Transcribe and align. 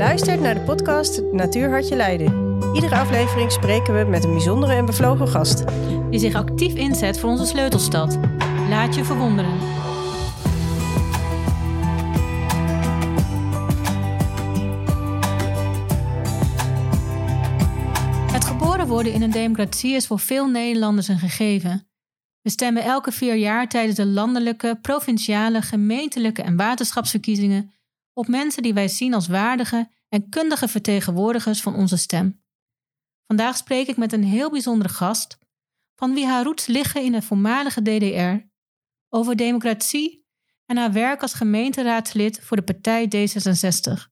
luistert 0.00 0.40
naar 0.40 0.54
de 0.54 0.60
podcast 0.60 1.22
Natuur 1.32 1.70
Hartje 1.70 1.96
Leiden. 1.96 2.58
Iedere 2.74 2.96
aflevering 2.96 3.52
spreken 3.52 3.98
we 3.98 4.10
met 4.10 4.24
een 4.24 4.30
bijzondere 4.30 4.72
en 4.72 4.86
bevlogen 4.86 5.28
gast. 5.28 5.64
Die 6.10 6.20
zich 6.20 6.34
actief 6.34 6.74
inzet 6.74 7.18
voor 7.18 7.30
onze 7.30 7.46
sleutelstad. 7.46 8.18
Laat 8.68 8.94
je 8.94 9.04
verwonderen. 9.04 9.58
Het 18.32 18.44
geboren 18.44 18.86
worden 18.86 19.12
in 19.12 19.22
een 19.22 19.30
democratie 19.30 19.94
is 19.94 20.06
voor 20.06 20.18
veel 20.18 20.46
Nederlanders 20.46 21.08
een 21.08 21.18
gegeven. 21.18 21.88
We 22.42 22.50
stemmen 22.50 22.82
elke 22.82 23.12
vier 23.12 23.34
jaar 23.34 23.68
tijdens 23.68 23.96
de 23.96 24.06
landelijke, 24.06 24.78
provinciale, 24.82 25.62
gemeentelijke 25.62 26.42
en 26.42 26.56
waterschapsverkiezingen 26.56 27.72
op 28.12 28.28
mensen 28.28 28.62
die 28.62 28.74
wij 28.74 28.88
zien 28.88 29.14
als 29.14 29.28
waardige 29.28 29.88
en 30.10 30.28
kundige 30.28 30.68
vertegenwoordigers 30.68 31.60
van 31.62 31.74
onze 31.74 31.96
stem. 31.96 32.42
Vandaag 33.26 33.56
spreek 33.56 33.88
ik 33.88 33.96
met 33.96 34.12
een 34.12 34.24
heel 34.24 34.50
bijzondere 34.50 34.88
gast, 34.88 35.38
van 35.94 36.14
wie 36.14 36.26
haar 36.26 36.44
roots 36.44 36.66
liggen 36.66 37.02
in 37.02 37.12
de 37.12 37.22
voormalige 37.22 37.82
DDR, 37.82 38.46
over 39.08 39.36
democratie 39.36 40.26
en 40.66 40.76
haar 40.76 40.92
werk 40.92 41.22
als 41.22 41.34
gemeenteraadslid 41.34 42.40
voor 42.40 42.56
de 42.56 42.62
partij 42.62 43.06
D66. 43.06 44.10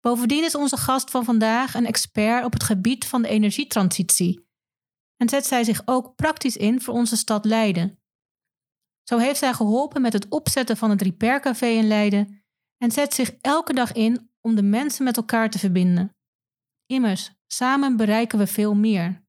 Bovendien 0.00 0.44
is 0.44 0.54
onze 0.54 0.76
gast 0.76 1.10
van 1.10 1.24
vandaag 1.24 1.74
een 1.74 1.86
expert 1.86 2.44
op 2.44 2.52
het 2.52 2.62
gebied 2.62 3.06
van 3.06 3.22
de 3.22 3.28
energietransitie 3.28 4.46
en 5.16 5.28
zet 5.28 5.46
zij 5.46 5.64
zich 5.64 5.82
ook 5.84 6.14
praktisch 6.14 6.56
in 6.56 6.80
voor 6.80 6.94
onze 6.94 7.16
stad 7.16 7.44
Leiden. 7.44 8.00
Zo 9.02 9.18
heeft 9.18 9.38
zij 9.38 9.52
geholpen 9.52 10.02
met 10.02 10.12
het 10.12 10.28
opzetten 10.28 10.76
van 10.76 10.90
het 10.90 11.02
Repair 11.02 11.40
Café 11.40 11.66
in 11.66 11.86
Leiden 11.86 12.44
en 12.78 12.90
zet 12.90 13.14
zich 13.14 13.30
elke 13.40 13.72
dag 13.72 13.92
in 13.92 14.25
om 14.46 14.54
de 14.54 14.62
mensen 14.62 15.04
met 15.04 15.16
elkaar 15.16 15.50
te 15.50 15.58
verbinden. 15.58 16.16
Immers, 16.86 17.30
samen 17.46 17.96
bereiken 17.96 18.38
we 18.38 18.46
veel 18.46 18.74
meer. 18.74 19.22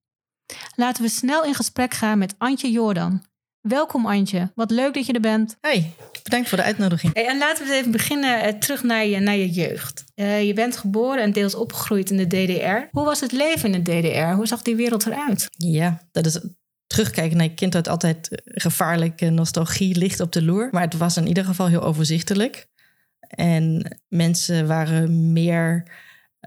Laten 0.75 1.03
we 1.03 1.09
snel 1.09 1.43
in 1.43 1.53
gesprek 1.53 1.93
gaan 1.93 2.17
met 2.17 2.35
Antje 2.37 2.71
Jordan. 2.71 3.23
Welkom 3.61 4.05
Antje, 4.05 4.51
wat 4.55 4.71
leuk 4.71 4.93
dat 4.93 5.05
je 5.05 5.13
er 5.13 5.19
bent. 5.19 5.57
Hey, 5.61 5.93
bedankt 6.23 6.49
voor 6.49 6.57
de 6.57 6.63
uitnodiging. 6.63 7.13
Hey, 7.13 7.27
en 7.27 7.37
laten 7.37 7.67
we 7.67 7.73
even 7.73 7.91
beginnen 7.91 8.41
eh, 8.41 8.53
terug 8.53 8.83
naar 8.83 9.05
je, 9.05 9.19
naar 9.19 9.35
je 9.35 9.49
jeugd. 9.49 10.03
Uh, 10.15 10.43
je 10.43 10.53
bent 10.53 10.77
geboren 10.77 11.21
en 11.21 11.31
deels 11.31 11.55
opgegroeid 11.55 12.09
in 12.09 12.17
de 12.17 12.27
DDR. 12.27 12.87
Hoe 12.91 13.05
was 13.05 13.19
het 13.19 13.31
leven 13.31 13.73
in 13.73 13.83
de 13.83 13.99
DDR? 13.99 14.35
Hoe 14.35 14.47
zag 14.47 14.61
die 14.61 14.75
wereld 14.75 15.05
eruit? 15.05 15.47
Ja, 15.49 16.01
dat 16.11 16.25
is 16.25 16.39
terugkijken 16.87 17.37
naar 17.37 17.45
je 17.45 17.53
kindheid 17.53 17.87
altijd 17.87 18.41
gevaarlijke 18.43 19.29
nostalgie 19.29 19.95
ligt 19.95 20.19
op 20.19 20.31
de 20.31 20.43
loer. 20.43 20.67
Maar 20.71 20.83
het 20.83 20.97
was 20.97 21.17
in 21.17 21.27
ieder 21.27 21.45
geval 21.45 21.67
heel 21.67 21.83
overzichtelijk. 21.83 22.67
En 23.29 23.97
mensen 24.07 24.67
waren 24.67 25.33
meer, 25.33 25.83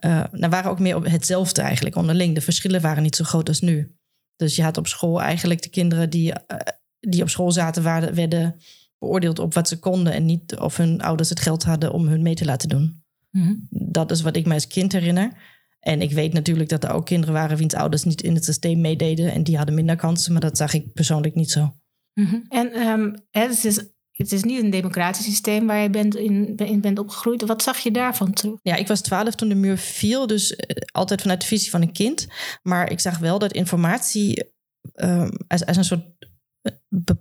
uh, 0.05 0.25
nou 0.33 0.51
waren 0.51 0.71
ook 0.71 0.79
meer 0.79 0.97
op 0.97 1.05
hetzelfde 1.05 1.63
eigenlijk 1.63 1.97
onderling. 1.97 2.35
De 2.35 2.41
verschillen 2.41 2.81
waren 2.81 3.03
niet 3.03 3.17
zo 3.17 3.25
groot 3.25 3.49
als 3.49 3.61
nu. 3.61 3.95
Dus 4.37 4.57
je 4.57 4.63
had 4.63 4.77
op 4.77 4.87
school 4.87 5.23
eigenlijk 5.23 5.63
de 5.63 5.69
kinderen 5.69 6.11
die, 6.11 6.33
uh, 6.33 6.57
die 6.99 7.23
op 7.23 7.29
school 7.29 7.53
zaten, 7.53 7.83
waren, 7.83 8.15
werden 8.15 8.57
beoordeeld 8.99 9.39
op 9.39 9.55
wat 9.55 9.69
ze 9.69 9.79
konden 9.79 10.13
en 10.13 10.25
niet 10.25 10.57
of 10.57 10.77
hun 10.77 11.01
ouders 11.03 11.29
het 11.29 11.41
geld 11.41 11.63
hadden 11.63 11.93
om 11.93 12.07
hun 12.07 12.23
mee 12.23 12.35
te 12.35 12.45
laten 12.45 12.69
doen. 12.69 13.03
Mm-hmm. 13.31 13.67
Dat 13.71 14.11
is 14.11 14.23
wat 14.23 14.37
ik 14.37 14.47
mij 14.47 14.55
als 14.55 14.67
kind 14.67 14.93
herinner. 14.93 15.33
En 15.81 16.03
ik 16.03 16.13
weet 16.13 16.33
natuurlijk 16.33 16.69
dat 16.69 16.85
er 16.85 16.91
ook 16.91 17.07
kinderen 17.07 17.35
waren 17.35 17.57
wiens 17.57 17.75
ouders 17.75 18.05
niet 18.05 18.23
in 18.23 18.35
het 18.35 18.45
systeem 18.45 18.81
meededen 18.81 19.33
en 19.33 19.43
die 19.43 19.57
hadden 19.57 19.75
minder 19.75 19.97
kansen, 19.97 20.33
maar 20.33 20.41
dat 20.41 20.57
zag 20.57 20.75
ik 20.75 20.93
persoonlijk 20.93 21.35
niet 21.35 21.51
zo. 21.51 21.75
Mm-hmm. 22.15 22.45
En 22.49 22.79
um, 22.79 23.15
het 23.31 23.65
is 23.65 23.85
het 24.21 24.33
is 24.33 24.43
niet 24.43 24.63
een 24.63 24.71
democratisch 24.71 25.25
systeem 25.25 25.67
waar 25.67 25.83
je 25.83 25.91
bent 25.91 26.17
in, 26.17 26.81
bent 26.81 26.99
opgegroeid. 26.99 27.47
Wat 27.47 27.63
zag 27.63 27.79
je 27.79 27.91
daarvan 27.91 28.33
terug? 28.33 28.59
Ja, 28.63 28.75
ik 28.75 28.87
was 28.87 29.01
twaalf 29.01 29.35
toen 29.35 29.49
de 29.49 29.55
muur 29.55 29.79
viel, 29.79 30.27
dus 30.27 30.51
uh, 30.51 30.59
altijd 30.93 31.21
vanuit 31.21 31.41
de 31.41 31.47
visie 31.47 31.71
van 31.71 31.83
een 31.83 31.93
kind. 31.93 32.27
Maar 32.63 32.91
ik 32.91 33.01
zag 33.01 33.19
wel 33.19 33.39
dat 33.39 33.53
informatie 33.53 34.53
uh, 34.95 35.29
als, 35.47 35.67
als 35.67 35.77
een 35.77 35.85
soort 35.85 36.05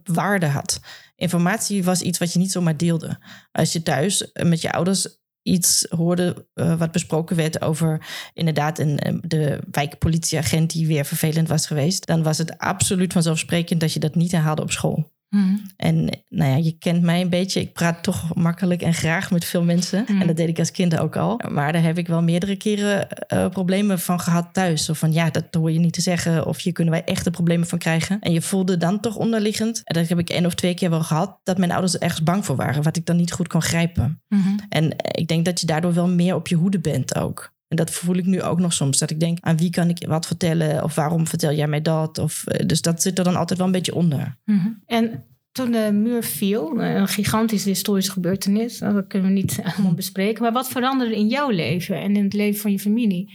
waarde 0.03 0.45
had. 0.45 0.79
Informatie 1.15 1.83
was 1.83 2.01
iets 2.01 2.17
wat 2.17 2.33
je 2.33 2.39
niet 2.39 2.51
zomaar 2.51 2.77
deelde. 2.77 3.19
Als 3.51 3.73
je 3.73 3.83
thuis 3.83 4.31
met 4.43 4.61
je 4.61 4.71
ouders 4.71 5.17
iets 5.41 5.85
hoorde 5.89 6.47
wat 6.53 6.91
besproken 6.91 7.35
werd 7.35 7.61
over 7.61 8.07
inderdaad 8.33 8.79
een, 8.79 9.19
de 9.27 9.59
wijkpolitieagent 9.71 10.71
die 10.71 10.87
weer 10.87 11.05
vervelend 11.05 11.47
was 11.47 11.67
geweest, 11.67 12.05
dan 12.05 12.23
was 12.23 12.37
het 12.37 12.57
absoluut 12.57 13.13
vanzelfsprekend 13.13 13.79
dat 13.79 13.93
je 13.93 13.99
dat 13.99 14.15
niet 14.15 14.31
herhaalde 14.31 14.61
op 14.61 14.71
school. 14.71 15.11
Mm. 15.29 15.61
En 15.77 15.95
nou 16.29 16.51
ja, 16.51 16.55
je 16.55 16.77
kent 16.77 17.01
mij 17.01 17.21
een 17.21 17.29
beetje. 17.29 17.59
Ik 17.59 17.73
praat 17.73 18.03
toch 18.03 18.35
makkelijk 18.35 18.81
en 18.81 18.93
graag 18.93 19.31
met 19.31 19.45
veel 19.45 19.63
mensen. 19.63 20.05
Mm. 20.07 20.21
En 20.21 20.27
dat 20.27 20.37
deed 20.37 20.47
ik 20.47 20.59
als 20.59 20.71
kind 20.71 20.99
ook 20.99 21.15
al. 21.15 21.41
Maar 21.49 21.73
daar 21.73 21.83
heb 21.83 21.97
ik 21.97 22.07
wel 22.07 22.21
meerdere 22.21 22.55
keren 22.55 23.07
uh, 23.33 23.49
problemen 23.49 23.99
van 23.99 24.19
gehad 24.19 24.49
thuis. 24.53 24.89
Of 24.89 24.97
van 24.97 25.13
ja, 25.13 25.29
dat 25.29 25.45
hoor 25.51 25.71
je 25.71 25.79
niet 25.79 25.93
te 25.93 26.01
zeggen. 26.01 26.45
Of 26.45 26.61
hier 26.61 26.73
kunnen 26.73 26.93
wij 26.93 27.03
echte 27.03 27.31
problemen 27.31 27.67
van 27.67 27.77
krijgen. 27.77 28.19
En 28.19 28.31
je 28.31 28.41
voelde 28.41 28.77
dan 28.77 28.99
toch 28.99 29.15
onderliggend. 29.15 29.81
En 29.83 29.99
dat 29.99 30.09
heb 30.09 30.19
ik 30.19 30.29
één 30.29 30.45
of 30.45 30.55
twee 30.55 30.73
keer 30.73 30.89
wel 30.89 31.03
gehad. 31.03 31.39
Dat 31.43 31.57
mijn 31.57 31.71
ouders 31.71 31.97
ergens 31.97 32.23
bang 32.23 32.45
voor 32.45 32.55
waren. 32.55 32.83
Wat 32.83 32.97
ik 32.97 33.05
dan 33.05 33.15
niet 33.15 33.31
goed 33.31 33.47
kon 33.47 33.61
grijpen. 33.61 34.21
Mm-hmm. 34.27 34.59
En 34.69 34.93
ik 35.11 35.27
denk 35.27 35.45
dat 35.45 35.59
je 35.59 35.65
daardoor 35.65 35.93
wel 35.93 36.07
meer 36.07 36.35
op 36.35 36.47
je 36.47 36.55
hoede 36.55 36.79
bent 36.79 37.15
ook. 37.15 37.57
En 37.69 37.75
dat 37.75 37.91
voel 37.91 38.15
ik 38.15 38.25
nu 38.25 38.41
ook 38.41 38.59
nog 38.59 38.73
soms. 38.73 38.97
Dat 38.97 39.09
ik 39.09 39.19
denk, 39.19 39.37
aan 39.41 39.57
wie 39.57 39.69
kan 39.69 39.89
ik 39.89 40.05
wat 40.07 40.25
vertellen? 40.25 40.83
Of 40.83 40.95
waarom 40.95 41.27
vertel 41.27 41.53
jij 41.53 41.67
mij 41.67 41.81
dat? 41.81 42.17
Of, 42.17 42.43
dus 42.43 42.81
dat 42.81 43.01
zit 43.01 43.17
er 43.17 43.23
dan 43.23 43.35
altijd 43.35 43.57
wel 43.57 43.67
een 43.67 43.73
beetje 43.73 43.95
onder. 43.95 44.37
Mm-hmm. 44.45 44.83
En 44.85 45.25
toen 45.51 45.71
de 45.71 45.91
muur 45.93 46.23
viel, 46.23 46.81
een 46.81 47.07
gigantische 47.07 47.69
historische 47.69 48.11
gebeurtenis, 48.11 48.77
dat 48.77 49.07
kunnen 49.07 49.27
we 49.27 49.33
niet 49.33 49.59
allemaal 49.73 49.93
bespreken. 49.93 50.43
Maar 50.43 50.51
wat 50.51 50.67
veranderde 50.67 51.15
in 51.15 51.27
jouw 51.27 51.49
leven 51.49 51.95
en 51.95 52.15
in 52.15 52.23
het 52.23 52.33
leven 52.33 52.61
van 52.61 52.71
je 52.71 52.79
familie? 52.79 53.33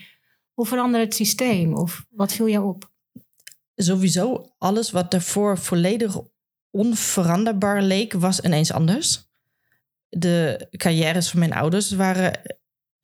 Hoe 0.53 0.67
veranderde 0.67 1.05
het 1.05 1.15
systeem? 1.15 1.75
Of 1.75 2.07
wat 2.11 2.33
viel 2.33 2.49
jou 2.49 2.67
op? 2.67 2.93
Sowieso, 3.77 4.53
alles 4.59 4.91
wat 4.91 5.11
daarvoor 5.11 5.59
volledig 5.59 6.21
onveranderbaar 6.71 7.83
leek, 7.83 8.13
was 8.13 8.41
ineens 8.41 8.73
anders. 8.73 9.29
De 10.09 10.67
carrières 10.71 11.31
van 11.31 11.39
mijn 11.39 11.55
ouders 11.55 11.91
waren 11.91 12.41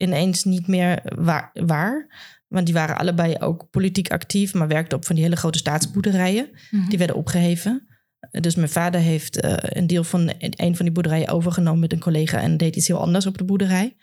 ineens 0.01 0.43
niet 0.43 0.67
meer 0.67 1.01
waar, 1.15 1.49
waar. 1.53 2.07
Want 2.47 2.65
die 2.65 2.75
waren 2.75 2.97
allebei 2.97 3.35
ook 3.39 3.69
politiek 3.69 4.11
actief, 4.11 4.53
maar 4.53 4.67
werkten 4.67 4.97
op 4.97 5.05
van 5.05 5.15
die 5.15 5.23
hele 5.23 5.35
grote 5.35 5.57
staatsboerderijen. 5.57 6.49
Mm-hmm. 6.71 6.89
Die 6.89 6.97
werden 6.97 7.15
opgeheven. 7.15 7.87
Dus 8.31 8.55
mijn 8.55 8.69
vader 8.69 9.01
heeft 9.01 9.45
uh, 9.45 9.53
een 9.59 9.87
deel 9.87 10.03
van 10.03 10.33
een 10.39 10.75
van 10.75 10.85
die 10.85 10.93
boerderijen 10.93 11.27
overgenomen 11.27 11.79
met 11.79 11.93
een 11.93 11.99
collega 11.99 12.41
en 12.41 12.57
deed 12.57 12.75
iets 12.75 12.87
heel 12.87 13.01
anders 13.01 13.25
op 13.25 13.37
de 13.37 13.43
boerderij. 13.43 13.95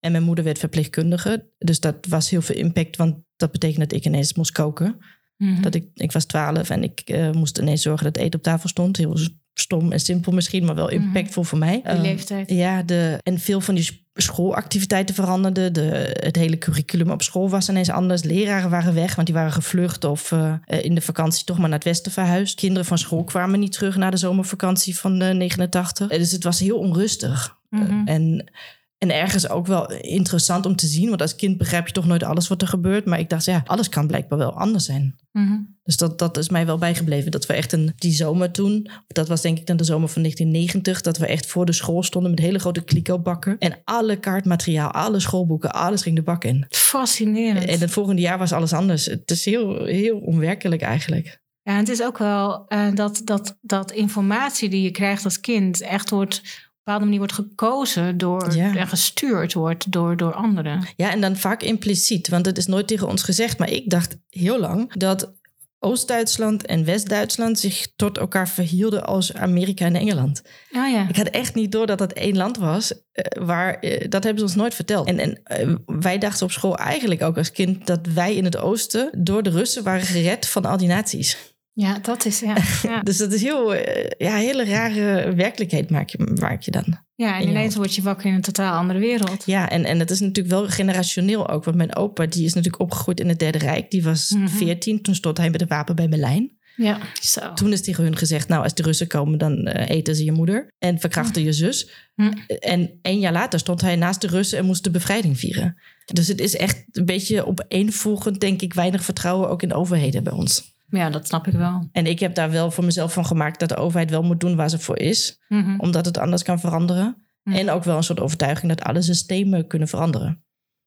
En 0.00 0.12
mijn 0.12 0.24
moeder 0.24 0.44
werd 0.44 0.58
verpleegkundige. 0.58 1.50
Dus 1.58 1.80
dat 1.80 2.06
was 2.08 2.30
heel 2.30 2.42
veel 2.42 2.56
impact, 2.56 2.96
want 2.96 3.16
dat 3.36 3.52
betekende 3.52 3.86
dat 3.86 3.98
ik 3.98 4.04
ineens 4.04 4.34
moest 4.34 4.52
koken. 4.52 4.98
Mm-hmm. 5.36 5.62
Dat 5.62 5.74
ik, 5.74 5.88
ik 5.94 6.12
was 6.12 6.24
twaalf 6.24 6.70
en 6.70 6.82
ik 6.82 7.02
uh, 7.10 7.30
moest 7.30 7.58
ineens 7.58 7.82
zorgen 7.82 8.04
dat 8.04 8.16
eten 8.16 8.38
op 8.38 8.44
tafel 8.44 8.68
stond. 8.68 8.96
Heel 8.96 9.18
stom 9.54 9.92
en 9.92 10.00
simpel 10.00 10.32
misschien, 10.32 10.64
maar 10.64 10.74
wel 10.74 10.88
impactvol 10.88 11.42
mm-hmm. 11.42 11.44
voor 11.44 11.58
mij. 11.58 11.82
Die 11.82 11.92
uh, 11.92 12.00
leeftijd. 12.00 12.50
Ja, 12.50 12.82
de, 12.82 13.18
en 13.22 13.38
veel 13.38 13.60
van 13.60 13.74
die 13.74 14.05
schoolactiviteiten 14.16 15.14
veranderden. 15.14 15.72
De, 15.72 16.16
het 16.20 16.36
hele 16.36 16.58
curriculum 16.58 17.10
op 17.10 17.22
school 17.22 17.50
was 17.50 17.68
ineens 17.68 17.90
anders. 17.90 18.22
Leraren 18.22 18.70
waren 18.70 18.94
weg, 18.94 19.14
want 19.14 19.26
die 19.26 19.36
waren 19.36 19.52
gevlucht 19.52 20.04
of 20.04 20.30
uh, 20.30 20.54
in 20.66 20.94
de 20.94 21.00
vakantie 21.00 21.44
toch 21.44 21.58
maar 21.58 21.68
naar 21.68 21.78
het 21.78 21.88
westen 21.88 22.12
verhuisd. 22.12 22.54
Kinderen 22.54 22.84
van 22.84 22.98
school 22.98 23.24
kwamen 23.24 23.60
niet 23.60 23.72
terug 23.72 23.96
na 23.96 24.10
de 24.10 24.16
zomervakantie 24.16 24.98
van 24.98 25.18
de 25.18 25.24
89. 25.24 26.08
Dus 26.08 26.32
het 26.32 26.44
was 26.44 26.60
heel 26.60 26.78
onrustig. 26.78 27.54
Mm-hmm. 27.70 28.06
en 28.06 28.50
en 28.98 29.14
ergens 29.14 29.48
ook 29.48 29.66
wel 29.66 29.92
interessant 29.92 30.66
om 30.66 30.76
te 30.76 30.86
zien. 30.86 31.08
Want 31.08 31.20
als 31.20 31.36
kind 31.36 31.58
begrijp 31.58 31.86
je 31.86 31.92
toch 31.92 32.06
nooit 32.06 32.22
alles 32.22 32.48
wat 32.48 32.62
er 32.62 32.68
gebeurt. 32.68 33.04
Maar 33.04 33.18
ik 33.18 33.28
dacht, 33.28 33.44
ja, 33.44 33.62
alles 33.66 33.88
kan 33.88 34.06
blijkbaar 34.06 34.38
wel 34.38 34.58
anders 34.58 34.84
zijn. 34.84 35.16
Mm-hmm. 35.32 35.76
Dus 35.82 35.96
dat, 35.96 36.18
dat 36.18 36.36
is 36.36 36.48
mij 36.48 36.66
wel 36.66 36.78
bijgebleven. 36.78 37.30
Dat 37.30 37.46
we 37.46 37.52
echt 37.52 37.72
een, 37.72 37.92
die 37.96 38.12
zomer 38.12 38.50
toen, 38.50 38.90
dat 39.06 39.28
was 39.28 39.40
denk 39.40 39.58
ik 39.58 39.66
dan 39.66 39.76
de 39.76 39.84
zomer 39.84 40.08
van 40.08 40.22
1990, 40.22 41.00
dat 41.00 41.18
we 41.18 41.26
echt 41.26 41.46
voor 41.46 41.66
de 41.66 41.72
school 41.72 42.02
stonden 42.02 42.30
met 42.30 42.40
hele 42.40 42.58
grote 42.58 42.84
kliko-bakken. 42.84 43.58
En 43.58 43.80
alle 43.84 44.16
kaartmateriaal, 44.16 44.90
alle 44.90 45.20
schoolboeken, 45.20 45.72
alles 45.72 46.02
ging 46.02 46.16
de 46.16 46.22
bak 46.22 46.44
in. 46.44 46.66
Fascinerend. 46.68 47.68
En 47.68 47.80
het 47.80 47.90
volgende 47.90 48.22
jaar 48.22 48.38
was 48.38 48.52
alles 48.52 48.72
anders. 48.72 49.06
Het 49.06 49.30
is 49.30 49.44
heel, 49.44 49.84
heel 49.84 50.18
onwerkelijk 50.18 50.82
eigenlijk. 50.82 51.44
Ja, 51.62 51.72
en 51.72 51.78
het 51.78 51.88
is 51.88 52.02
ook 52.02 52.18
wel 52.18 52.64
uh, 52.68 52.94
dat, 52.94 53.20
dat, 53.24 53.58
dat 53.60 53.92
informatie 53.92 54.68
die 54.68 54.82
je 54.82 54.90
krijgt 54.90 55.24
als 55.24 55.40
kind 55.40 55.80
echt 55.80 56.10
wordt 56.10 56.65
bepaalde 56.86 57.04
manier 57.04 57.18
wordt 57.18 57.48
gekozen 57.48 58.18
door 58.18 58.54
ja. 58.54 58.74
en 58.74 58.88
gestuurd 58.88 59.52
wordt 59.52 59.92
door, 59.92 60.16
door 60.16 60.32
anderen. 60.32 60.86
Ja, 60.96 61.10
en 61.10 61.20
dan 61.20 61.36
vaak 61.36 61.62
impliciet, 61.62 62.28
want 62.28 62.46
het 62.46 62.58
is 62.58 62.66
nooit 62.66 62.86
tegen 62.86 63.08
ons 63.08 63.22
gezegd. 63.22 63.58
Maar 63.58 63.70
ik 63.70 63.90
dacht 63.90 64.18
heel 64.28 64.60
lang 64.60 64.92
dat 64.92 65.34
Oost-Duitsland 65.78 66.66
en 66.66 66.84
West-Duitsland 66.84 67.58
zich 67.58 67.86
tot 67.96 68.18
elkaar 68.18 68.48
verhielden 68.48 69.06
als 69.06 69.34
Amerika 69.34 69.84
en 69.84 69.94
Engeland. 69.94 70.42
Oh 70.72 70.90
ja. 70.90 71.08
Ik 71.08 71.16
had 71.16 71.28
echt 71.28 71.54
niet 71.54 71.72
door 71.72 71.86
dat 71.86 71.98
dat 71.98 72.12
één 72.12 72.36
land 72.36 72.56
was. 72.56 72.92
Uh, 72.92 73.44
waar, 73.46 73.84
uh, 73.84 74.00
dat 74.08 74.24
hebben 74.24 74.38
ze 74.38 74.44
ons 74.44 74.54
nooit 74.54 74.74
verteld. 74.74 75.06
En, 75.06 75.18
en 75.18 75.68
uh, 75.68 75.74
wij 75.86 76.18
dachten 76.18 76.46
op 76.46 76.52
school 76.52 76.76
eigenlijk 76.76 77.22
ook 77.22 77.36
als 77.36 77.50
kind 77.50 77.86
dat 77.86 78.06
wij 78.14 78.34
in 78.34 78.44
het 78.44 78.56
oosten 78.56 79.10
door 79.18 79.42
de 79.42 79.50
Russen 79.50 79.82
waren 79.82 80.06
gered 80.06 80.48
van 80.48 80.64
al 80.64 80.76
die 80.76 80.88
nazi's. 80.88 81.55
Ja, 81.78 81.98
dat 81.98 82.24
is 82.24 82.40
ja. 82.40 82.56
ja. 82.82 83.00
Dus 83.02 83.16
dat 83.16 83.32
is 83.32 83.42
heel, 83.42 83.74
eh, 83.74 84.10
ja, 84.18 84.36
hele 84.36 84.64
rare 84.64 85.34
werkelijkheid 85.34 85.90
maak 85.90 86.08
je, 86.08 86.34
maak 86.40 86.62
je 86.62 86.70
dan. 86.70 86.98
Ja, 87.14 87.40
en 87.40 87.48
ineens 87.48 87.74
word 87.76 87.94
je 87.94 88.02
wakker 88.02 88.26
in 88.26 88.34
een 88.34 88.40
totaal 88.40 88.78
andere 88.78 88.98
wereld. 88.98 89.42
Ja, 89.46 89.68
en, 89.70 89.84
en 89.84 89.98
het 89.98 90.10
is 90.10 90.20
natuurlijk 90.20 90.54
wel 90.54 90.68
generationeel 90.68 91.48
ook. 91.48 91.64
Want 91.64 91.76
mijn 91.76 91.96
opa, 91.96 92.26
die 92.26 92.44
is 92.44 92.54
natuurlijk 92.54 92.82
opgegroeid 92.82 93.20
in 93.20 93.28
het 93.28 93.38
Derde 93.38 93.58
Rijk. 93.58 93.90
Die 93.90 94.02
was 94.02 94.30
Mhm. 94.30 94.48
14, 94.48 95.02
toen 95.02 95.14
stond 95.14 95.36
hij 95.38 95.50
met 95.50 95.60
een 95.60 95.66
wapen 95.66 95.96
bij 95.96 96.08
Berlijn. 96.08 96.54
Ja, 96.76 96.98
zo. 97.22 97.52
Toen 97.54 97.72
is 97.72 97.82
tegen 97.82 98.04
hun 98.04 98.16
gezegd, 98.16 98.48
nou, 98.48 98.62
als 98.62 98.74
de 98.74 98.82
Russen 98.82 99.06
komen, 99.06 99.38
dan 99.38 99.66
eh, 99.66 99.96
eten 99.96 100.16
ze 100.16 100.24
je 100.24 100.32
moeder. 100.32 100.68
En 100.78 100.98
verkrachten 100.98 101.42
je 101.42 101.52
zus. 101.52 101.90
Hm. 102.14 102.32
En 102.58 102.98
één 103.02 103.18
jaar 103.18 103.32
later 103.32 103.58
stond 103.58 103.80
hij 103.80 103.96
naast 103.96 104.20
de 104.20 104.26
Russen 104.26 104.58
en 104.58 104.64
moest 104.64 104.84
de 104.84 104.90
bevrijding 104.90 105.38
vieren. 105.38 105.76
Dus 106.12 106.28
het 106.28 106.40
is 106.40 106.56
echt 106.56 106.84
een 106.92 107.04
beetje 107.04 107.46
opeenvolgend, 107.46 108.40
denk 108.40 108.62
ik, 108.62 108.74
weinig 108.74 109.04
vertrouwen 109.04 109.48
ook 109.48 109.62
in 109.62 109.72
overheden 109.72 110.24
bij 110.24 110.32
ons. 110.32 110.74
Ja, 110.88 111.10
dat 111.10 111.26
snap 111.26 111.46
ik 111.46 111.52
wel. 111.52 111.88
En 111.92 112.06
ik 112.06 112.18
heb 112.18 112.34
daar 112.34 112.50
wel 112.50 112.70
voor 112.70 112.84
mezelf 112.84 113.12
van 113.12 113.26
gemaakt 113.26 113.60
dat 113.60 113.68
de 113.68 113.76
overheid 113.76 114.10
wel 114.10 114.22
moet 114.22 114.40
doen 114.40 114.56
waar 114.56 114.70
ze 114.70 114.78
voor 114.78 114.98
is. 114.98 115.40
Mhm. 115.48 115.80
Omdat 115.80 116.04
het 116.04 116.18
anders 116.18 116.42
kan 116.42 116.60
veranderen. 116.60 117.26
Hm. 117.42 117.52
En 117.52 117.70
ook 117.70 117.84
wel 117.84 117.96
een 117.96 118.02
soort 118.02 118.20
overtuiging 118.20 118.74
dat 118.74 118.86
alle 118.86 119.02
systemen 119.02 119.66
kunnen 119.66 119.88
veranderen. 119.88 120.44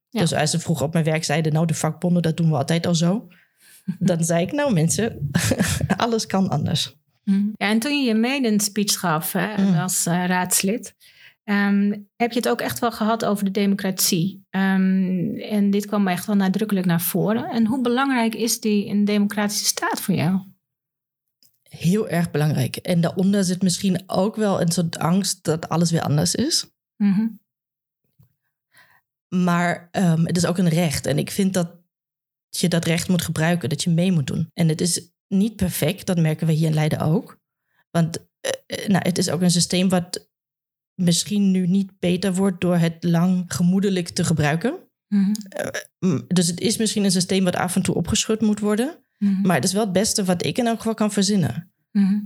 Ja. 0.08 0.20
Dus 0.20 0.34
als 0.34 0.50
ze 0.50 0.60
vroeger 0.60 0.86
op 0.86 0.92
mijn 0.92 1.04
werk 1.04 1.24
zeiden, 1.24 1.52
nou 1.52 1.66
de 1.66 1.74
vakbonden, 1.74 2.22
dat 2.22 2.36
doen 2.36 2.50
we 2.50 2.56
altijd 2.56 2.86
al 2.86 2.94
zo. 2.94 3.26
Dan 3.98 4.24
zei 4.24 4.42
ik, 4.42 4.52
nou 4.52 4.72
mensen, 4.72 5.30
alles 5.96 6.26
kan 6.26 6.48
anders. 6.48 6.96
Mhm. 7.24 7.48
Ja, 7.56 7.68
en 7.68 7.78
toen 7.78 8.00
je 8.00 8.08
je 8.08 8.14
maiden 8.14 8.60
speech 8.60 8.98
gaf 8.98 9.32
hè, 9.32 9.80
als 9.82 10.06
eh, 10.06 10.26
raadslid, 10.26 10.94
ehm, 11.44 11.98
heb 12.16 12.32
je 12.32 12.38
het 12.38 12.48
ook 12.48 12.60
echt 12.60 12.78
wel 12.78 12.92
gehad 12.92 13.24
over 13.24 13.44
de 13.44 13.50
democratie. 13.50 14.46
Ehm, 14.50 15.34
en 15.34 15.70
dit 15.70 15.86
kwam 15.86 16.08
echt 16.08 16.26
wel 16.26 16.36
nadrukkelijk 16.36 16.86
naar 16.86 17.00
voren. 17.00 17.50
En 17.50 17.66
hoe 17.66 17.80
belangrijk 17.80 18.34
is 18.34 18.60
die 18.60 18.86
in 18.86 18.96
een 18.96 19.04
democratische 19.04 19.64
staat 19.64 20.00
voor 20.00 20.14
jou? 20.14 20.40
Heel 21.62 22.08
erg 22.08 22.30
belangrijk. 22.30 22.76
En 22.76 23.00
daaronder 23.00 23.44
zit 23.44 23.62
misschien 23.62 24.02
ook 24.06 24.36
wel 24.36 24.60
een 24.60 24.72
soort 24.72 24.98
angst 24.98 25.44
dat 25.44 25.68
alles 25.68 25.90
weer 25.90 26.02
anders 26.02 26.34
is. 26.34 26.70
Mhm. 26.96 27.26
Maar 29.28 29.88
ehm, 29.90 30.24
het 30.24 30.36
is 30.36 30.46
ook 30.46 30.58
een 30.58 30.68
recht. 30.68 31.06
En 31.06 31.18
ik 31.18 31.30
vind 31.30 31.54
dat 31.54 31.80
je 32.48 32.68
dat 32.68 32.84
recht 32.84 33.08
moet 33.08 33.22
gebruiken, 33.22 33.68
dat 33.68 33.82
je 33.82 33.90
mee 33.90 34.12
moet 34.12 34.26
doen. 34.26 34.50
En 34.54 34.68
het 34.68 34.80
is 34.80 35.10
niet 35.28 35.56
perfect, 35.56 36.06
dat 36.06 36.18
merken 36.18 36.46
we 36.46 36.52
hier 36.52 36.68
in 36.68 36.74
Leiden 36.74 37.00
ook. 37.00 37.38
Want 37.90 38.28
eh, 38.40 38.50
eh, 38.66 38.88
nou, 38.88 39.02
het 39.02 39.18
is 39.18 39.30
ook 39.30 39.40
een 39.40 39.50
systeem 39.50 39.88
wat 39.88 40.29
misschien 41.00 41.50
nu 41.50 41.66
niet 41.66 41.98
beter 41.98 42.34
wordt 42.34 42.60
door 42.60 42.76
het 42.76 42.96
lang 43.04 43.44
gemoedelijk 43.46 44.08
te 44.08 44.24
gebruiken. 44.24 44.78
Mhm. 45.08 45.32
Mm, 45.98 46.24
Dus 46.28 46.46
het 46.46 46.60
is 46.60 46.76
misschien 46.76 47.04
een 47.04 47.10
systeem 47.10 47.44
wat 47.44 47.56
af 47.56 47.76
en 47.76 47.82
toe 47.82 47.94
opgeschud 47.94 48.40
moet 48.40 48.60
worden. 48.60 49.04
Mhm. 49.18 49.40
Maar 49.46 49.54
het 49.56 49.64
is 49.64 49.72
wel 49.72 49.84
het 49.84 49.92
beste 49.92 50.24
wat 50.24 50.44
ik 50.46 50.58
in 50.58 50.66
elk 50.66 50.76
geval 50.76 50.94
kan 50.94 51.12
verzinnen. 51.12 51.72
Mhm. 51.92 52.18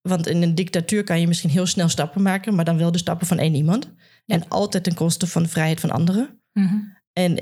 Want 0.00 0.26
in 0.26 0.42
een 0.42 0.54
dictatuur 0.54 1.04
kan 1.04 1.20
je 1.20 1.26
misschien 1.26 1.50
heel 1.50 1.66
snel 1.66 1.88
stappen 1.88 2.22
maken, 2.22 2.54
maar 2.54 2.64
dan 2.64 2.76
wel 2.78 2.92
de 2.92 2.98
stappen 2.98 3.26
van 3.26 3.38
één 3.38 3.54
iemand. 3.54 3.90
En 4.26 4.48
altijd 4.48 4.84
ten 4.84 4.94
koste 4.94 5.26
van 5.26 5.42
de 5.42 5.48
vrijheid 5.48 5.80
van 5.80 5.90
anderen. 5.90 6.42
En, 7.12 7.38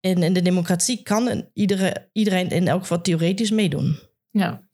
en 0.00 0.22
in 0.22 0.32
de 0.32 0.42
democratie 0.42 1.02
kan 1.02 1.28
een- 1.28 1.50
iedere, 1.52 2.08
iedereen 2.12 2.48
in 2.48 2.68
elk 2.68 2.80
geval 2.80 3.00
theoretisch 3.00 3.50
meedoen. 3.50 3.98
Ja. 4.30 4.66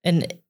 En 0.00 0.42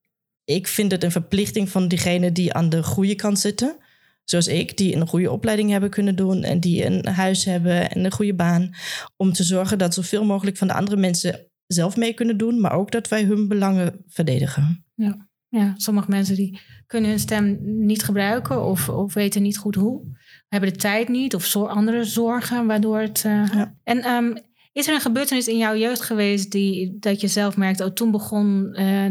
ik 0.45 0.69
vind 0.69 0.91
het 0.93 1.05
een 1.05 1.11
verplichting 1.11 1.69
van 1.69 1.89
diegenen 1.89 2.33
die 2.35 2.53
aan 2.53 2.69
de 2.69 2.83
goede 2.83 3.15
kant 3.15 3.39
zitten. 3.39 3.77
Zoals 4.25 4.49
ik, 4.49 4.77
die 4.77 4.97
een 4.97 5.07
goede 5.09 5.31
opleiding 5.31 5.71
hebben 5.71 5.91
kunnen 5.91 6.17
doen 6.17 6.43
en 6.43 6.61
die 6.61 6.85
een 6.87 7.07
huis 7.07 7.45
hebben 7.45 7.91
en 7.91 8.05
een 8.05 8.13
goede 8.13 8.35
baan. 8.35 8.71
Om 9.17 9.33
te 9.33 9.45
zorgen 9.45 9.79
dat 9.79 9.95
zoveel 9.95 10.25
mogelijk 10.25 10.57
van 10.57 10.67
de 10.67 10.75
andere 10.75 10.97
mensen 10.97 11.47
zelf 11.67 11.97
mee 11.97 12.13
kunnen 12.15 12.37
doen, 12.37 12.61
maar 12.61 12.73
ook 12.73 12.91
dat 12.91 13.09
wij 13.09 13.25
hun 13.25 13.49
belangen 13.49 14.05
verdedigen. 14.07 14.85
Ja, 15.49 15.75
sommige 15.77 16.11
mensen 16.11 16.37
die 16.37 16.59
kunnen 16.87 17.11
hun 17.11 17.19
stem 17.19 17.59
niet 17.63 18.03
gebruiken 18.03 18.65
of, 18.65 18.89
of 18.89 19.15
weten 19.15 19.43
niet 19.43 19.59
goed 19.59 19.75
hoe. 19.75 20.03
Hebben 20.49 20.73
de 20.73 20.79
tijd 20.79 21.09
niet 21.09 21.35
of 21.35 21.45
zo 21.45 21.65
andere 21.65 22.05
zorgen 22.05 22.67
waardoor 22.67 22.99
het... 23.01 23.23
eh, 23.25 23.47
Ja. 23.53 23.75
En 23.83 24.03
ehm, 24.03 24.33
is 24.73 24.89
er 24.89 24.95
een 24.95 25.01
gebeurtenis 25.01 25.49
in 25.49 25.59
jouw 25.59 25.77
jeugd 25.77 26.01
geweest 26.01 26.51
die, 26.53 26.97
dat 26.99 27.21
je 27.21 27.29
zelf 27.29 27.57
merkt... 27.57 27.81
oh, 27.81 27.87
toen 27.87 28.11
begon 28.11 28.73
eh, 28.73 29.11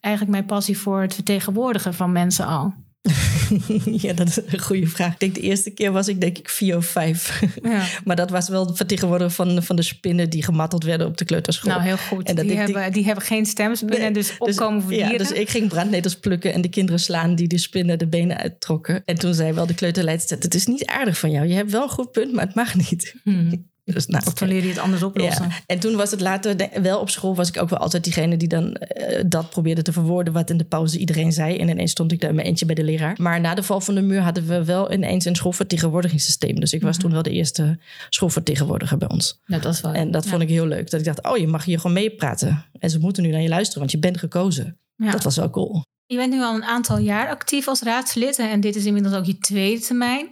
eigenlijk 0.00 0.28
mijn 0.28 0.46
passie 0.46 0.78
voor 0.78 1.00
het 1.00 1.14
vertegenwoordigen 1.14 1.94
van 1.94 2.12
mensen 2.12 2.46
al? 2.46 2.74
ja, 4.04 4.12
dat 4.12 4.28
is 4.28 4.38
een 4.46 4.60
goede 4.60 4.86
vraag. 4.86 5.12
Ik 5.12 5.18
denk 5.20 5.34
de 5.34 5.40
eerste 5.40 5.70
keer 5.70 5.92
was 5.92 6.08
ik 6.08 6.20
denk 6.20 6.38
ik 6.38 6.48
vier 6.48 6.76
of 6.76 6.86
vijf. 6.86 7.42
Ja. 7.62 7.84
maar 8.04 8.16
dat 8.16 8.30
was 8.30 8.48
wel 8.48 8.66
het 8.66 8.76
vertegenwoordigen 8.76 9.32
van, 9.32 9.62
van 9.62 9.76
de 9.76 9.82
spinnen 9.82 10.30
die 10.30 10.42
gematteld 10.44 10.84
werden 10.84 11.06
op 11.06 11.16
de 11.16 11.24
kleuterschool. 11.24 11.70
Nou, 11.72 11.82
heel 11.82 11.96
goed. 11.96 12.28
En 12.28 12.34
dat 12.34 12.44
die, 12.44 12.52
ik- 12.52 12.58
hebben, 12.60 12.92
die 12.92 13.04
hebben 13.04 13.24
geen 13.24 13.46
stemsbinnen, 13.46 14.00
Nee, 14.00 14.10
dus 14.12 14.34
opkomen 14.38 14.82
voor 14.82 14.92
ja, 14.94 15.08
dieren. 15.08 15.26
dus 15.28 15.38
ik 15.38 15.48
ging 15.48 15.68
brandnetels 15.68 16.18
plukken 16.18 16.52
en 16.52 16.60
de 16.60 16.68
kinderen 16.68 17.00
slaan 17.00 17.34
die 17.34 17.48
de 17.48 17.58
spinnen 17.58 17.98
de 17.98 18.08
benen 18.08 18.36
uittrokken. 18.36 19.02
En 19.04 19.18
toen 19.18 19.34
zei 19.34 19.52
wel 19.52 19.66
de 19.66 19.74
kleuterleidster, 19.74 20.38
het 20.38 20.54
is 20.54 20.66
niet 20.66 20.86
aardig 20.86 21.18
van 21.18 21.30
jou. 21.30 21.46
Je 21.46 21.54
hebt 21.54 21.70
wel 21.70 21.82
een 21.82 21.88
goed 21.88 22.10
punt, 22.10 22.32
maar 22.32 22.46
het 22.46 22.54
mag 22.54 22.74
niet. 22.74 23.14
Hm. 23.24 23.56
Dus 23.94 24.06
nou, 24.06 24.24
Of 24.26 24.32
dan 24.34 24.48
leer 24.48 24.62
je 24.62 24.68
het 24.68 24.78
anders 24.78 25.02
oplossen. 25.02 25.44
ja. 25.48 25.54
En 25.66 25.78
toen 25.78 25.96
was 25.96 26.10
het 26.10 26.20
later, 26.20 26.56
de- 26.56 26.68
wel 26.82 27.00
op 27.00 27.10
school 27.10 27.34
was 27.34 27.48
ik 27.48 27.60
ook 27.62 27.68
wel 27.68 27.78
altijd 27.78 28.04
diegene 28.04 28.36
die 28.36 28.48
dan 28.48 28.74
eh, 28.74 29.24
dat 29.26 29.50
probeerde 29.50 29.82
te 29.82 29.92
verwoorden 29.92 30.32
wat 30.32 30.50
in 30.50 30.56
de 30.56 30.64
pauze 30.64 30.98
iedereen 30.98 31.32
zei. 31.32 31.56
En 31.56 31.68
ineens 31.68 31.90
stond 31.90 32.12
ik 32.12 32.20
daar 32.20 32.28
in 32.30 32.36
mijn 32.36 32.46
eentje 32.48 32.66
bij 32.66 32.74
de 32.74 32.84
leraar. 32.84 33.16
Maar 33.20 33.40
na 33.40 33.54
de 33.54 33.62
val 33.62 33.80
van 33.80 33.94
de 33.94 34.00
muur 34.02 34.20
hadden 34.20 34.46
we 34.46 34.64
wel 34.64 34.92
ineens 34.92 35.24
een 35.24 35.34
schoolvertegenwoordigingssysteem. 35.36 36.60
Dus 36.60 36.72
ik 36.72 36.82
was 36.82 36.92
Mhm. 36.96 37.00
toen 37.00 37.12
wel 37.12 37.22
de 37.22 37.30
eerste 37.30 37.78
schoolvertegenwoordiger 38.08 38.98
bij 38.98 39.08
ons. 39.08 39.40
Ja, 39.46 39.58
dat 39.58 39.80
wel... 39.80 39.92
En 39.92 40.10
dat 40.10 40.24
ja. 40.24 40.30
vond 40.30 40.42
ik 40.42 40.48
heel 40.48 40.66
leuk. 40.66 40.90
Dat 40.90 41.00
ik 41.00 41.06
dacht, 41.06 41.22
oh, 41.28 41.36
je 41.36 41.46
mag 41.46 41.64
hier 41.64 41.76
gewoon 41.80 41.92
meepraten. 41.96 42.64
En 42.78 42.90
ze 42.90 42.98
moeten 42.98 43.22
nu 43.22 43.30
naar 43.30 43.40
je 43.42 43.48
luisteren, 43.48 43.78
want 43.78 43.90
je 43.90 43.98
bent 43.98 44.18
gekozen. 44.18 44.78
Ja. 44.96 45.10
Dat 45.10 45.22
was 45.22 45.36
wel 45.36 45.50
cool. 45.50 45.82
Je 46.06 46.16
bent 46.16 46.32
nu 46.32 46.42
al 46.42 46.54
een 46.54 46.64
aantal 46.64 46.98
jaar 46.98 47.28
actief 47.28 47.68
als 47.68 47.82
raadslid 47.82 48.38
en 48.38 48.60
dit 48.60 48.76
is 48.76 48.84
inmiddels 48.84 49.14
ook 49.14 49.24
je 49.24 49.38
tweede 49.38 49.80
termijn. 49.80 50.28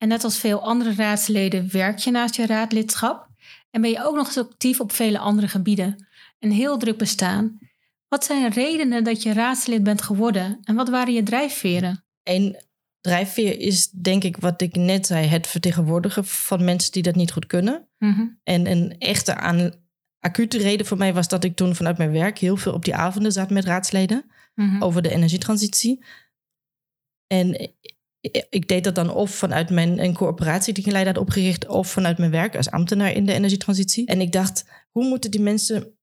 En 0.00 0.08
net 0.08 0.24
als 0.24 0.38
veel 0.38 0.62
andere 0.62 0.94
raadsleden 0.94 1.72
werk 1.72 1.98
je 1.98 2.10
naast 2.10 2.34
je 2.34 2.46
raadlidschap 2.46 3.28
en 3.70 3.80
ben 3.80 3.90
je 3.90 4.04
ook 4.04 4.14
nog 4.14 4.26
eens 4.26 4.38
actief 4.38 4.80
op 4.80 4.92
vele 4.92 5.18
andere 5.18 5.48
gebieden. 5.48 6.06
Een 6.38 6.52
heel 6.52 6.78
druk 6.78 6.98
bestaan. 6.98 7.58
Wat 8.08 8.24
zijn 8.24 8.50
redenen 8.50 9.04
dat 9.04 9.22
je 9.22 9.32
raadslid 9.32 9.82
bent 9.82 10.02
geworden 10.02 10.58
en 10.62 10.74
wat 10.74 10.88
waren 10.88 11.12
je 11.12 11.22
drijfveren? 11.22 12.04
Eén 12.22 12.56
drijfveer 13.00 13.58
is 13.58 13.90
denk 13.90 14.24
ik 14.24 14.36
wat 14.36 14.60
ik 14.60 14.76
net 14.76 15.06
zei, 15.06 15.26
het 15.26 15.46
vertegenwoordigen 15.46 16.24
van 16.24 16.64
mensen 16.64 16.92
die 16.92 17.02
dat 17.02 17.14
niet 17.14 17.32
goed 17.32 17.46
kunnen. 17.46 17.88
Mhm. 17.98 18.26
En 18.42 18.70
een 18.70 18.98
echte 18.98 19.34
aan, 19.34 19.72
acute 20.18 20.58
reden 20.58 20.86
voor 20.86 20.98
mij 20.98 21.14
was 21.14 21.28
dat 21.28 21.44
ik 21.44 21.56
toen 21.56 21.74
vanuit 21.74 21.98
mijn 21.98 22.12
werk 22.12 22.38
heel 22.38 22.56
veel 22.56 22.72
op 22.72 22.84
die 22.84 22.94
avonden 22.94 23.32
zat 23.32 23.50
met 23.50 23.64
raadsleden 23.64 24.30
Mhm. 24.54 24.82
over 24.82 25.02
de 25.02 25.10
energietransitie. 25.10 26.04
En 27.26 27.72
ik- 28.20 28.68
deed 28.68 28.84
dat 28.84 28.94
dan 28.94 29.10
of 29.12 29.30
vanuit 29.30 29.70
mijn 29.70 30.02
een 30.02 30.14
coöperatie 30.14 30.72
die 30.72 30.82
ik 30.82 30.86
in 30.88 30.92
Leiden 30.94 31.14
had 31.14 31.22
opgericht, 31.22 31.66
of 31.66 31.88
vanuit 31.90 32.18
mijn 32.18 32.30
werk 32.30 32.56
als 32.56 32.70
ambtenaar 32.70 33.12
in 33.12 33.26
de 33.26 33.32
energietransitie. 33.32 34.06
En 34.06 34.20
ik 34.20 34.32
dacht, 34.32 34.64
hoe 34.90 35.08
moeten 35.08 35.30
die 35.30 35.40
mensen, 35.40 35.98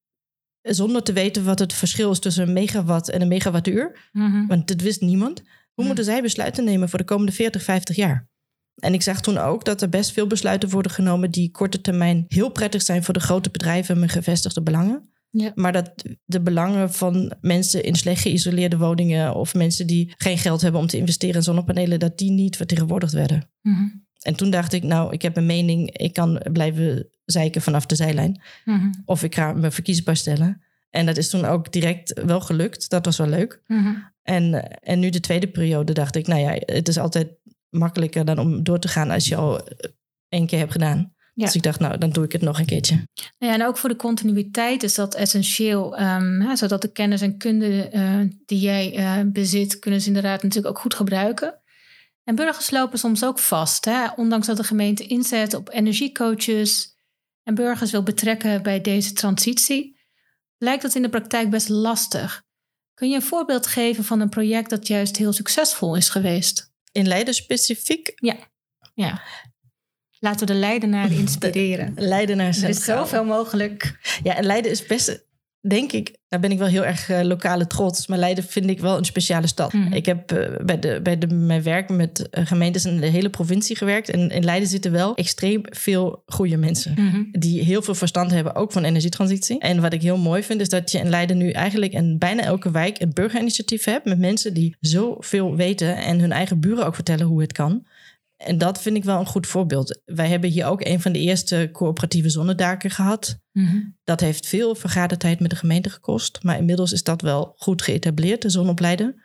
zonder 0.62 1.03
te 1.03 1.13
weten 1.13 1.43
wat 1.45 1.59
het 1.59 1.74
verschil 1.74 2.12
is 2.12 2.19
tussen 2.19 2.47
een 2.47 2.53
megawatt 2.53 3.09
en 3.09 3.21
een 3.21 3.27
megawattuur, 3.27 4.09
Mhm. 4.12 4.47
want 4.47 4.67
dit 4.67 4.81
wist 4.81 5.01
niemand. 5.01 5.39
Hoe 5.39 5.47
Hmm. 5.75 5.86
moeten 5.86 6.03
zij 6.05 6.21
besluiten 6.21 6.63
nemen 6.63 6.89
voor 6.89 7.00
de 7.00 7.05
komende 7.05 7.31
40, 7.31 7.63
50 7.63 7.95
jaar? 7.95 8.29
En 8.75 8.93
ik 8.93 9.01
zag 9.01 9.21
toen 9.21 9.38
ook 9.38 9.65
dat 9.65 9.81
er 9.81 9.89
best 9.89 10.12
veel 10.12 10.27
besluiten 10.27 10.69
worden 10.69 10.91
genomen 10.91 11.31
die 11.31 11.51
korte 11.51 11.81
termijn 11.81 12.25
heel 12.27 12.50
prettig 12.50 12.81
zijn 12.81 13.03
voor 13.03 13.13
de 13.13 13.19
grote 13.19 13.50
bedrijven 13.50 14.00
met 14.00 14.12
gevestigde 14.12 14.62
belangen. 14.62 15.12
Ja. 15.39 15.51
Maar 15.56 15.74
dat 15.74 15.91
de 16.25 16.41
belangen 16.41 16.94
van 16.94 17.34
mensen 17.41 17.84
in 17.84 17.96
slecht 17.96 18.22
geïsoleerde 18.22 18.77
woningen 18.77 19.36
of 19.36 19.53
mensen 19.53 19.88
die 19.88 20.13
geen 20.17 20.38
geld 20.38 20.62
hebben 20.62 20.82
om 20.82 20.88
te 20.88 20.98
investeren 20.98 21.36
in 21.36 21.44
zonnepanelen, 21.44 22.00
dat 22.00 22.17
die 22.17 22.32
niet 22.32 22.56
vertegenwoordigd 22.56 23.13
werden. 23.13 23.50
Mhm. 23.62 23.88
En 24.22 24.36
toen 24.36 24.50
dacht 24.50 24.74
ik, 24.74 24.84
nou, 24.84 25.13
ik 25.13 25.22
heb 25.22 25.38
een 25.38 25.46
mening, 25.46 25.98
ik 25.98 26.13
kan 26.13 26.41
blijven 26.51 27.10
zeiken 27.25 27.62
vanaf 27.62 27.86
de 27.86 27.96
zijlijn. 27.96 28.41
Mhm. 28.65 28.91
Of 29.06 29.24
ik 29.24 29.36
ga 29.36 29.53
me 29.53 29.72
verkiesbaar 29.72 30.17
stellen. 30.17 30.62
En 30.89 31.06
dat 31.06 31.17
is 31.17 31.29
toen 31.29 31.46
ook 31.46 31.72
direct 31.72 32.22
wel 32.25 32.41
gelukt. 32.41 32.89
Dat 32.89 33.06
was 33.06 33.17
wel 33.17 33.27
leuk. 33.27 33.62
Mhm. 33.67 33.94
En, 34.24 34.70
en 34.82 35.00
nu 35.00 35.10
de 35.10 35.20
tweede 35.20 35.48
periode 35.48 35.94
dacht 35.94 36.15
ik, 36.15 36.27
nou 36.27 36.41
ja, 36.41 36.58
het 36.65 36.88
is 36.88 36.98
altijd 36.98 37.27
makkelijker 37.70 38.25
dan 38.25 38.39
om 38.39 38.63
door 38.63 38.79
te 38.79 38.88
gaan 38.88 39.12
als 39.12 39.27
je 39.27 39.36
al 39.36 39.67
één 40.29 40.48
keer 40.48 40.60
hebt 40.60 40.72
gedaan. 40.72 41.15
Ja. 41.38 41.46
Dus 41.46 41.56
ik 41.56 41.63
dacht, 41.63 41.79
nou, 41.79 41.98
dan 41.98 42.10
doe 42.10 42.24
ik 42.24 42.32
het 42.32 42.41
nog 42.41 42.60
een 42.60 42.65
keertje. 42.65 42.96
Nou 42.96 43.51
ja, 43.51 43.53
en 43.53 43.65
ook 43.65 43.77
voor 43.77 43.89
de 43.89 43.96
continuïteit 43.96 44.84
is 44.84 44.96
dat 44.96 45.15
essentieel. 45.15 45.98
ehm, 45.98 46.41
hè, 46.41 46.56
zodat 46.56 46.82
de 46.82 46.91
kennis 46.91 47.22
en 47.22 47.38
kunde 47.38 47.89
eh, 47.89 48.20
die 48.46 48.60
jij 48.60 48.96
eh, 48.96 49.20
bezit, 49.25 49.79
kunnen 49.79 50.01
ze 50.01 50.08
inderdaad 50.08 50.44
natuurlijk 50.44 50.75
ook 50.75 50.82
goed 50.82 50.94
gebruiken. 50.94 51.62
En 52.24 52.36
burgers 52.36 52.72
lopen 52.72 53.00
soms 53.00 53.24
ook 53.24 53.39
vast, 53.39 53.86
hè, 53.86 54.08
ondanks 54.15 54.48
dat 54.48 54.58
de 54.58 54.63
gemeente 54.63 55.08
inzet 55.08 55.53
op 55.53 55.70
energiecoaches 55.74 56.96
en 57.44 57.56
burgers 57.56 57.91
wil 57.91 58.03
betrekken 58.03 58.63
bij 58.63 58.82
deze 58.82 59.13
transitie, 59.13 60.00
lijkt 60.58 60.82
dat 60.82 60.96
in 60.96 61.01
de 61.01 61.10
praktijk 61.10 61.50
best 61.50 61.70
lastig. 61.70 62.44
Kun 62.94 63.10
je 63.10 63.15
een 63.15 63.22
voorbeeld 63.22 63.67
geven 63.67 64.03
van 64.03 64.20
een 64.20 64.29
project 64.29 64.70
dat 64.70 64.88
juist 64.88 65.17
heel 65.17 65.34
succesvol 65.34 65.96
is 65.96 66.10
geweest? 66.10 66.72
In 66.91 67.08
Leiden 67.08 67.34
specifiek, 67.34 68.12
Ja. 68.94 69.22
Laten 70.19 70.47
we 70.47 70.53
de 70.53 70.59
Leidenaar 70.59 71.12
inspireren. 71.24 71.93
Leiden 71.95 72.38
naar 72.38 72.57
Er 72.62 72.69
is 72.69 72.83
zoveel 72.83 73.25
mogelijk. 73.25 74.00
Ja, 74.24 74.38
en 74.38 74.45
Leiden 74.45 74.71
is 74.71 74.86
best... 74.86 75.25
denk 75.62 75.91
ik, 75.91 76.15
daar 76.29 76.39
ben 76.39 76.51
ik 76.51 76.57
wel 76.57 76.67
heel 76.67 76.86
erg 76.86 77.09
uh, 77.09 77.21
lokale 77.21 77.67
trots. 77.67 78.07
Maar 78.07 78.17
Leiden 78.17 78.43
vind 78.43 78.69
ik 78.69 78.79
wel 78.79 78.97
een 78.97 79.05
speciale 79.05 79.47
stad. 79.47 79.74
Mhm. 79.74 79.93
Ik 79.93 80.05
heb 80.05 80.31
uh, 80.31 80.47
bij, 80.65 80.79
de, 80.79 81.00
bij 81.03 81.17
de, 81.17 81.27
mijn 81.27 81.63
werk 81.63 81.89
met 81.89 82.27
uh, 82.31 82.45
gemeentes 82.45 82.86
in 82.86 83.00
de 83.00 83.05
hele 83.07 83.29
provincie 83.29 83.75
gewerkt. 83.75 84.09
En 84.09 84.29
in 84.29 84.43
Leiden 84.43 84.69
zitten 84.69 84.91
wel 84.91 85.15
extreem 85.15 85.62
veel 85.63 86.24
goede 86.25 86.57
mensen. 86.57 86.93
Mhm. 86.95 87.24
Die 87.31 87.63
heel 87.63 87.81
veel 87.81 87.95
verstand 87.95 88.31
hebben, 88.31 88.55
ook 88.55 88.71
van 88.71 88.83
energietransitie. 88.83 89.59
En 89.59 89.81
wat 89.81 89.93
ik 89.93 90.01
heel 90.01 90.17
mooi 90.17 90.43
vind, 90.43 90.62
is 90.62 90.69
dat 90.69 90.91
je 90.91 91.00
in 91.00 91.09
Leiden 91.09 91.38
nu 91.38 91.51
eigenlijk 91.51 91.93
in 91.93 92.17
bijna 92.17 92.43
elke 92.43 92.71
wijk 92.71 93.01
een 93.01 93.13
burgerinitiatief 93.13 93.83
hebt. 93.83 94.05
Met 94.05 94.19
mensen 94.19 94.53
die 94.53 94.75
zoveel 94.79 95.55
weten 95.55 95.95
en 95.95 96.19
hun 96.19 96.31
eigen 96.31 96.59
buren 96.59 96.86
ook 96.86 96.95
vertellen 96.95 97.25
hoe 97.25 97.41
het 97.41 97.51
kan. 97.51 97.86
En 98.38 98.58
dat 98.58 98.82
vind 98.82 98.96
ik 98.98 99.03
wel 99.03 99.20
een 99.20 99.25
goed 99.25 99.48
voorbeeld. 99.48 100.01
Wij 100.06 100.29
hebben 100.29 100.50
hier 100.50 100.65
ook 100.65 100.86
een 100.86 101.01
van 101.01 101.12
de 101.12 101.20
eerste 101.20 101.70
coöperatieve 101.72 102.29
zonnedaken 102.29 102.91
gehad. 102.91 103.39
Mhm. 103.51 103.77
Dat 104.03 104.20
heeft 104.20 104.48
veel 104.48 104.75
vergadertijd 104.75 105.39
met 105.39 105.50
de 105.50 105.56
gemeente 105.56 105.89
gekost. 105.89 106.44
Maar 106.44 106.58
inmiddels 106.58 106.91
is 106.91 107.03
dat 107.03 107.22
wel 107.22 107.53
goed 107.58 107.82
geëtableerd, 107.82 108.41
de 108.41 108.50
zonopleiden. 108.50 109.22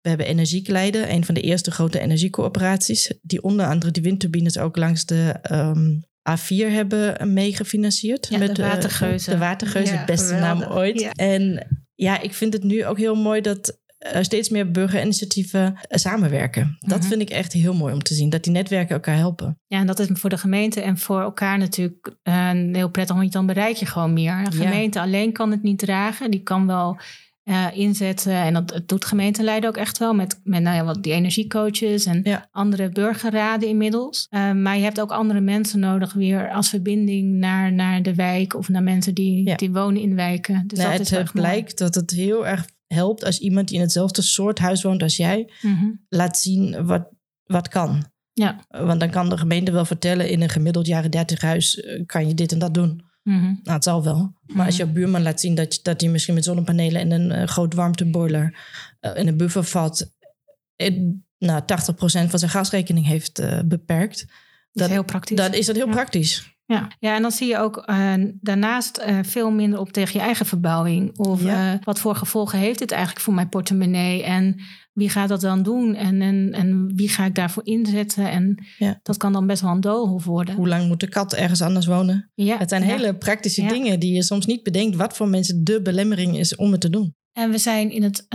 We 0.00 0.08
hebben 0.08 0.26
Energiek 0.26 0.68
Leiden, 0.68 1.12
een 1.12 1.24
van 1.24 1.34
de 1.34 1.40
eerste 1.40 1.70
grote 1.70 2.00
energiecoöperaties. 2.00 3.12
Die 3.22 3.42
onder 3.42 3.66
andere 3.66 3.92
die 3.92 4.02
windturbines 4.02 4.58
ook 4.58 4.76
langs 4.76 5.04
de 5.04 5.34
ehm, 5.42 6.00
A4 6.30 6.72
hebben 6.72 7.32
meegefinancierd. 7.32 8.26
Ja, 8.30 8.38
met 8.38 8.56
de 8.56 8.62
Watergeuzen. 8.62 9.32
De 9.32 9.38
Watergeuzen, 9.38 9.94
Ja, 9.94 10.04
beste 10.04 10.34
naam 10.34 10.62
ooit. 10.62 11.00
Ja. 11.00 11.12
En 11.12 11.66
ja, 11.94 12.20
ik 12.20 12.34
vind 12.34 12.52
het 12.52 12.62
nu 12.62 12.84
ook 12.84 12.98
heel 12.98 13.14
mooi 13.14 13.40
dat 13.40 13.78
steeds 14.20 14.48
meer 14.48 14.70
burgerinitiatieven 14.70 15.74
eh, 15.88 15.98
samenwerken. 15.98 16.76
Dat 16.80 16.98
Mhm. 16.98 17.08
vind 17.08 17.20
ik 17.20 17.30
echt 17.30 17.52
heel 17.52 17.74
mooi 17.74 17.92
om 17.94 18.02
te 18.02 18.14
zien. 18.14 18.30
Dat 18.30 18.44
die 18.44 18.52
netwerken 18.52 18.94
elkaar 18.94 19.16
helpen. 19.16 19.58
Ja, 19.66 19.78
en 19.78 19.86
dat 19.86 19.98
is 19.98 20.08
voor 20.12 20.30
de 20.30 20.38
gemeente 20.38 20.80
en 20.80 20.98
voor 20.98 21.20
elkaar 21.20 21.58
natuurlijk 21.58 22.16
eh, 22.22 22.50
heel 22.50 22.90
prettig, 22.90 23.16
want 23.16 23.32
dan 23.32 23.46
bereik 23.46 23.76
je 23.76 23.86
gewoon 23.86 24.12
meer. 24.12 24.32
Een 24.32 24.38
Ja. 24.58 24.64
gemeente 24.64 25.00
alleen 25.00 25.32
kan 25.32 25.50
het 25.50 25.62
niet 25.62 25.78
dragen. 25.78 26.30
Die 26.30 26.42
kan 26.42 26.66
wel 26.66 26.98
eh, 27.42 27.66
inzetten, 27.72 28.32
en 28.32 28.54
dat, 28.54 28.68
dat 28.68 28.88
doet 28.88 29.04
gemeente 29.04 29.42
Leiden 29.42 29.68
ook 29.68 29.76
echt 29.76 29.98
wel, 29.98 30.14
met, 30.14 30.40
met 30.44 30.62
nou 30.62 30.76
ja, 30.76 30.84
wat 30.84 31.02
die 31.02 31.12
energiecoaches 31.12 32.04
en 32.06 32.20
Ja. 32.24 32.48
andere 32.50 32.88
burgerraden 32.88 33.68
inmiddels. 33.68 34.26
Eh, 34.30 34.52
maar 34.52 34.76
je 34.76 34.82
hebt 34.82 35.00
ook 35.00 35.10
andere 35.12 35.40
mensen 35.40 35.80
nodig 35.80 36.12
weer 36.12 36.50
als 36.50 36.68
verbinding 36.68 37.34
naar, 37.38 37.72
naar 37.72 38.02
de 38.02 38.14
wijk 38.14 38.54
of 38.54 38.68
naar 38.68 38.82
mensen 38.82 39.14
die, 39.14 39.46
Ja. 39.46 39.56
die 39.56 39.70
wonen 39.70 40.00
in 40.02 40.14
wijken. 40.14 40.64
Dus 40.66 40.78
Nou, 40.78 40.90
dat 40.90 40.98
het 40.98 41.06
is 41.10 41.16
eh, 41.16 41.18
mooi. 41.18 41.30
blijkt 41.32 41.78
dat 41.78 41.94
het 41.94 42.10
heel 42.10 42.46
erg 42.46 42.66
helpt 42.88 43.24
als 43.24 43.38
iemand 43.38 43.68
die 43.68 43.76
in 43.76 43.82
hetzelfde 43.82 44.22
soort 44.22 44.58
huis 44.58 44.82
woont 44.82 45.02
als 45.02 45.16
jij, 45.16 45.50
Mhm. 45.62 45.86
laat 46.08 46.38
zien 46.38 46.86
wat, 46.86 47.08
wat 47.44 47.68
kan. 47.68 48.04
Ja. 48.32 48.60
Want 48.68 49.00
dan 49.00 49.10
kan 49.10 49.28
de 49.28 49.38
gemeente 49.38 49.72
wel 49.72 49.84
vertellen, 49.84 50.28
in 50.30 50.40
een 50.42 50.48
gemiddeld 50.48 50.86
jaren 50.86 51.10
30 51.10 51.40
huis 51.40 51.80
eh, 51.80 52.02
kan 52.06 52.28
je 52.28 52.34
dit 52.34 52.52
en 52.52 52.58
dat 52.58 52.74
doen. 52.74 53.02
Mhm. 53.22 53.42
Nou, 53.42 53.56
het 53.62 53.84
zal 53.84 54.04
wel. 54.04 54.32
Maar 54.46 54.66
als 54.66 54.76
Mhm. 54.76 54.84
jouw 54.84 54.92
buurman 54.94 55.22
laat 55.22 55.40
zien 55.40 55.54
dat, 55.54 55.80
dat 55.82 56.00
hij 56.00 56.10
misschien 56.10 56.34
met 56.34 56.44
zonnepanelen 56.44 57.00
en 57.00 57.10
een 57.10 57.30
eh, 57.32 57.46
groot 57.46 57.74
warmteboiler 57.74 58.58
eh, 59.00 59.16
in 59.16 59.26
een 59.26 59.36
buffer 59.36 59.64
valt, 59.64 60.10
eh, 60.76 61.00
nou, 61.38 61.62
80% 61.66 62.30
van 62.30 62.38
zijn 62.38 62.50
gasrekening 62.50 63.06
heeft 63.06 63.38
eh, 63.38 63.58
beperkt, 63.64 64.18
Dat 64.18 64.28
Dat- 64.72 64.86
is 64.88 64.92
heel 64.92 65.04
praktisch. 65.04 65.36
dan 65.36 65.54
is 65.54 65.66
dat 65.66 65.76
heel 65.76 65.86
Ja. 65.86 65.92
praktisch. 65.92 66.56
Ja. 66.68 66.88
ja, 66.98 67.14
en 67.14 67.22
dan 67.22 67.30
zie 67.32 67.48
je 67.48 67.58
ook 67.58 67.76
eh, 67.76 68.14
daarnaast 68.40 68.96
eh, 68.96 69.18
veel 69.22 69.50
minder 69.50 69.78
op 69.80 69.92
tegen 69.92 70.12
je 70.20 70.26
eigen 70.26 70.46
verbouwing. 70.46 71.18
Of 71.18 71.42
Ja. 71.42 71.72
eh, 71.72 71.78
wat 71.84 71.98
voor 72.00 72.14
gevolgen 72.14 72.58
heeft 72.58 72.78
dit 72.78 72.90
eigenlijk 72.90 73.20
voor 73.24 73.34
mijn 73.34 73.48
portemonnee? 73.48 74.22
En 74.22 74.60
wie 74.92 75.08
gaat 75.10 75.28
dat 75.28 75.40
dan 75.40 75.62
doen? 75.62 75.94
En, 75.94 76.20
en, 76.22 76.52
en 76.52 76.92
wie 76.94 77.08
ga 77.08 77.24
ik 77.24 77.34
daarvoor 77.34 77.66
inzetten? 77.66 78.30
En 78.30 78.66
Ja. 78.78 79.00
dat 79.02 79.16
kan 79.16 79.32
dan 79.32 79.46
best 79.46 79.62
wel 79.62 79.70
een 79.70 79.80
doolhof 79.80 80.24
worden. 80.24 80.54
Hoe 80.54 80.68
lang 80.68 80.86
moet 80.88 81.00
de 81.00 81.08
kat 81.08 81.32
ergens 81.34 81.62
anders 81.62 81.86
wonen? 81.86 82.30
Ja, 82.34 82.56
Het 82.58 82.68
zijn 82.68 82.82
ja. 82.86 82.88
hele 82.96 83.14
praktische 83.16 83.66
dingen 83.66 84.00
die 84.00 84.14
je 84.14 84.22
soms 84.22 84.46
niet 84.46 84.62
bedenkt 84.62 84.96
wat 84.96 85.16
voor 85.16 85.28
mensen 85.28 85.64
de 85.64 85.82
belemmering 85.82 86.38
is 86.38 86.56
om 86.56 86.72
het 86.72 86.80
te 86.80 86.90
doen. 86.90 87.14
En 87.32 87.50
we 87.50 87.58
zijn 87.58 87.90
in 87.90 88.02
het, 88.02 88.26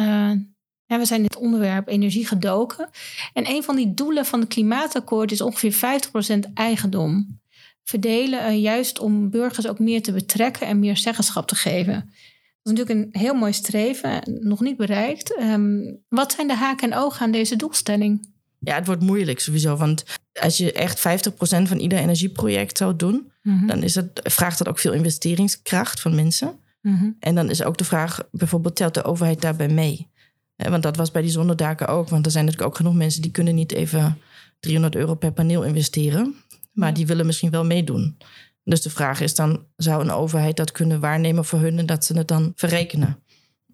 ja, 0.85 0.97
we 0.99 1.05
zijn 1.05 1.19
in 1.19 1.25
het 1.25 1.35
onderwerp 1.37 1.87
energie 1.87 2.27
gedoken. 2.27 2.89
En 3.33 3.49
een 3.49 3.63
van 3.63 3.75
die 3.75 3.93
doelen 3.93 4.25
van 4.25 4.39
het 4.39 4.49
klimaatakkoord 4.49 5.31
is 5.31 5.41
ongeveer 5.41 5.73
50% 5.73 6.39
eigendom. 6.53 7.41
Verdelen 7.83 8.39
eh, 8.45 8.61
juist 8.61 8.99
om 8.99 9.29
burgers 9.29 9.67
ook 9.67 9.79
meer 9.79 10.01
te 10.01 10.11
betrekken 10.11 10.67
en 10.67 10.79
meer 10.79 10.97
zeggenschap 10.97 11.47
te 11.47 11.55
geven. 11.55 11.93
Dat 11.93 12.73
is 12.73 12.79
natuurlijk 12.79 13.13
een 13.13 13.21
heel 13.21 13.33
mooi 13.33 13.53
streven, 13.53 14.39
nog 14.41 14.59
niet 14.59 14.77
bereikt. 14.77 15.35
Ehm, 15.37 15.93
wat 16.09 16.31
zijn 16.33 16.47
de 16.47 16.55
haken 16.55 16.91
en 16.91 16.97
ogen 16.97 17.21
aan 17.21 17.31
deze 17.31 17.55
doelstelling? 17.55 18.31
Ja, 18.59 18.75
het 18.75 18.85
wordt 18.85 19.01
moeilijk 19.01 19.39
sowieso. 19.39 19.75
Want 19.75 20.03
als 20.41 20.57
je 20.57 20.71
echt 20.71 20.99
50% 20.99 21.67
van 21.67 21.77
ieder 21.79 21.99
energieproject 21.99 22.77
zou 22.77 22.95
doen, 22.95 23.31
Mhm, 23.43 23.67
dan 23.67 23.83
is 23.83 23.95
het, 23.95 24.19
vraagt 24.23 24.57
dat 24.57 24.67
ook 24.67 24.79
veel 24.79 24.93
investeringskracht 24.93 25.99
van 26.01 26.15
mensen. 26.15 26.59
mhm, 26.81 27.09
En 27.19 27.35
dan 27.35 27.49
is 27.49 27.63
ook 27.63 27.77
de 27.77 27.83
vraag, 27.83 28.19
bijvoorbeeld, 28.31 28.75
telt 28.75 28.93
de 28.93 29.03
overheid 29.03 29.41
daarbij 29.41 29.67
mee? 29.67 30.09
Want 30.55 30.83
dat 30.83 30.95
was 30.95 31.11
bij 31.11 31.21
die 31.21 31.31
zonnedaken 31.31 31.87
ook. 31.87 32.09
Want 32.09 32.25
er 32.25 32.31
zijn 32.31 32.45
natuurlijk 32.45 32.71
ook 32.71 32.77
genoeg 32.77 32.93
mensen 32.95 33.21
die 33.21 33.31
kunnen 33.31 33.55
niet 33.55 33.71
even 33.71 34.17
300 34.59 34.95
euro 34.95 35.15
per 35.15 35.31
paneel 35.31 35.63
investeren. 35.63 36.35
Maar 36.74 36.94
die 36.94 37.06
willen 37.08 37.25
misschien 37.25 37.50
wel 37.51 37.65
meedoen. 37.65 38.18
Dus 38.63 38.82
de 38.82 38.89
vraag 38.89 39.20
is 39.22 39.36
dan, 39.36 39.65
zou 39.75 40.01
een 40.01 40.12
overheid 40.12 40.58
dat 40.58 40.72
kunnen 40.72 41.00
waarnemen 41.00 41.46
voor 41.46 41.60
hun 41.60 41.80
en 41.80 41.86
dat 41.86 42.06
ze 42.06 42.18
het 42.18 42.27
dan 42.27 42.51
verrekenen? 42.56 43.18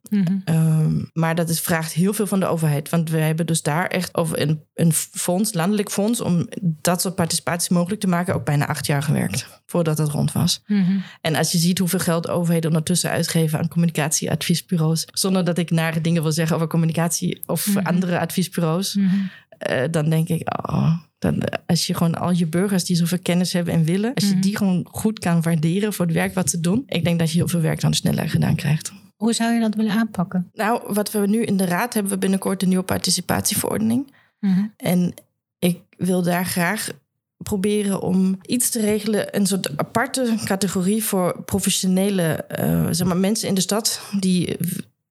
mhm. 0.10 0.38
Ehm, 0.46 1.04
maar 1.14 1.36
dat 1.36 1.50
is, 1.50 1.60
vraagt 1.60 1.94
heel 1.94 2.14
veel 2.14 2.28
van 2.28 2.40
de 2.40 2.46
overheid. 2.46 2.90
Want 2.90 3.10
we 3.10 3.18
hebben 3.18 3.46
dus 3.46 3.62
daar 3.62 3.88
echt 3.88 4.16
over 4.18 4.42
een, 4.42 4.64
een 4.74 4.94
fonds, 4.94 5.54
landelijk 5.54 5.92
fonds, 5.92 6.22
om 6.22 6.48
dat 6.62 7.02
soort 7.02 7.16
participatie 7.16 7.74
mogelijk 7.74 8.02
te 8.02 8.08
maken, 8.08 8.34
ook 8.34 8.46
bijna 8.46 8.68
acht 8.68 8.86
jaar 8.86 9.04
gewerkt 9.04 9.62
voordat 9.66 9.98
het 9.98 10.10
rond 10.10 10.32
was. 10.32 10.64
Mhm. 10.68 10.98
En 11.22 11.36
als 11.36 11.52
je 11.52 11.58
ziet 11.58 11.80
hoeveel 11.80 12.00
geld 12.00 12.30
overheden 12.30 12.70
ondertussen 12.70 13.10
uitgeven 13.10 13.60
aan 13.60 13.68
communicatieadviesbureaus, 13.68 15.06
zonder 15.12 15.44
dat 15.44 15.58
ik 15.58 15.72
nare 15.72 16.02
dingen 16.02 16.22
wil 16.22 16.32
zeggen 16.32 16.56
over 16.56 16.68
communicatie 16.68 17.44
of 17.46 17.68
Mhm. 17.68 17.86
andere 17.86 18.20
adviesbureaus, 18.20 18.98
eh, 19.58 19.84
dan 19.92 20.10
denk 20.10 20.28
ik, 20.30 20.70
oh, 20.70 20.98
dan, 21.20 21.44
als 21.66 21.88
je 21.88 21.94
gewoon 21.94 22.16
al 22.16 22.32
je 22.32 22.46
burgers 22.48 22.86
die 22.86 22.96
zoveel 22.96 23.20
kennis 23.22 23.54
hebben 23.54 23.74
en 23.74 23.84
willen, 23.84 24.14
als 24.14 24.24
je 24.24 24.32
Mhm. 24.34 24.42
die 24.42 24.58
gewoon 24.58 24.88
goed 24.92 25.20
kan 25.20 25.42
waarderen 25.42 25.94
voor 25.94 26.06
het 26.06 26.14
werk 26.16 26.34
wat 26.34 26.50
ze 26.50 26.60
doen, 26.60 26.84
ik 26.88 27.04
denk 27.04 27.20
dat 27.20 27.32
je 27.32 27.38
heel 27.38 27.48
veel 27.48 27.62
werk 27.62 27.82
dan 27.82 27.94
sneller 27.94 28.30
gedaan 28.30 28.56
krijgt. 28.56 28.92
Hoe 29.16 29.34
zou 29.34 29.54
je 29.54 29.60
dat 29.60 29.76
willen 29.76 29.92
aanpakken? 29.92 30.50
Nou, 30.54 30.94
wat 30.94 31.12
we 31.12 31.28
nu 31.28 31.44
in 31.44 31.58
de 31.58 31.66
raad 31.66 31.94
hebben, 31.94 32.12
we 32.12 32.18
binnenkort 32.18 32.62
een 32.62 32.68
nieuwe 32.68 32.84
participatieverordening. 32.84 34.14
Mhm. 34.40 34.66
En 34.78 35.14
ik 35.60 35.80
wil 35.98 36.22
daar 36.24 36.46
graag 36.46 36.90
proberen 37.38 38.02
om 38.02 38.38
iets 38.46 38.70
te 38.70 38.80
regelen. 38.80 39.36
Een 39.36 39.46
soort 39.46 39.78
aparte 39.78 40.36
categorie 40.46 41.04
voor 41.04 41.44
professionele 41.44 42.24
eh, 42.34 42.88
zeg 42.92 43.08
maar, 43.08 43.18
mensen 43.18 43.48
in 43.48 43.54
de 43.54 43.62
stad 43.62 44.02
die, 44.20 44.58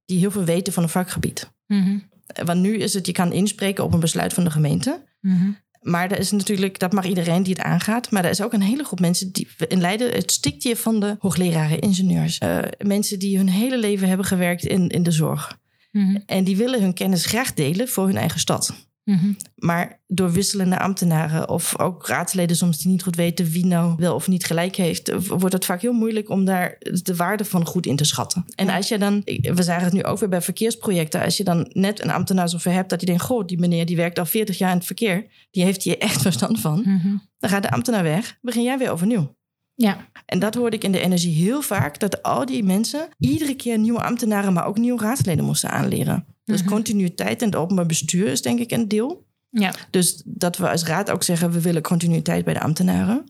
die 0.05 0.19
heel 0.19 0.31
veel 0.31 0.45
weten 0.45 0.73
van 0.73 0.83
een 0.83 0.89
vakgebied. 0.89 1.51
Mhm. 1.67 1.99
Want 2.45 2.61
nu 2.61 2.77
is 2.77 2.95
het, 2.95 3.07
je 3.07 3.13
kan 3.13 3.33
inspreken 3.33 3.85
op 3.85 3.93
een 3.93 4.01
besluit 4.01 4.33
van 4.33 4.45
de 4.45 4.51
gemeente. 4.51 5.03
Mhm. 5.21 5.51
Maar 5.83 6.11
er 6.11 6.19
is 6.19 6.31
natuurlijk, 6.31 6.79
dat 6.79 6.93
mag 6.93 7.05
iedereen 7.05 7.43
die 7.43 7.55
het 7.55 7.63
aangaat. 7.63 8.11
Maar 8.11 8.25
er 8.25 8.31
is 8.31 8.43
ook 8.43 8.53
een 8.53 8.63
hele 8.63 8.85
groep 8.85 9.01
mensen 9.01 9.33
die 9.33 9.49
in 9.69 9.81
Leiden, 9.81 10.13
het 10.13 10.31
stikt 10.33 10.63
hier 10.63 10.77
van 10.77 11.01
de 11.01 11.17
hoogleraren, 11.19 11.79
ingenieurs. 11.79 12.39
eh, 12.39 12.59
mensen 12.79 13.19
die 13.19 13.37
hun 13.37 13.49
hele 13.49 13.79
leven 13.79 14.09
hebben 14.09 14.27
gewerkt 14.27 14.65
in, 14.65 14.89
in 14.89 15.03
de 15.03 15.11
zorg. 15.11 15.59
Mhm. 15.93 16.19
En 16.27 16.45
die 16.45 16.57
willen 16.57 16.81
hun 16.81 16.95
kennis 16.95 17.27
graag 17.27 17.55
delen 17.55 17.89
voor 17.89 18.07
hun 18.07 18.17
eigen 18.17 18.41
stad. 18.41 18.87
Mhm. 19.09 19.33
Maar 19.55 20.01
door 20.07 20.33
wisselende 20.33 20.79
ambtenaren 20.79 21.49
of 21.49 21.79
ook 21.79 22.07
raadsleden 22.07 22.57
soms 22.57 22.79
die 22.79 22.91
niet 22.91 23.03
goed 23.03 23.17
weten 23.17 23.47
wie 23.51 23.67
nou 23.67 23.95
wel 23.97 24.15
of 24.15 24.29
niet 24.29 24.45
gelijk 24.45 24.77
heeft, 24.77 25.27
wordt 25.29 25.55
het 25.55 25.65
vaak 25.65 25.81
heel 25.81 25.93
moeilijk 25.93 26.29
om 26.29 26.45
daar 26.45 26.77
de 27.03 27.17
waarde 27.17 27.45
van 27.45 27.67
goed 27.67 27.87
in 27.87 27.97
te 27.97 28.05
schatten. 28.05 28.45
En 28.55 28.69
als 28.69 28.89
je 28.89 28.99
dan, 28.99 29.23
we 29.55 29.63
zagen 29.63 29.85
het 29.85 29.93
nu 29.93 30.05
ook 30.05 30.19
weer 30.19 30.29
bij 30.29 30.43
verkeersprojecten, 30.43 31.23
als 31.23 31.37
je 31.37 31.45
dan 31.45 31.71
net 31.73 32.03
een 32.03 32.11
ambtenaar 32.11 32.49
zover 32.49 32.73
hebt 32.73 32.91
dat 32.91 33.01
je 33.01 33.07
denkt, 33.07 33.23
goh, 33.23 33.47
die 33.47 33.59
meneer 33.59 33.87
die 33.87 33.97
werkt 33.97 34.19
al 34.19 34.27
40 34.27 34.59
jaar 34.59 34.71
in 34.71 34.77
het 34.77 34.87
verkeer, 34.87 35.27
die 35.51 35.65
heeft 35.65 35.83
hier 35.83 35.99
echt 35.99 36.23
verstand 36.29 36.61
van, 36.61 36.81
Mhm. 36.85 37.17
dan 37.39 37.51
gaat 37.51 37.63
de 37.63 37.71
ambtenaar 37.71 38.03
weg, 38.03 38.39
begin 38.41 38.63
jij 38.63 38.79
weer 38.79 38.91
overnieuw. 38.91 39.37
Ja. 39.75 39.97
En 40.27 40.39
dat 40.39 40.55
hoorde 40.55 40.77
ik 40.77 40.85
in 40.85 40.93
de 40.93 41.01
energie 41.01 41.35
heel 41.45 41.63
vaak, 41.63 41.99
dat 42.01 42.23
al 42.23 42.47
die 42.47 42.63
mensen 42.65 43.09
iedere 43.19 43.55
keer 43.55 43.79
nieuwe 43.79 44.03
ambtenaren, 44.03 44.53
maar 44.53 44.67
ook 44.67 44.79
nieuwe 44.79 45.03
raadsleden 45.03 45.45
moesten 45.45 45.71
aanleren. 45.71 46.27
Dus 46.53 46.65
continuïteit 46.65 47.43
in 47.43 47.49
het 47.49 47.57
openbaar 47.57 47.87
bestuur 47.87 48.27
is 48.27 48.43
denk 48.43 48.59
ik 48.59 48.71
een 48.71 48.89
deel. 48.89 49.27
Ja. 49.51 49.75
Dus 49.91 50.23
dat 50.25 50.57
we 50.57 50.71
als 50.71 50.85
raad 50.85 51.11
ook 51.11 51.23
zeggen, 51.23 51.51
we 51.51 51.61
willen 51.61 51.83
continuïteit 51.83 52.45
bij 52.45 52.55
de 52.55 52.61
ambtenaren. 52.61 53.25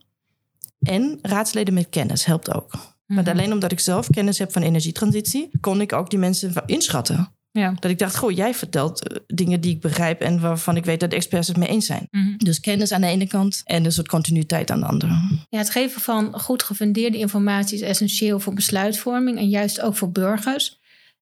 En 0.78 1.18
raadsleden 1.22 1.74
met 1.74 1.88
kennis 1.88 2.24
helpt 2.24 2.54
ook. 2.54 2.72
Maar 3.06 3.22
Mhm. 3.22 3.28
alleen 3.30 3.52
omdat 3.52 3.72
ik 3.72 3.80
zelf 3.80 4.10
kennis 4.10 4.38
heb 4.38 4.52
van 4.52 4.62
energietransitie, 4.62 5.50
kon 5.60 5.80
ik 5.80 5.92
ook 5.92 6.10
die 6.10 6.18
mensen 6.18 6.52
inschatten. 6.66 7.32
Ja. 7.50 7.74
Dat 7.80 7.90
ik 7.90 7.98
dacht, 7.98 8.16
goh, 8.16 8.30
jij 8.30 8.54
vertelt 8.54 9.08
eh, 9.08 9.16
dingen 9.26 9.60
die 9.60 9.74
ik 9.74 9.80
begrijp 9.80 10.20
en 10.20 10.40
waarvan 10.40 10.76
ik 10.76 10.84
weet 10.84 11.00
dat 11.00 11.12
experts 11.12 11.48
het 11.48 11.56
mee 11.56 11.68
eens 11.68 11.86
zijn. 11.86 12.08
Mhm. 12.10 12.36
Dus 12.36 12.60
kennis 12.60 12.92
aan 12.92 13.00
de 13.00 13.06
ene 13.06 13.26
kant 13.26 13.60
en 13.64 13.84
een 13.84 13.92
soort 13.92 14.08
continuïteit 14.08 14.70
aan 14.70 14.80
de 14.80 14.86
andere. 14.86 15.12
Ja, 15.48 15.58
het 15.58 15.70
geven 15.70 16.00
van 16.00 16.40
goed 16.40 16.62
gefundeerde 16.62 17.18
informatie 17.18 17.74
is 17.74 17.80
essentieel 17.82 18.40
voor 18.40 18.54
besluitvorming 18.54 19.38
en 19.38 19.48
juist 19.48 19.80
ook 19.80 19.96
voor 19.96 20.10
burgers. 20.12 20.78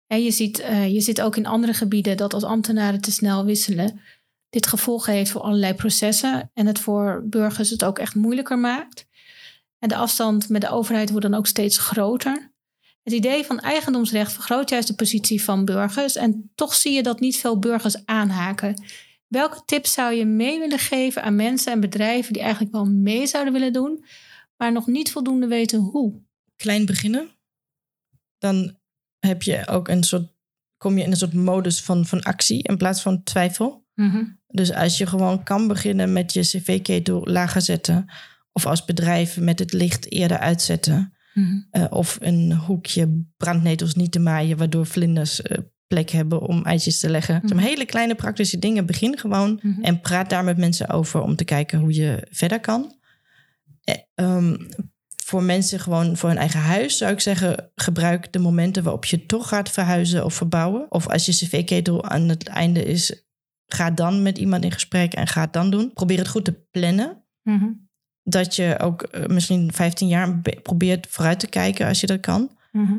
En 0.07 0.23
je 0.23 0.31
ziet, 0.31 0.59
eh, 0.59 0.93
je 0.93 1.01
ziet 1.01 1.23
ook 1.23 1.37
in 1.37 1.47
andere 1.47 1.75
gebieden 1.75 2.17
dat 2.17 2.35
als 2.35 2.45
ambtenaren 2.45 3.01
te 3.01 3.13
snel 3.13 3.45
wisselen, 3.45 4.01
dit 4.51 4.67
gevolgen 4.67 5.13
heeft 5.13 5.31
voor 5.31 5.41
allerlei 5.41 5.75
processen 5.75 6.51
en 6.55 6.67
het 6.67 6.79
voor 6.79 7.23
burgers 7.25 7.71
het 7.71 7.85
ook 7.85 7.99
echt 7.99 8.15
moeilijker 8.15 8.59
maakt. 8.59 9.07
En 9.79 9.89
de 9.89 9.97
afstand 9.97 10.49
met 10.49 10.61
de 10.61 10.71
overheid 10.71 11.11
wordt 11.11 11.27
dan 11.27 11.35
ook 11.35 11.47
steeds 11.47 11.79
groter. 11.79 12.55
Het 13.03 13.15
idee 13.15 13.45
van 13.45 13.61
eigendomsrecht 13.61 14.33
vergroot 14.33 14.71
juist 14.71 14.89
de 14.89 14.95
positie 14.95 15.43
van 15.43 15.65
burgers 15.65 16.17
en 16.17 16.51
toch 16.55 16.75
zie 16.75 16.93
je 16.93 17.03
dat 17.03 17.21
niet 17.21 17.37
veel 17.37 17.59
burgers 17.59 18.07
aanhaken. 18.07 18.85
Welke 19.27 19.63
tips 19.65 19.93
zou 19.93 20.15
je 20.15 20.25
mee 20.25 20.59
willen 20.59 20.79
geven 20.79 21.23
aan 21.23 21.37
mensen 21.37 21.73
en 21.73 21.81
bedrijven 21.81 22.33
die 22.33 22.43
eigenlijk 22.43 22.73
wel 22.73 22.85
mee 22.85 23.27
zouden 23.27 23.53
willen 23.53 23.73
doen, 23.73 24.05
maar 24.57 24.73
nog 24.73 24.87
niet 24.87 25.13
voldoende 25.13 25.47
weten 25.47 25.79
hoe? 25.79 26.21
Klein 26.57 26.87
beginnen. 26.87 27.31
Dan 28.39 28.77
heb 29.27 29.43
je 29.43 29.67
ook 29.69 29.89
een 29.89 30.03
soort, 30.03 30.29
kom 30.77 30.99
je 30.99 31.05
in 31.05 31.11
een 31.11 31.17
soort 31.17 31.33
modus 31.33 31.83
van, 31.83 32.07
van 32.07 32.23
actie 32.23 32.63
in 32.63 32.77
plaats 32.77 33.03
van 33.03 33.23
twijfel. 33.23 33.85
Dus 34.47 34.73
als 34.73 34.99
je 34.99 35.07
gewoon 35.07 35.43
kan 35.43 35.69
beginnen 35.69 36.13
met 36.13 36.33
je 36.33 36.41
cv-ketel 36.41 37.21
lager 37.25 37.61
zetten. 37.63 38.07
Of 38.53 38.67
als 38.67 38.85
bedrijf 38.85 39.39
met 39.41 39.59
het 39.59 39.73
licht 39.73 40.13
eerder 40.13 40.39
uitzetten. 40.39 41.11
Uh, 41.35 41.85
of 41.91 42.19
een 42.21 42.53
hoekje 42.53 43.25
brandnetels 43.37 43.95
niet 43.95 44.13
te 44.13 44.19
maaien, 44.19 44.57
waardoor 44.57 44.87
vlinders 44.87 45.41
uh, 45.41 45.59
plek 45.87 46.11
hebben 46.11 46.41
om 46.41 46.65
eitjes 46.65 47.01
te 47.01 47.11
leggen. 47.11 47.41
Mm 47.45 47.59
hele 47.59 47.85
kleine 47.85 48.15
praktische 48.15 48.59
dingen. 48.59 48.87
Begin 48.87 49.19
gewoon 49.19 49.61
Mhm. 49.63 49.83
en 49.83 50.01
praat 50.01 50.31
daar 50.31 50.45
met 50.45 50.57
mensen 50.57 50.89
over 50.89 51.21
om 51.21 51.37
te 51.37 51.45
kijken 51.45 51.79
hoe 51.79 51.95
je 51.95 52.27
verder 52.31 52.61
kan. 52.61 52.95
Eh, 53.85 53.95
ehm, 54.15 54.57
voor 55.27 55.43
mensen 55.43 55.81
gewoon 55.81 56.17
voor 56.17 56.29
hun 56.29 56.39
eigen 56.39 56.61
huis 56.61 56.97
zou 56.99 57.13
ik 57.13 57.21
zeggen: 57.21 57.71
gebruik 57.75 58.33
de 58.33 58.39
momenten 58.39 58.83
waarop 58.83 59.05
je 59.05 59.27
toch 59.27 59.49
gaat 59.49 59.71
verhuizen 59.71 60.25
of 60.25 60.35
verbouwen. 60.35 60.87
Of 60.89 61.09
als 61.09 61.27
je 61.27 61.33
cv-ketel 61.33 62.05
aan 62.05 62.29
het 62.29 62.47
einde 62.49 62.85
is, 62.85 63.25
ga 63.67 63.91
dan 63.91 64.23
met 64.23 64.39
iemand 64.39 64.65
in 64.65 64.73
gesprek 64.73 65.13
en 65.15 65.27
ga 65.27 65.41
het 65.41 65.53
dan 65.53 65.71
doen. 65.71 65.93
Probeer 65.93 66.19
het 66.19 66.29
goed 66.29 66.45
te 66.45 66.53
plannen 66.71 67.25
Mhm. 67.43 67.67
dat 68.23 68.57
je 68.57 68.79
ook 68.79 69.03
eh, 69.03 69.27
misschien 69.27 69.73
15 69.73 70.09
jaar 70.09 70.41
be- 70.41 70.61
probeert 70.63 71.07
vooruit 71.11 71.39
te 71.41 71.47
kijken 71.49 71.87
als 71.89 72.01
je 72.01 72.07
dat 72.07 72.21
kan. 72.21 72.57
Mhm. 72.73 72.95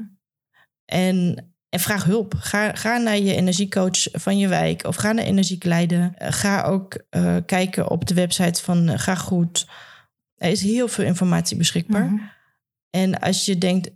En, 0.86 1.46
en 1.70 1.80
vraag 1.80 2.04
hulp. 2.04 2.34
Ga, 2.38 2.76
ga 2.76 2.98
naar 2.98 3.18
je 3.18 3.36
energiecoach 3.36 4.08
van 4.12 4.38
je 4.38 4.48
wijk 4.48 4.86
of 4.86 4.96
ga 4.96 5.12
naar 5.12 5.26
Energiekleiden. 5.26 6.18
Eh, 6.18 6.32
Ga 6.32 6.62
ook 6.64 7.04
eh, 7.10 7.36
kijken 7.46 7.90
op 7.90 8.08
de 8.08 8.14
website 8.14 8.64
van 8.64 9.00
Ga 9.00 9.16
Goed. 9.16 9.68
Er 10.38 10.50
is 10.52 10.62
heel 10.62 10.88
veel 10.88 11.06
informatie 11.06 11.58
beschikbaar. 11.58 12.06
Mhm. 12.06 12.24
En 12.90 13.20
als 13.20 13.46
je 13.46 13.58
denkt, 13.58 13.90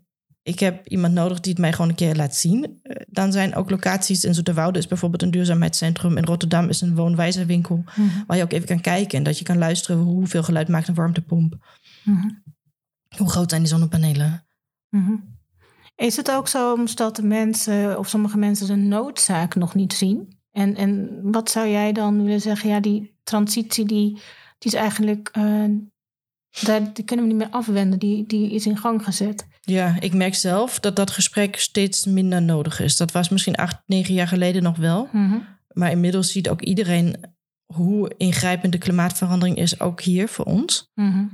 ik 0.44 0.60
heb 0.60 0.88
iemand 0.88 1.14
nodig 1.14 1.40
die 1.40 1.52
het 1.52 1.62
mij 1.62 1.72
gewoon 1.72 1.90
een 1.90 1.96
keer 1.96 2.16
laat 2.16 2.36
zien. 2.36 2.80
eh, 2.84 2.96
Dan 3.08 3.32
zijn 3.32 3.56
ook 3.56 3.70
locaties 3.70 4.24
in 4.24 4.34
Zoeterwoude 4.34 4.80
is 4.80 4.88
bijvoorbeeld 4.88 5.22
een 5.22 5.32
duurzaamheidscentrum. 5.32 6.18
In 6.18 6.26
Rotterdam 6.26 6.70
is 6.70 6.82
een 6.82 6.96
woonwijzerwinkel. 6.96 7.84
Mhm. 7.96 8.08
Waar 8.28 8.38
je 8.38 8.44
ook 8.44 8.52
even 8.52 8.68
kan 8.68 8.82
kijken 8.82 9.18
en 9.18 9.24
dat 9.24 9.38
je 9.38 9.44
kan 9.46 9.58
luisteren 9.58 10.02
hoeveel 10.02 10.44
geluid 10.44 10.68
maakt 10.68 10.88
een 10.88 10.96
warmtepomp. 10.96 11.56
Mhm. 12.04 12.30
Hoe 13.18 13.30
groot 13.30 13.50
zijn 13.50 13.62
die 13.62 13.72
zonnepanelen? 13.72 14.46
Mhm. 14.90 15.16
Is 15.96 16.16
het 16.16 16.32
ook 16.32 16.48
zo 16.48 16.76
soms 16.76 16.96
dat 16.96 17.16
de 17.16 17.24
mensen 17.24 18.00
of 18.00 18.10
sommige 18.10 18.38
mensen 18.38 18.68
de 18.68 18.76
noodzaak 18.76 19.56
nog 19.56 19.76
niet 19.76 19.94
zien? 19.94 20.40
En, 20.52 20.76
en 20.76 21.20
wat 21.22 21.50
zou 21.52 21.68
jij 21.68 21.92
dan 21.92 22.24
willen 22.24 22.42
zeggen? 22.42 22.70
Ja, 22.70 22.80
die 22.80 23.20
transitie 23.24 23.86
die, 23.86 24.14
die 24.58 24.72
is 24.72 24.74
eigenlijk, 24.74 25.30
eh, 25.32 25.66
daar, 26.60 26.94
die 26.94 27.06
kunnen 27.06 27.26
we 27.26 27.32
niet 27.32 27.42
meer 27.42 27.52
afwenden. 27.52 28.00
Die, 28.00 28.26
die 28.28 28.52
is 28.52 28.66
in 28.66 28.78
gang 28.78 29.04
gezet. 29.04 29.48
Ja, 29.62 29.96
ik 30.00 30.14
merk 30.14 30.36
zelf 30.36 30.80
dat 30.80 30.96
dat 30.96 31.12
gesprek 31.12 31.60
steeds 31.60 32.06
minder 32.06 32.42
nodig 32.42 32.80
is. 32.80 32.98
Dat 32.98 33.12
was 33.12 33.30
misschien 33.30 33.56
acht, 33.56 33.82
negen 33.86 34.14
jaar 34.14 34.28
geleden 34.28 34.64
nog 34.64 34.78
wel. 34.78 35.10
Mhm. 35.12 35.40
Maar 35.74 35.92
inmiddels 35.92 36.32
ziet 36.32 36.50
ook 36.50 36.62
iedereen 36.62 37.16
hoe 37.66 38.12
ingrijpend 38.18 38.72
de 38.72 38.78
klimaatverandering 38.78 39.58
is, 39.58 39.80
ook 39.80 40.02
hier 40.02 40.28
voor 40.28 40.46
ons. 40.46 40.92
Mhm. 40.94 41.26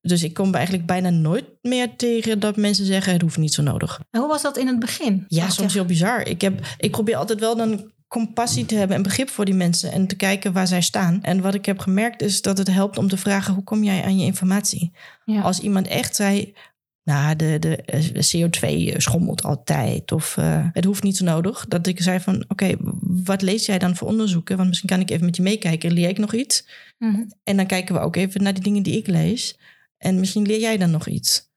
Dus 0.00 0.22
ik 0.22 0.34
kom 0.34 0.54
eigenlijk 0.54 0.86
bijna 0.86 1.10
nooit 1.10 1.44
meer 1.62 1.96
tegen 1.96 2.40
dat 2.40 2.56
mensen 2.56 2.84
zeggen: 2.84 3.12
het 3.12 3.22
hoeft 3.22 3.36
niet 3.36 3.54
zo 3.54 3.62
nodig. 3.62 4.00
En 4.10 4.20
hoe 4.20 4.28
was 4.28 4.42
dat 4.42 4.56
in 4.56 4.66
het 4.66 4.78
begin? 4.78 5.24
Ja, 5.28 5.50
soms 5.50 5.74
heel 5.74 5.84
bizar. 5.84 6.26
Ik, 6.26 6.40
heb, 6.40 6.66
ik 6.78 6.90
probeer 6.90 7.16
altijd 7.16 7.40
wel 7.40 7.56
dan 7.56 7.92
compassie 8.14 8.66
te 8.66 8.74
hebben 8.74 8.96
en 8.96 9.02
begrip 9.02 9.30
voor 9.30 9.44
die 9.44 9.54
mensen 9.54 9.92
en 9.92 10.06
te 10.06 10.16
kijken 10.16 10.52
waar 10.52 10.66
zij 10.66 10.80
staan. 10.80 11.22
En 11.22 11.40
wat 11.40 11.54
ik 11.54 11.66
heb 11.66 11.78
gemerkt 11.78 12.22
is 12.22 12.42
dat 12.42 12.58
het 12.58 12.70
helpt 12.70 12.98
om 12.98 13.08
te 13.08 13.16
vragen: 13.16 13.54
hoe 13.54 13.64
kom 13.64 13.84
jij 13.84 14.04
aan 14.04 14.18
je 14.18 14.24
informatie? 14.24 14.92
Ja. 15.24 15.40
Als 15.40 15.60
iemand 15.60 15.86
echt 15.86 16.16
zei. 16.16 16.54
Nou, 17.02 17.36
de, 17.36 17.58
de 17.58 17.76
eh, 17.76 18.46
CO2 18.92 18.96
schommelt 18.96 19.42
altijd. 19.42 20.12
Of 20.12 20.36
eh, 20.36 20.66
het 20.72 20.84
hoeft 20.84 21.02
niet 21.02 21.16
zo 21.16 21.24
nodig. 21.24 21.66
Dat 21.68 21.86
ik 21.86 22.02
zei 22.02 22.20
van, 22.20 22.44
oké, 22.48 22.74
wat 23.00 23.42
lees 23.42 23.66
jij 23.66 23.78
dan 23.78 23.96
voor 23.96 24.08
onderzoeken? 24.08 24.56
Want 24.56 24.68
misschien 24.68 24.88
kan 24.88 25.00
ik 25.00 25.10
even 25.10 25.24
met 25.24 25.36
je 25.36 25.42
meekijken. 25.42 25.92
Leer 25.92 26.08
ik 26.08 26.18
nog 26.18 26.34
iets? 26.34 26.66
Mhm. 26.98 27.22
En 27.42 27.56
dan 27.56 27.66
kijken 27.66 27.94
we 27.94 28.00
ook 28.00 28.16
even 28.16 28.42
naar 28.42 28.54
die 28.54 28.62
dingen 28.62 28.82
die 28.82 28.96
ik 28.96 29.06
lees. 29.06 29.58
En 29.98 30.20
misschien 30.20 30.46
leer 30.46 30.60
jij 30.60 30.76
dan 30.76 30.90
nog 30.90 31.06
iets. 31.06 31.52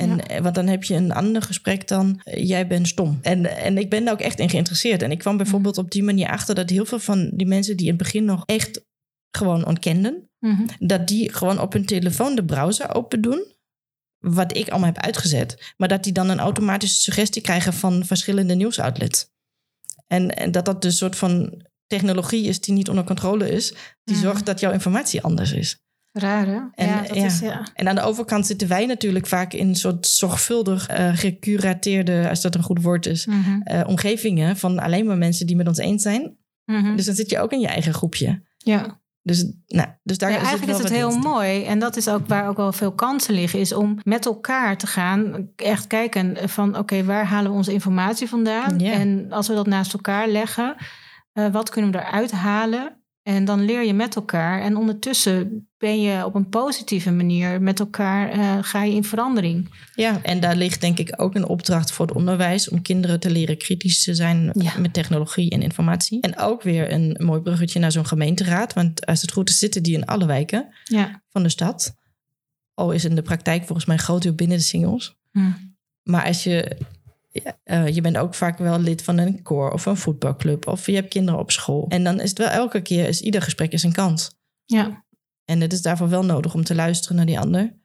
En, 0.00 0.16
Ja. 0.16 0.26
eh, 0.26 0.40
Want 0.42 0.54
dan 0.54 0.66
heb 0.66 0.84
je 0.84 0.94
een 0.94 1.12
ander 1.12 1.42
gesprek 1.42 1.88
dan, 1.88 2.20
eh, 2.24 2.46
jij 2.48 2.66
bent 2.66 2.88
stom. 2.88 3.18
En, 3.22 3.56
en 3.56 3.78
ik 3.78 3.90
ben 3.90 4.04
daar 4.04 4.12
ook 4.14 4.20
echt 4.20 4.38
in 4.38 4.48
geïnteresseerd. 4.50 5.02
En 5.02 5.10
ik 5.10 5.18
kwam 5.18 5.36
bijvoorbeeld 5.36 5.78
op 5.78 5.90
die 5.90 6.02
manier 6.02 6.28
achter 6.28 6.54
dat 6.54 6.70
heel 6.70 6.84
veel 6.84 6.98
van 6.98 7.30
die 7.34 7.46
mensen 7.46 7.76
die 7.76 7.86
in 7.86 7.92
het 7.94 8.02
begin 8.02 8.24
nog 8.24 8.42
echt 8.46 8.84
gewoon 9.36 9.66
ontkenden, 9.66 10.28
Mhm. 10.38 10.62
dat 10.78 11.08
die 11.08 11.32
gewoon 11.32 11.60
op 11.60 11.72
hun 11.72 11.84
telefoon 11.86 12.34
de 12.36 12.44
browser 12.44 12.94
open 12.94 13.20
doen. 13.20 13.44
Wat 14.18 14.56
ik 14.56 14.68
allemaal 14.68 14.92
heb 14.92 14.98
uitgezet. 15.04 15.72
Maar 15.76 15.88
dat 15.88 16.04
die 16.04 16.12
dan 16.12 16.28
een 16.28 16.38
automatische 16.40 17.00
suggestie 17.00 17.42
krijgen 17.42 17.72
van 17.72 18.04
verschillende 18.04 18.54
nieuwsoutlets. 18.54 19.28
En, 20.06 20.30
en 20.36 20.50
dat 20.52 20.64
dat 20.64 20.82
dus 20.82 20.90
een 20.92 20.96
soort 20.98 21.16
van 21.16 21.62
technologie 21.86 22.44
is 22.46 22.60
die 22.60 22.74
niet 22.74 22.88
onder 22.88 23.04
controle 23.04 23.50
is. 23.50 23.68
Die 24.04 24.16
Mhm. 24.16 24.24
zorgt 24.24 24.46
dat 24.46 24.60
jouw 24.60 24.72
informatie 24.72 25.22
anders 25.22 25.52
is. 25.52 25.78
Raar, 26.12 26.46
hè? 26.46 26.58
En, 26.74 26.86
ja, 26.86 27.02
dat 27.02 27.16
ja. 27.16 27.24
is... 27.24 27.38
Ja. 27.40 27.66
En 27.74 27.88
aan 27.88 27.94
de 27.94 28.00
overkant 28.02 28.46
zitten 28.46 28.68
wij 28.68 28.86
natuurlijk 28.86 29.26
vaak 29.26 29.52
in 29.52 29.68
een 29.68 29.74
soort 29.76 30.06
zorgvuldig 30.06 30.86
eh, 30.88 31.10
gecurateerde, 31.16 32.28
als 32.28 32.40
dat 32.40 32.54
een 32.54 32.62
goed 32.62 32.82
woord 32.82 33.06
is, 33.06 33.26
Mhm. 33.26 33.60
eh, 33.62 33.80
omgevingen 33.88 34.56
van 34.56 34.78
alleen 34.78 35.06
maar 35.06 35.18
mensen 35.18 35.46
die 35.46 35.56
met 35.56 35.68
ons 35.68 35.78
eens 35.78 36.02
zijn. 36.02 36.36
Mhm. 36.64 36.96
Dus 36.96 37.04
dan 37.06 37.14
zit 37.14 37.30
je 37.30 37.38
ook 37.40 37.52
in 37.52 37.60
je 37.60 37.66
eigen 37.68 37.94
groepje. 37.94 38.42
ja. 38.56 38.98
Dus, 39.22 39.52
nou, 39.66 39.88
dus 40.02 40.18
daar 40.18 40.30
Ja, 40.30 40.38
eigenlijk 40.38 40.72
is 40.72 40.78
het 40.78 40.92
heel 40.92 41.10
in. 41.12 41.18
mooi. 41.18 41.64
En 41.64 41.78
dat 41.78 41.96
is 41.96 42.08
ook 42.08 42.26
waar 42.26 42.48
ook 42.48 42.56
wel 42.56 42.72
veel 42.72 42.92
kansen 42.92 43.34
liggen. 43.34 43.58
Is 43.60 43.72
om 43.72 43.98
met 44.02 44.26
elkaar 44.26 44.76
te 44.78 44.86
gaan. 44.86 45.48
Echt 45.56 45.86
kijken 45.86 46.48
van 46.48 46.78
oké, 46.78 47.04
waar 47.04 47.24
halen 47.24 47.50
we 47.50 47.56
onze 47.56 47.72
informatie 47.72 48.28
vandaan? 48.28 48.80
En 48.80 49.32
als 49.32 49.48
we 49.48 49.54
dat 49.54 49.66
naast 49.66 49.92
elkaar 49.92 50.28
leggen. 50.28 50.74
eh, 51.32 51.46
wat 51.52 51.70
kunnen 51.70 51.90
we 51.92 51.98
eruit 51.98 52.30
halen? 52.30 52.99
En 53.34 53.44
dan 53.44 53.64
leer 53.64 53.84
je 53.86 53.92
met 53.94 54.14
elkaar. 54.16 54.60
En 54.62 54.76
ondertussen 54.76 55.68
ben 55.78 56.00
je 56.00 56.24
op 56.24 56.34
een 56.34 56.48
positieve 56.48 57.10
manier 57.10 57.62
met 57.62 57.80
elkaar. 57.80 58.30
eh, 58.30 58.58
ga 58.60 58.82
je 58.84 58.94
in 58.94 59.04
verandering. 59.04 59.68
Ja, 59.94 60.22
en 60.22 60.40
daar 60.40 60.56
ligt 60.56 60.80
denk 60.80 60.98
ik 60.98 61.12
ook 61.16 61.34
een 61.34 61.46
opdracht 61.46 61.92
voor 61.92 62.06
het 62.06 62.14
onderwijs 62.16 62.68
om 62.68 62.82
kinderen 62.82 63.20
te 63.20 63.30
leren 63.30 63.58
kritisch 63.58 64.02
te 64.04 64.14
zijn 64.14 64.50
Ja. 64.54 64.78
met 64.78 64.92
technologie 64.92 65.50
en 65.50 65.62
informatie. 65.62 66.20
En 66.20 66.38
ook 66.38 66.62
weer 66.62 66.92
een 66.92 67.16
mooi 67.18 67.40
bruggetje 67.40 67.78
naar 67.80 67.92
zo'n 67.92 68.06
gemeenteraad. 68.06 68.72
Want 68.72 69.06
als 69.06 69.20
het 69.22 69.32
goed 69.32 69.48
is, 69.48 69.58
zitten 69.58 69.82
die 69.82 69.94
in 69.94 70.06
alle 70.06 70.26
wijken 70.26 70.74
Ja. 70.84 71.22
van 71.30 71.42
de 71.42 71.48
stad. 71.48 71.94
Al 72.74 72.92
is 72.92 73.04
in 73.04 73.14
de 73.14 73.22
praktijk 73.22 73.64
volgens 73.64 73.86
mij 73.86 73.96
een 73.96 74.02
groot 74.02 74.22
deel 74.22 74.34
binnen 74.34 74.56
de 74.58 74.62
singles. 74.64 75.16
Hm. 75.32 75.40
Maar 76.02 76.24
als 76.24 76.44
je, 76.44 76.76
ja, 77.30 77.58
eh, 77.64 77.88
je 77.88 78.00
bent 78.00 78.18
ook 78.18 78.34
vaak 78.34 78.58
wel 78.58 78.78
lid 78.78 79.02
van 79.02 79.18
een 79.18 79.42
koor 79.42 79.70
of 79.72 79.86
een 79.86 79.96
voetbalclub. 79.96 80.66
Of 80.66 80.86
je 80.86 80.94
hebt 80.94 81.08
kinderen 81.08 81.40
op 81.40 81.50
school. 81.50 81.86
En 81.88 82.04
dan 82.04 82.20
is 82.20 82.28
het 82.28 82.38
wel 82.38 82.48
elke 82.48 82.80
keer, 82.80 83.08
is 83.08 83.20
ieder 83.20 83.42
gesprek 83.42 83.72
is 83.72 83.82
een 83.82 83.92
kans. 83.92 84.30
Ja. 84.64 85.04
En 85.44 85.60
het 85.60 85.72
is 85.72 85.82
daarvoor 85.82 86.08
wel 86.08 86.24
nodig 86.24 86.54
om 86.54 86.64
te 86.64 86.74
luisteren 86.74 87.16
naar 87.16 87.26
die 87.26 87.38
ander. 87.38 87.78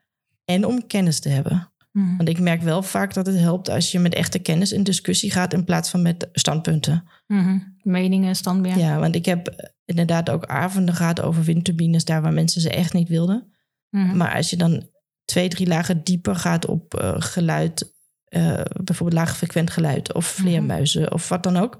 En 0.45 0.65
om 0.65 0.87
kennis 0.87 1.19
te 1.19 1.29
hebben. 1.29 1.71
Hm. 1.91 2.17
Want 2.17 2.29
ik 2.29 2.39
merk 2.39 2.61
wel 2.61 2.83
vaak 2.83 3.13
dat 3.13 3.25
het 3.25 3.37
helpt 3.37 3.69
als 3.69 3.91
je 3.91 3.99
met 3.99 4.13
echte 4.13 4.39
kennis 4.39 4.71
in 4.71 4.83
discussie 4.83 5.31
gaat 5.31 5.53
in 5.53 5.63
plaats 5.63 5.89
van 5.89 6.01
met 6.01 6.29
standpunten. 6.31 7.03
Mhm. 7.27 7.59
Meningen, 7.81 8.35
standbeeld. 8.35 8.75
Ja, 8.75 8.99
want 8.99 9.15
ik 9.15 9.25
heb 9.25 9.47
eh, 9.47 9.69
inderdaad 9.85 10.29
ook 10.29 10.45
avonden 10.45 10.95
gehad 10.95 11.21
over 11.21 11.43
windturbines, 11.43 12.05
daar 12.05 12.21
waar 12.21 12.33
mensen 12.33 12.61
ze 12.61 12.69
echt 12.69 12.93
niet 12.93 13.07
wilden. 13.07 13.53
Mhm. 13.89 14.17
Maar 14.17 14.35
als 14.35 14.49
je 14.49 14.57
dan 14.57 14.89
twee, 15.25 15.47
drie 15.47 15.67
lagen 15.67 16.03
dieper 16.03 16.35
gaat 16.35 16.65
op 16.65 16.93
eh, 16.93 17.15
geluid, 17.17 17.93
eh, 18.35 18.61
bijvoorbeeld 18.83 19.19
laagfrequent 19.19 19.69
geluid 19.71 20.13
of 20.13 20.25
vleermuizen 20.25 21.13
of 21.13 21.29
wat 21.29 21.43
dan 21.43 21.57
ook, 21.57 21.77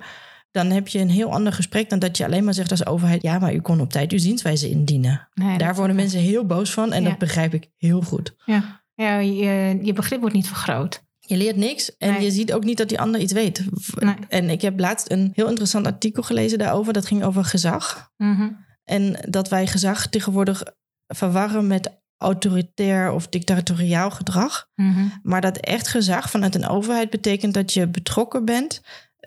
dan 0.52 0.70
heb 0.72 0.88
je 0.88 1.00
een 1.00 1.10
heel 1.10 1.32
ander 1.32 1.54
gesprek 1.54 1.89
dan 1.89 2.00
dat 2.00 2.18
je 2.18 2.26
alleen 2.26 2.44
maar 2.44 2.54
zegt 2.54 2.72
als 2.72 2.86
overheid, 2.86 3.22
ja, 3.22 3.39
maar 3.39 3.54
u 3.54 3.60
kon 3.62 3.82
op 3.82 3.91
tijd 3.91 4.12
uw 4.12 4.18
zienswijze 4.18 4.70
indienen. 4.70 5.28
Nee, 5.34 5.58
Daar 5.58 5.76
worden 5.76 5.96
mensen 5.96 6.20
heel 6.20 6.46
boos 6.46 6.72
van 6.74 6.91
en 6.94 7.04
Ja. 7.04 7.10
dat 7.10 7.18
begrijp 7.18 7.54
ik 7.54 7.70
heel 7.78 8.02
goed. 8.02 8.36
Ja, 8.46 8.82
ja 8.94 9.18
je, 9.18 9.80
je 9.82 9.94
begrip 9.94 10.20
wordt 10.20 10.36
niet 10.36 10.48
vergroot. 10.48 11.04
Je 11.20 11.38
leert 11.38 11.56
niks 11.56 11.98
en 11.98 12.12
Nee. 12.13 12.22
je 12.24 12.32
ziet 12.32 12.54
ook 12.54 12.63
niet 12.63 12.78
dat 12.78 12.89
die 12.89 13.00
ander 13.00 13.22
iets 13.22 13.34
weet. 13.34 13.63
Nee. 14.00 14.15
En 14.30 14.50
ik 14.50 14.62
heb 14.62 14.80
laatst 14.80 15.12
een 15.12 15.32
heel 15.34 15.48
interessant 15.50 15.86
artikel 15.86 16.24
gelezen 16.24 16.58
daarover. 16.58 16.94
Dat 16.94 17.06
ging 17.06 17.24
over 17.24 17.44
gezag. 17.46 18.10
Mhm. 18.18 18.50
En 18.84 19.26
dat 19.30 19.50
wij 19.50 19.68
gezag 19.68 20.08
tegenwoordig 20.08 20.63
verwarren 21.08 21.68
met 21.68 22.04
autoritair 22.26 23.12
of 23.12 23.28
dictatoriaal 23.28 24.12
gedrag. 24.12 24.70
Mhm. 24.76 25.08
Maar 25.24 25.42
dat 25.42 25.58
echt 25.58 25.88
gezag 25.88 26.30
vanuit 26.30 26.56
een 26.56 26.68
overheid 26.68 27.10
betekent 27.10 27.54
dat 27.54 27.74
je 27.74 27.88
betrokken 27.88 28.46
bent, 28.46 28.82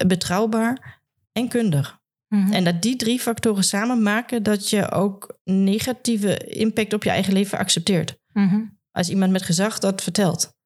betrouwbaar 0.07 1.03
en 1.33 1.49
kundig. 1.49 1.99
Mhm. 2.29 2.53
En 2.53 2.65
dat 2.65 2.83
die 2.83 2.97
drie 2.97 3.21
factoren 3.21 3.65
samen 3.65 4.03
maken 4.03 4.43
dat 4.43 4.71
je 4.71 4.91
ook 4.91 5.39
negatieve 5.45 6.37
impact 6.37 6.93
op 6.93 7.05
je 7.05 7.11
eigen 7.11 7.33
leven 7.33 7.59
accepteert. 7.59 8.19
Mhm. 8.33 8.61
Als 8.91 9.09
iemand 9.09 9.33
met 9.33 9.43
gezag 9.43 9.79
dat 9.79 10.03
vertelt. 10.03 10.57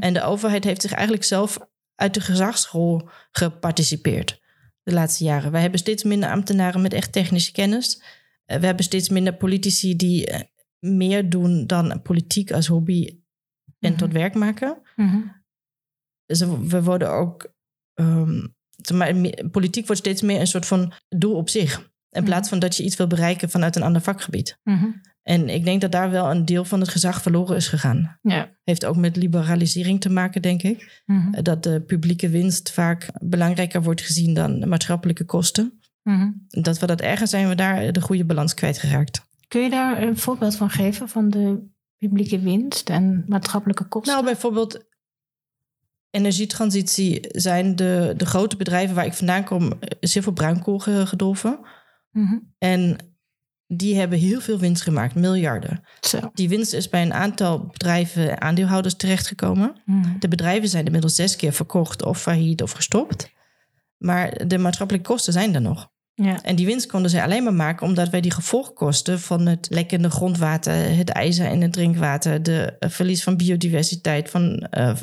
En 0.00 0.12
de 0.12 0.22
overheid 0.22 0.64
heeft 0.64 0.82
zich 0.82 0.92
eigenlijk 0.92 1.24
zelf 1.24 1.58
uit 1.94 2.14
de 2.14 2.20
gezagsrol 2.20 3.08
geparticipeerd 3.30 4.40
de 4.88 4.94
laatste 4.94 5.24
jaren. 5.24 5.50
Wij 5.50 5.60
hebben 5.60 5.80
steeds 5.80 6.02
minder 6.02 6.30
ambtenaren 6.30 6.82
met 6.82 6.92
echt 6.92 7.12
technische 7.12 7.52
kennis. 7.52 8.02
Eh, 8.44 8.58
We 8.58 8.66
hebben 8.66 8.84
steeds 8.84 9.08
minder 9.08 9.34
politici 9.34 9.96
die 9.96 10.26
eh, 10.26 10.40
meer 10.78 11.28
doen 11.30 11.66
dan 11.66 12.02
politiek 12.02 12.50
als 12.52 12.66
hobby 12.66 13.18
en 13.78 13.90
Mhm. 13.90 13.98
tot 13.98 14.12
werk 14.12 14.34
maken. 14.34 14.78
Dus 16.26 16.40
we 16.40 16.82
worden 16.82 17.10
ook. 17.10 17.56
me- 18.92 19.48
politiek 19.50 19.86
wordt 19.86 20.00
steeds 20.00 20.22
meer 20.22 20.40
een 20.40 20.46
soort 20.46 20.66
van 20.66 20.92
doel 21.08 21.34
op 21.36 21.48
zich. 21.48 21.78
In 22.10 22.20
Mhm. 22.20 22.24
plaats 22.24 22.48
van 22.48 22.58
dat 22.58 22.76
je 22.76 22.82
iets 22.82 22.96
wil 22.96 23.06
bereiken 23.06 23.50
vanuit 23.50 23.76
een 23.76 23.82
ander 23.82 24.02
vakgebied. 24.02 24.58
En 25.22 25.48
ik 25.48 25.64
denk 25.64 25.80
dat 25.80 25.92
daar 25.92 26.10
wel 26.10 26.30
een 26.30 26.44
deel 26.44 26.64
van 26.64 26.80
het 26.80 26.88
gezag 26.88 27.22
verloren 27.22 27.56
is 27.56 27.68
gegaan. 27.68 28.18
Ja. 28.22 28.56
Heeft 28.64 28.84
ook 28.84 28.96
met 28.96 29.16
liberalisering 29.16 30.00
te 30.00 30.08
maken, 30.10 30.42
denk 30.42 30.62
ik. 30.62 31.02
Mhm. 31.06 31.42
Dat 31.42 31.62
de 31.62 31.80
publieke 31.82 32.28
winst 32.28 32.72
vaak 32.72 33.08
belangrijker 33.22 33.82
wordt 33.82 34.00
gezien 34.00 34.34
dan 34.34 34.60
de 34.60 34.66
maatschappelijke 34.66 35.24
kosten. 35.24 35.80
Dat 36.48 36.78
we 36.78 36.86
dat 36.86 37.00
ergens 37.00 37.30
zijn 37.30 37.48
we 37.48 37.54
daar 37.54 37.92
de 37.92 38.00
goede 38.00 38.24
balans 38.24 38.54
kwijtgeraakt. 38.54 39.27
Kun 39.48 39.60
je 39.60 39.70
daar 39.70 40.02
een 40.02 40.16
voorbeeld 40.18 40.56
van 40.56 40.70
geven 40.70 41.08
van 41.08 41.28
de 41.28 41.68
publieke 41.96 42.38
winst 42.38 42.90
en 42.90 43.24
maatschappelijke 43.26 43.88
kosten? 43.88 44.12
Nou, 44.12 44.24
bijvoorbeeld 44.24 44.86
energietransitie 46.10 47.18
zijn 47.28 47.76
de, 47.76 48.14
de 48.16 48.26
grote 48.26 48.56
bedrijven 48.56 48.94
waar 48.94 49.06
ik 49.06 49.12
vandaan 49.14 49.44
kom, 49.44 49.72
eh, 49.72 49.78
is 50.00 50.14
heel 50.14 50.22
veel 50.22 50.32
bruinkool 50.32 50.78
ge- 50.78 51.06
gedolven. 51.06 51.60
Mhm. 52.10 52.38
En 52.58 52.96
die 53.66 53.96
hebben 53.96 54.18
heel 54.18 54.40
veel 54.40 54.58
winst 54.58 54.82
gemaakt, 54.82 55.14
miljarden. 55.14 55.84
Zo. 56.00 56.30
Die 56.34 56.48
winst 56.48 56.72
is 56.72 56.88
bij 56.88 57.02
een 57.02 57.12
aantal 57.14 57.66
bedrijven 57.66 58.30
en 58.30 58.40
aandeelhouders 58.40 58.94
terechtgekomen. 58.94 59.82
Mhm. 59.84 60.18
De 60.18 60.28
bedrijven 60.28 60.68
zijn 60.68 60.84
inmiddels 60.84 61.14
zes 61.14 61.36
keer 61.36 61.52
verkocht 61.52 62.02
of 62.02 62.20
failliet 62.20 62.62
of 62.62 62.72
gestopt. 62.72 63.32
Maar 63.96 64.46
de 64.46 64.58
maatschappelijke 64.58 65.08
kosten 65.08 65.32
zijn 65.32 65.54
er 65.54 65.60
nog. 65.60 65.90
Ja. 66.22 66.42
En 66.42 66.56
die 66.56 66.66
winst 66.66 66.86
konden 66.86 67.10
zij 67.10 67.22
alleen 67.22 67.42
maar 67.42 67.54
maken 67.54 67.86
omdat 67.86 68.08
wij 68.08 68.20
die 68.20 68.30
gevolgkosten 68.30 69.20
van 69.20 69.46
het 69.46 69.66
lekkende 69.70 70.10
grondwater, 70.10 70.96
het 70.96 71.08
ijzer 71.08 71.50
in 71.50 71.62
het 71.62 71.72
drinkwater, 71.72 72.42
de 72.42 72.76
eh, 72.78 72.90
verlies 72.90 73.22
van 73.22 73.36
biodiversiteit, 73.36 74.30
van 74.30 74.58
eh, 74.58 74.96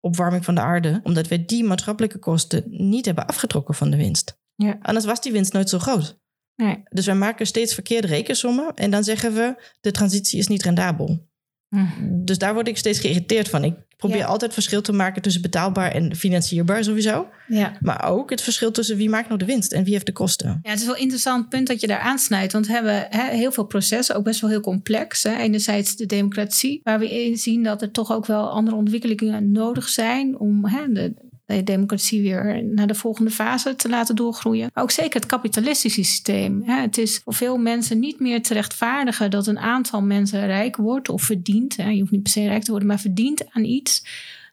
opwarming 0.00 0.44
van 0.44 0.54
de 0.54 0.60
aarde, 0.60 1.00
omdat 1.02 1.28
wij 1.28 1.44
die 1.44 1.64
maatschappelijke 1.64 2.18
kosten 2.18 2.64
niet 2.66 3.04
hebben 3.04 3.26
afgetrokken 3.26 3.74
van 3.74 3.90
de 3.90 3.96
winst. 3.96 4.38
Ja. 4.54 4.78
Anders 4.82 5.04
was 5.04 5.20
die 5.20 5.32
winst 5.32 5.52
nooit 5.52 5.68
zo 5.68 5.78
groot. 5.78 6.18
Nee. 6.56 6.82
Dus 6.90 7.06
wij 7.06 7.14
maken 7.14 7.46
steeds 7.46 7.74
verkeerde 7.74 8.06
rekensommen 8.06 8.74
en 8.74 8.90
dan 8.90 9.04
zeggen 9.04 9.34
we 9.34 9.62
de 9.80 9.90
transitie 9.90 10.38
is 10.38 10.46
niet 10.46 10.62
rendabel. 10.62 11.28
Mhm. 11.68 12.24
Dus 12.24 12.38
daar 12.38 12.54
word 12.54 12.68
ik 12.68 12.78
steeds 12.78 12.98
geïrriteerd 12.98 13.48
van. 13.48 13.64
Ik 13.64 13.74
probeer 14.00 14.18
Ja. 14.18 14.26
altijd 14.26 14.52
verschil 14.52 14.80
te 14.80 14.92
maken 14.92 15.22
tussen 15.22 15.42
betaalbaar 15.42 15.92
en 15.92 16.16
financierbaar 16.16 16.84
sowieso. 16.84 17.28
Ja. 17.46 17.72
Maar 17.80 18.10
ook 18.10 18.30
het 18.30 18.40
verschil 18.40 18.70
tussen 18.70 18.96
wie 18.96 19.08
maakt 19.08 19.26
nou 19.26 19.38
de 19.38 19.44
winst 19.44 19.72
en 19.72 19.84
wie 19.84 19.92
heeft 19.92 20.06
de 20.06 20.12
kosten. 20.12 20.60
Ja, 20.62 20.70
het 20.70 20.80
is 20.80 20.84
wel 20.86 20.94
een 20.94 21.00
interessant 21.00 21.48
punt 21.48 21.66
dat 21.66 21.80
je 21.80 21.86
daar 21.86 21.98
aansnijdt. 22.00 22.52
Want 22.52 22.66
we 22.66 22.72
hebben 22.72 23.06
hè, 23.10 23.36
heel 23.36 23.52
veel 23.52 23.64
processen, 23.64 24.16
ook 24.16 24.24
best 24.24 24.40
wel 24.40 24.50
heel 24.50 24.60
complex. 24.60 25.22
Hè. 25.22 25.36
Enerzijds 25.36 25.96
de 25.96 26.06
democratie, 26.06 26.80
waar 26.84 26.98
we 26.98 27.24
in 27.24 27.36
zien 27.36 27.62
dat 27.62 27.82
er 27.82 27.90
toch 27.90 28.12
ook 28.12 28.26
wel 28.26 28.48
andere 28.50 28.76
ontwikkelingen 28.76 29.52
nodig 29.52 29.88
zijn 29.88 30.38
om 30.38 30.66
hè, 30.66 30.92
de, 30.92 31.14
de 31.56 31.64
democratie 31.64 32.22
weer 32.22 32.64
naar 32.64 32.86
de 32.86 32.94
volgende 32.94 33.30
fase 33.30 33.76
te 33.76 33.88
laten 33.88 34.16
doorgroeien. 34.16 34.70
Ook 34.74 34.90
zeker 34.90 35.20
het 35.20 35.28
kapitalistische 35.28 36.04
systeem. 36.04 36.62
Het 36.62 36.98
is 36.98 37.18
voor 37.18 37.34
veel 37.34 37.58
mensen 37.58 37.98
niet 37.98 38.20
meer 38.20 38.42
te 38.42 38.54
rechtvaardigen 38.54 39.30
dat 39.30 39.46
een 39.46 39.58
aantal 39.58 40.02
mensen 40.02 40.46
rijk 40.46 40.76
wordt 40.76 41.08
of 41.08 41.22
verdient. 41.22 41.74
Je 41.74 41.98
hoeft 41.98 42.10
niet 42.10 42.22
per 42.22 42.32
se 42.32 42.46
rijk 42.46 42.62
te 42.62 42.70
worden, 42.70 42.88
maar 42.88 43.00
verdient 43.00 43.50
aan 43.50 43.64
iets. 43.64 44.04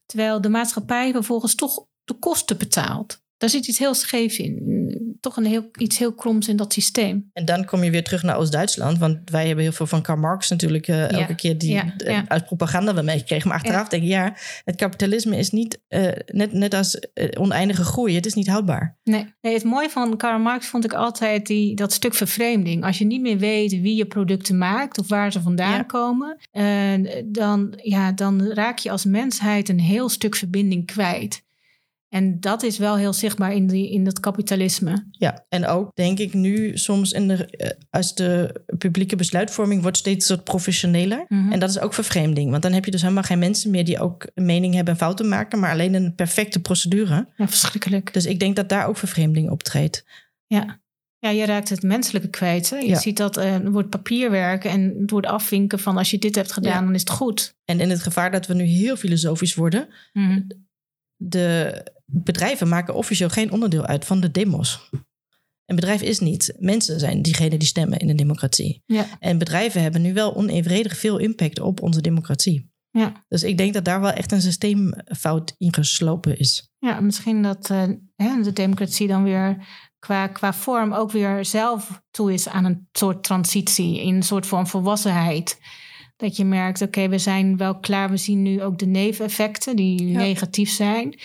Terwijl 0.05 0.41
de 0.41 0.49
maatschappij 0.49 1.11
vervolgens 1.11 1.55
toch 1.55 1.85
de 2.03 2.13
kosten 2.13 2.57
betaalt. 2.57 3.21
Daar 3.37 3.49
zit 3.49 3.67
iets 3.67 3.79
heel 3.79 3.93
scheefs 3.93 4.37
in. 4.37 5.06
Toch 5.19 5.37
een 5.37 5.45
heel, 5.45 5.69
iets 5.79 5.97
heel 5.97 6.13
kroms 6.13 6.47
in 6.47 6.55
dat 6.55 6.73
systeem. 6.73 7.29
En 7.33 7.45
dan 7.45 7.65
kom 7.65 7.83
je 7.83 7.91
weer 7.91 8.03
terug 8.03 8.23
naar 8.23 8.37
Oost-Duitsland. 8.37 8.97
Want 8.97 9.29
wij 9.29 9.45
hebben 9.45 9.63
heel 9.63 9.73
veel 9.73 9.87
van 9.87 10.01
Karl 10.01 10.19
Marx 10.19 10.49
natuurlijk 10.49 10.87
eh, 10.87 11.11
elke 11.11 11.35
keer 11.35 11.57
die 11.57 11.79
eh, 11.97 12.21
uit 12.27 12.45
propaganda 12.45 12.93
wel 12.93 13.03
meegekregen. 13.03 13.47
Maar 13.47 13.57
achteraf 13.57 13.87
denk 13.87 14.03
ik, 14.03 14.09
ja, 14.09 14.35
het 14.63 14.75
kapitalisme 14.75 15.37
is 15.37 15.51
niet, 15.51 15.81
eh, 15.87 16.11
net, 16.25 16.53
net 16.53 16.73
als 16.73 16.99
oneindige 17.37 17.83
groei, 17.83 18.15
het 18.15 18.25
is 18.25 18.33
niet 18.33 18.47
houdbaar. 18.47 18.97
Nee. 19.03 19.33
nee, 19.41 19.53
het 19.53 19.63
mooie 19.63 19.89
van 19.89 20.17
Karl 20.17 20.39
Marx 20.39 20.67
vond 20.67 20.85
ik 20.85 20.93
altijd 20.93 21.45
die, 21.45 21.75
dat 21.75 21.93
stuk 21.93 22.13
vervreemding. 22.13 22.83
Als 22.83 22.97
je 22.97 23.05
niet 23.05 23.21
meer 23.21 23.37
weet 23.37 23.71
wie 23.71 23.95
je 23.95 24.05
producten 24.05 24.57
maakt 24.57 24.99
of 24.99 25.07
waar 25.07 25.31
ze 25.31 25.41
vandaan 25.41 25.85
komen, 25.85 26.37
dan, 27.25 27.73
ja, 27.81 28.11
dan 28.11 28.47
raak 28.47 28.77
je 28.77 28.91
als 28.91 29.05
mensheid 29.05 29.69
een 29.69 29.79
heel 29.79 30.09
stuk 30.09 30.35
verbinding 30.35 30.85
kwijt. 30.85 31.45
En 32.17 32.39
dat 32.39 32.63
is 32.63 32.77
wel 32.77 32.95
heel 32.97 33.13
zichtbaar 33.13 33.53
in, 33.53 33.67
die, 33.67 33.91
in 33.91 34.03
dat 34.03 34.19
kapitalisme. 34.19 35.07
Ja, 35.11 35.45
en 35.49 35.65
ook 35.67 35.95
denk 35.95 36.19
ik 36.19 36.33
nu 36.33 36.77
soms 36.77 37.11
in 37.11 37.27
de, 37.27 37.45
eh, 37.45 37.69
als 37.89 38.15
de 38.15 38.61
publieke 38.77 39.15
besluitvorming 39.15 39.81
wordt 39.81 39.97
steeds 39.97 40.29
wat 40.29 40.43
professioneler. 40.43 41.25
Mhm. 41.27 41.51
En 41.51 41.59
dat 41.59 41.69
is 41.69 41.79
ook 41.79 41.93
vervreemding. 41.93 42.51
Want 42.51 42.63
dan 42.63 42.71
heb 42.73 42.85
je 42.85 42.91
dus 42.91 43.01
helemaal 43.01 43.23
geen 43.23 43.39
mensen 43.39 43.71
meer 43.71 43.85
die 43.85 43.99
ook 43.99 44.27
een 44.33 44.45
mening 44.45 44.73
hebben 44.73 44.93
en 44.93 44.99
fouten 44.99 45.27
maken, 45.27 45.59
maar 45.59 45.71
alleen 45.71 45.93
een 45.93 46.15
perfecte 46.15 46.59
procedure. 46.61 47.27
Ja, 47.37 47.47
verschrikkelijk. 47.47 48.13
Dus 48.13 48.25
ik 48.25 48.39
denk 48.39 48.55
dat 48.55 48.69
daar 48.69 48.87
ook 48.87 48.97
vervreemding 48.97 49.49
optreedt. 49.49 50.05
Ja. 50.47 50.79
Ja, 51.19 51.29
je 51.29 51.45
raakt 51.45 51.69
het 51.69 51.83
menselijke 51.83 52.29
kwijt. 52.29 52.69
Hè? 52.69 52.77
Je 52.77 52.87
Ja. 52.87 52.99
ziet 52.99 53.17
dat 53.17 53.37
eh, 53.37 53.53
er 53.53 53.71
wordt 53.71 53.89
papierwerk 53.89 54.65
en 54.65 54.95
het 54.99 55.11
wordt 55.11 55.27
afvinken 55.27 55.79
van 55.79 55.97
als 55.97 56.11
je 56.11 56.17
dit 56.17 56.35
hebt 56.35 56.51
gedaan, 56.51 56.73
Ja. 56.79 56.81
dan 56.85 56.93
is 56.93 56.99
het 56.99 57.09
goed. 57.09 57.55
En 57.65 57.79
in 57.79 57.89
het 57.89 58.01
gevaar 58.01 58.31
dat 58.31 58.45
we 58.47 58.53
nu 58.53 58.63
heel 58.63 58.95
filosofisch 58.95 59.55
worden, 59.55 59.87
Mhm. 60.13 60.41
de 61.15 61.83
bedrijven 62.11 62.67
maken 62.67 62.95
officieel 62.95 63.29
geen 63.29 63.51
onderdeel 63.51 63.85
uit 63.85 64.05
van 64.05 64.19
de 64.19 64.31
demos. 64.31 64.89
Een 65.65 65.75
bedrijf 65.75 66.01
is 66.01 66.19
niet. 66.19 66.55
Mensen 66.59 66.99
zijn 66.99 67.21
diegenen 67.21 67.59
die 67.59 67.67
stemmen 67.67 67.99
in 67.99 68.09
een 68.09 68.15
democratie. 68.15 68.83
Ja. 68.85 69.05
En 69.19 69.37
bedrijven 69.37 69.81
hebben 69.81 70.01
nu 70.01 70.13
wel 70.13 70.35
onevenredig 70.35 70.97
veel 70.97 71.17
impact 71.17 71.59
op 71.59 71.81
onze 71.81 72.01
democratie. 72.01 72.71
Ja. 72.91 73.25
Dus 73.27 73.43
ik 73.43 73.57
denk 73.57 73.73
dat 73.73 73.85
daar 73.85 74.01
wel 74.01 74.11
echt 74.11 74.31
een 74.31 74.41
systeemfout 74.41 75.55
in 75.57 75.73
geslopen 75.73 76.39
is. 76.39 76.71
Ja, 76.79 76.99
misschien 76.99 77.41
dat 77.41 77.69
eh, 77.69 77.83
de 78.43 78.53
democratie 78.53 79.07
dan 79.07 79.23
weer 79.23 79.65
qua, 79.99 80.27
qua 80.27 80.53
vorm 80.53 80.93
ook 80.93 81.11
weer 81.11 81.45
zelf 81.45 82.01
toe 82.11 82.33
is 82.33 82.47
aan 82.47 82.65
een 82.65 82.87
soort 82.91 83.23
transitie, 83.23 84.01
in 84.01 84.15
een 84.15 84.23
soort 84.23 84.45
van 84.45 84.67
volwassenheid. 84.67 85.59
Dat 86.15 86.35
je 86.35 86.45
merkt, 86.45 86.81
oké, 86.81 87.09
we 87.09 87.17
zijn 87.17 87.57
wel 87.57 87.79
klaar, 87.79 88.09
we 88.09 88.17
zien 88.17 88.41
nu 88.41 88.63
ook 88.63 88.77
de 88.79 88.85
neveneffecten 88.85 89.75
die 89.75 90.07
Ja. 90.07 90.17
negatief 90.17 90.69
zijn. 90.69 91.19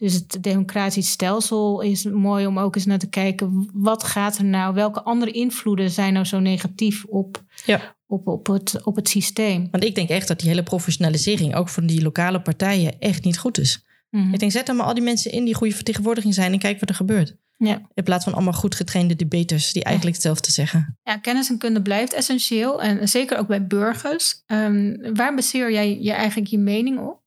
Dus 0.00 0.14
het 0.14 0.38
democratisch 0.40 1.10
stelsel 1.10 1.80
is 1.80 2.04
mooi 2.04 2.46
om 2.46 2.58
ook 2.58 2.74
eens 2.76 2.86
naar 2.86 2.98
te 2.98 3.08
kijken, 3.08 3.70
wat 3.72 4.04
gaat 4.04 4.38
er 4.38 4.44
nou, 4.44 4.74
welke 4.74 5.02
andere 5.02 5.30
invloeden 5.30 5.90
zijn 5.90 6.12
nou 6.12 6.24
zo 6.24 6.38
negatief 6.38 7.04
op, 7.04 7.44
Ja. 7.66 7.96
op, 8.06 8.26
op, 8.26 8.46
het, 8.46 8.84
op 8.84 8.96
het 8.96 9.08
systeem? 9.08 9.68
Want 9.70 9.84
ik 9.84 9.94
denk 9.94 10.08
echt 10.08 10.28
dat 10.28 10.40
die 10.40 10.48
hele 10.48 10.62
professionalisering 10.62 11.54
ook 11.54 11.68
van 11.68 11.86
die 11.86 12.02
lokale 12.02 12.40
partijen 12.40 13.00
echt 13.00 13.24
niet 13.24 13.38
goed 13.38 13.58
is. 13.58 13.84
Mhm. 14.10 14.32
Ik 14.32 14.38
denk, 14.38 14.52
zet 14.52 14.66
dan 14.66 14.76
maar 14.76 14.86
al 14.86 14.94
die 14.94 15.02
mensen 15.02 15.32
in 15.32 15.44
die 15.44 15.54
goede 15.54 15.74
vertegenwoordiging 15.74 16.34
zijn 16.34 16.52
en 16.52 16.58
kijk 16.58 16.80
wat 16.80 16.88
er 16.88 16.94
gebeurt. 16.94 17.36
Ja. 17.56 17.82
In 17.94 18.04
plaats 18.04 18.24
van 18.24 18.34
allemaal 18.34 18.52
goed 18.52 18.74
getrainde 18.74 19.16
debaters 19.16 19.72
die 19.72 19.84
eigenlijk 19.84 20.14
hetzelfde 20.16 20.50
zeggen. 20.50 20.98
Ja, 21.02 21.16
kennis 21.16 21.50
en 21.50 21.58
kunde 21.58 21.82
blijft 21.82 22.12
essentieel. 22.12 22.82
En 22.82 23.08
zeker 23.08 23.38
ook 23.38 23.46
bij 23.46 23.66
burgers. 23.66 24.42
Ehm, 24.46 24.96
waar 25.14 25.34
baseer 25.34 25.72
jij 25.72 26.00
je 26.00 26.12
eigenlijk 26.12 26.50
je 26.50 26.58
mening 26.58 26.98
op? 26.98 27.19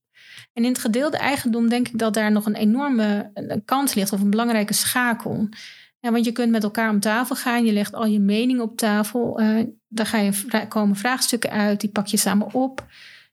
En 0.54 0.64
in 0.64 0.70
het 0.70 0.80
gedeelde 0.80 1.18
eigendom 1.18 1.70
denk 1.70 1.88
ik 1.88 2.00
dat 2.00 2.14
daar 2.14 2.32
nog 2.32 2.46
een 2.46 2.56
enorme 2.56 3.32
kans 3.66 3.94
ligt 3.94 4.14
of 4.14 4.22
een 4.22 4.30
belangrijke 4.30 4.74
schakel. 4.74 5.50
Ja, 6.00 6.12
want 6.12 6.26
je 6.26 6.32
kunt 6.32 6.52
met 6.52 6.64
elkaar 6.64 6.90
om 6.90 7.00
tafel 7.00 7.36
gaan, 7.36 7.66
je 7.66 7.74
legt 7.74 7.94
al 7.94 8.06
je 8.06 8.20
mening 8.20 8.60
op 8.60 8.78
tafel. 8.78 9.40
eh 9.40 9.64
daar 9.88 10.06
ga 10.06 10.18
je, 10.18 10.66
komen 10.68 10.96
vraagstukken 10.96 11.50
uit, 11.50 11.82
die 11.82 11.90
pak 11.90 12.08
je 12.08 12.18
samen 12.18 12.54
op. 12.54 12.86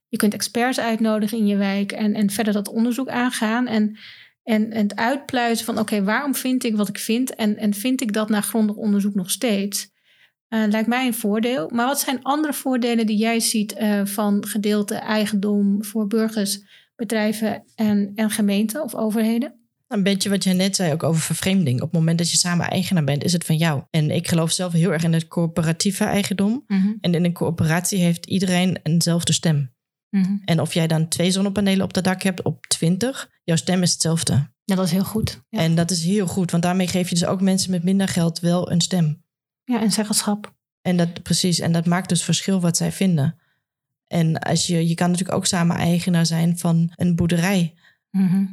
Je 0.07 0.17
kunt 0.17 0.33
experts 0.33 0.79
uitnodigen 0.79 1.37
in 1.37 1.47
je 1.47 1.55
wijk 1.55 1.91
en, 1.91 2.13
en 2.13 2.29
verder 2.29 2.53
dat 2.53 2.69
onderzoek 2.69 3.09
aangaan. 3.09 3.67
En, 3.67 3.97
en, 4.43 4.71
en 4.71 4.81
het 4.81 4.95
uitpluizen 4.95 5.65
van 5.65 5.79
oké, 5.79 6.03
waarom 6.03 6.35
vind 6.35 6.63
ik 6.63 6.75
wat 6.75 6.87
ik 6.87 6.97
vind? 6.97 7.35
En, 7.35 7.57
en 7.57 7.73
vind 7.73 8.01
ik 8.01 8.13
dat 8.13 8.29
na 8.29 8.41
grondig 8.41 8.75
onderzoek 8.75 9.15
nog 9.15 9.31
steeds? 9.31 9.89
Eh, 10.47 10.63
lijkt 10.69 10.87
mij 10.87 11.05
een 11.05 11.13
voordeel. 11.13 11.69
Maar 11.73 11.85
wat 11.85 11.99
zijn 11.99 12.23
andere 12.23 12.53
voordelen 12.53 13.05
die 13.05 13.17
jij 13.17 13.39
ziet 13.39 13.73
eh, 13.73 14.05
van 14.05 14.45
gedeelte 14.45 14.95
eigendom 14.95 15.83
voor 15.83 16.07
burgers, 16.07 16.61
bedrijven 17.01 17.63
en, 17.75 18.11
en 18.15 18.29
gemeenten 18.29 18.83
of 18.83 18.95
overheden? 18.95 19.53
Een 19.87 20.03
beetje 20.03 20.29
wat 20.29 20.43
jij 20.43 20.53
net 20.53 20.75
zei 20.75 20.93
ook 20.93 21.03
over 21.03 21.21
vervreemding. 21.21 21.75
Op 21.75 21.87
het 21.87 21.99
moment 21.99 22.17
dat 22.17 22.31
je 22.31 22.37
samen 22.37 22.69
eigenaar 22.69 23.03
bent, 23.03 23.23
is 23.23 23.33
het 23.33 23.43
van 23.43 23.57
jou. 23.57 23.83
En 23.89 24.11
ik 24.11 24.27
geloof 24.27 24.51
zelf 24.51 24.73
heel 24.73 24.91
erg 24.93 25.03
in 25.03 25.13
het 25.13 25.27
coöperatieve 25.27 26.03
eigendom. 26.03 26.63
En 27.01 27.13
in 27.13 27.25
een 27.25 27.33
coöperatie 27.33 27.99
heeft 27.99 28.25
iedereen 28.25 28.79
eenzelfde 28.83 29.33
stem. 29.33 29.73
Mhm. 30.09 30.35
En 30.45 30.61
of 30.61 30.73
jij 30.73 30.87
dan 30.87 31.07
twee 31.07 31.31
zonnepanelen 31.31 31.85
op 31.85 31.93
dat 31.93 32.03
dak 32.03 32.21
hebt 32.21 32.41
op 32.41 32.65
20, 32.67 33.29
jouw 33.43 33.55
stem 33.55 33.81
is 33.81 33.91
hetzelfde. 33.91 34.33
Ja, 34.63 34.75
dat 34.75 34.85
is 34.85 34.91
heel 34.91 35.03
goed. 35.03 35.41
Ja, 35.49 35.59
En 35.59 35.75
dat 35.75 35.91
is 35.91 36.03
heel 36.03 36.27
goed, 36.27 36.51
want 36.51 36.63
daarmee 36.63 36.87
geef 36.87 37.09
je 37.09 37.15
dus 37.15 37.25
ook 37.25 37.41
mensen 37.41 37.71
met 37.71 37.83
minder 37.83 38.07
geld 38.07 38.39
wel 38.39 38.71
een 38.71 38.81
stem. 38.81 39.23
ja 39.63 39.81
en 39.81 39.91
zeggenschap. 39.91 40.53
En 40.81 40.97
dat 40.97 41.23
precies, 41.23 41.59
en 41.59 41.71
dat 41.71 41.85
maakt 41.85 42.09
dus 42.09 42.23
verschil 42.23 42.61
wat 42.61 42.77
zij 42.77 42.91
vinden. 42.91 43.40
En 44.11 44.39
als 44.39 44.67
je, 44.67 44.87
je 44.87 44.95
kan 44.95 45.09
natuurlijk 45.09 45.37
ook 45.37 45.45
samen 45.45 45.75
eigenaar 45.75 46.25
zijn 46.25 46.57
van 46.57 46.91
een 46.95 47.15
boerderij 47.15 47.73
Mhm. 48.11 48.45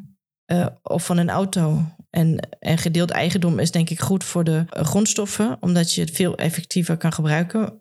eh, 0.45 0.67
of 0.83 1.05
van 1.07 1.17
een 1.19 1.31
auto. 1.31 1.85
En, 2.11 2.49
en 2.59 2.79
gedeeld 2.79 3.11
eigendom 3.11 3.59
is 3.59 3.71
denk 3.71 3.91
ik 3.91 4.01
goed 4.01 4.25
voor 4.25 4.45
de 4.45 4.65
eh, 4.71 4.85
grondstoffen, 4.85 5.57
omdat 5.61 5.95
je 5.95 6.01
het 6.01 6.11
veel 6.11 6.37
effectiever 6.37 6.97
kan 6.97 7.13
gebruiken. 7.13 7.81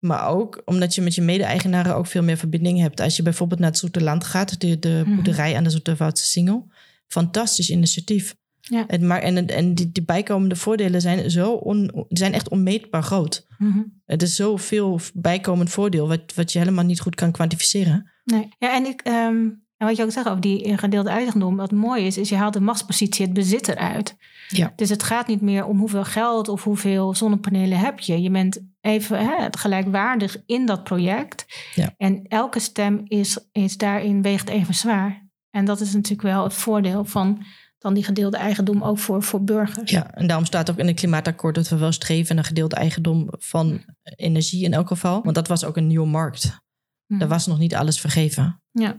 Maar 0.00 0.28
ook 0.28 0.62
omdat 0.64 0.94
je 0.94 1.02
met 1.02 1.14
je 1.14 1.22
mede-eigenaren 1.22 1.94
ook 1.96 2.06
veel 2.06 2.22
meer 2.22 2.36
verbinding 2.36 2.80
hebt. 2.80 3.00
Als 3.00 3.16
je 3.16 3.22
bijvoorbeeld 3.22 3.60
naar 3.60 3.70
het 3.70 3.78
Zoete 3.78 4.02
Land 4.02 4.24
gaat, 4.24 4.60
de, 4.60 4.78
de 4.78 5.02
Mhm. 5.06 5.14
boerderij 5.14 5.56
aan 5.56 5.64
de 5.64 5.70
Zoeterwoudse 5.70 6.24
Singel. 6.24 6.66
Fantastisch 7.06 7.70
initiatief. 7.70 8.34
Ja. 8.68 8.86
Maar, 9.00 9.20
en 9.20 9.48
en 9.48 9.74
die, 9.74 9.92
die 9.92 10.04
bijkomende 10.04 10.56
voordelen 10.56 11.00
zijn, 11.00 11.30
zo 11.30 11.52
on, 11.52 12.06
zijn 12.08 12.32
echt 12.32 12.48
onmeetbaar 12.48 13.02
groot. 13.02 13.46
Mhm. 13.58 13.82
Het 14.06 14.22
is 14.22 14.36
zoveel 14.36 15.00
bijkomend 15.14 15.70
voordeel 15.70 16.08
wat, 16.08 16.34
wat 16.34 16.52
je 16.52 16.58
helemaal 16.58 16.84
niet 16.84 17.00
goed 17.00 17.14
kan 17.14 17.32
kwantificeren. 17.32 18.10
Nee. 18.24 18.48
Ja, 18.58 18.74
en 18.74 18.86
ik, 18.86 19.00
ehm, 19.00 19.48
en 19.76 19.86
wat 19.86 19.96
je 19.96 20.02
ook 20.02 20.10
zegt 20.10 20.28
over 20.28 20.40
die 20.40 20.78
gedeelde 20.78 21.10
eigendom, 21.10 21.56
wat 21.56 21.72
mooi 21.72 22.06
is, 22.06 22.18
is 22.18 22.28
je 22.28 22.36
haalt 22.36 22.52
de 22.52 22.60
machtspositie, 22.60 23.24
het 23.24 23.34
bezit 23.34 23.68
eruit. 23.68 24.16
Ja. 24.48 24.72
Dus 24.76 24.88
het 24.88 25.02
gaat 25.02 25.26
niet 25.26 25.40
meer 25.40 25.64
om 25.64 25.78
hoeveel 25.78 26.04
geld 26.04 26.48
of 26.48 26.64
hoeveel 26.64 27.14
zonnepanelen 27.14 27.78
heb 27.78 28.00
je. 28.00 28.22
Je 28.22 28.30
bent 28.30 28.60
even 28.80 29.18
hè, 29.18 29.46
gelijkwaardig 29.50 30.42
in 30.46 30.66
dat 30.66 30.84
project. 30.84 31.46
Ja. 31.74 31.94
En 31.96 32.24
elke 32.28 32.58
stem 32.58 33.02
is, 33.04 33.38
is 33.52 33.76
daarin 33.76 34.22
weegt 34.22 34.48
even 34.48 34.74
zwaar. 34.74 35.28
En 35.50 35.64
dat 35.64 35.80
is 35.80 35.92
natuurlijk 35.92 36.22
wel 36.22 36.44
het 36.44 36.54
voordeel 36.54 37.04
van 37.04 37.44
dan 37.84 37.94
die 37.94 38.04
gedeelde 38.04 38.36
eigendom 38.36 38.82
ook 38.82 38.98
voor, 38.98 39.22
voor 39.22 39.44
burgers. 39.44 39.90
Ja, 39.90 40.10
en 40.14 40.26
daarom 40.26 40.46
staat 40.46 40.70
ook 40.70 40.78
in 40.78 40.86
het 40.86 40.96
klimaatakkoord 40.96 41.54
dat 41.54 41.68
we 41.68 41.76
wel 41.76 41.92
streven 41.92 42.34
naar 42.34 42.44
gedeeld 42.44 42.72
eigendom 42.72 43.28
van 43.30 43.84
energie 44.02 44.64
in 44.64 44.72
elk 44.72 44.88
geval. 44.88 45.22
Want 45.22 45.34
dat 45.34 45.48
was 45.48 45.64
ook 45.64 45.76
een 45.76 45.86
nieuwe 45.86 46.06
markt. 46.06 46.58
Mhm. 47.06 47.18
Daar 47.18 47.28
was 47.28 47.46
nog 47.46 47.58
niet 47.58 47.74
alles 47.74 48.00
vergeven. 48.00 48.62
Ja. 48.70 48.96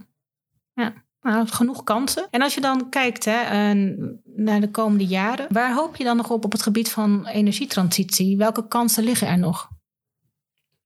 ja. 0.74 0.94
Nou, 1.22 1.48
genoeg 1.48 1.84
kansen. 1.84 2.28
En 2.30 2.42
als 2.42 2.54
je 2.54 2.62
dan 2.62 2.90
kijkt 2.90 3.26
hè, 3.26 3.74
naar 4.24 4.62
de 4.62 4.72
komende 4.72 5.06
jaren, 5.06 5.48
waar 5.50 5.74
hoop 5.74 5.96
je 5.96 6.04
dan 6.04 6.18
nog 6.18 6.30
op 6.30 6.46
op 6.46 6.52
het 6.52 6.62
gebied 6.62 6.92
van 6.92 7.28
energietransitie? 7.28 8.38
Welke 8.38 8.68
kansen 8.68 9.04
liggen 9.04 9.28
er 9.28 9.38
nog? 9.38 9.70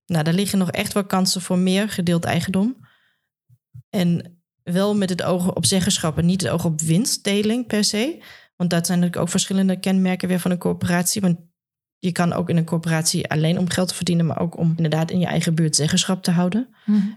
Nou, 0.05 0.23
daar 0.23 0.33
liggen 0.33 0.57
nog 0.57 0.71
echt 0.71 0.93
wel 0.93 1.05
kansen 1.05 1.41
voor 1.41 1.57
meer 1.57 1.89
gedeeld 1.89 2.25
eigendom. 2.25 2.77
En 3.89 4.38
wel 4.71 4.95
met 4.95 5.09
het 5.09 5.23
oog 5.23 5.55
op 5.55 5.65
zeggenschap 5.65 6.17
en 6.17 6.25
niet 6.25 6.41
het 6.41 6.51
oog 6.51 6.65
op 6.65 6.81
winstdeling 6.81 7.67
per 7.67 7.83
se. 7.83 8.23
Want 8.55 8.69
dat 8.69 8.85
zijn 8.85 8.99
natuurlijk 8.99 9.25
ook 9.25 9.31
verschillende 9.31 9.79
kenmerken 9.79 10.27
weer 10.27 10.39
van 10.39 10.51
een 10.51 10.57
corporatie. 10.57 11.21
Want 11.21 11.37
je 11.97 12.11
kan 12.11 12.33
ook 12.33 12.49
in 12.49 12.57
een 12.57 12.65
corporatie 12.65 13.29
alleen 13.29 13.57
om 13.57 13.69
geld 13.69 13.87
te 13.87 13.95
verdienen, 13.95 14.25
maar 14.25 14.39
ook 14.39 14.57
om 14.57 14.73
inderdaad 14.75 15.11
in 15.11 15.19
je 15.19 15.25
eigen 15.25 15.55
buurt 15.55 15.75
zeggenschap 15.75 16.23
te 16.23 16.31
houden. 16.31 16.67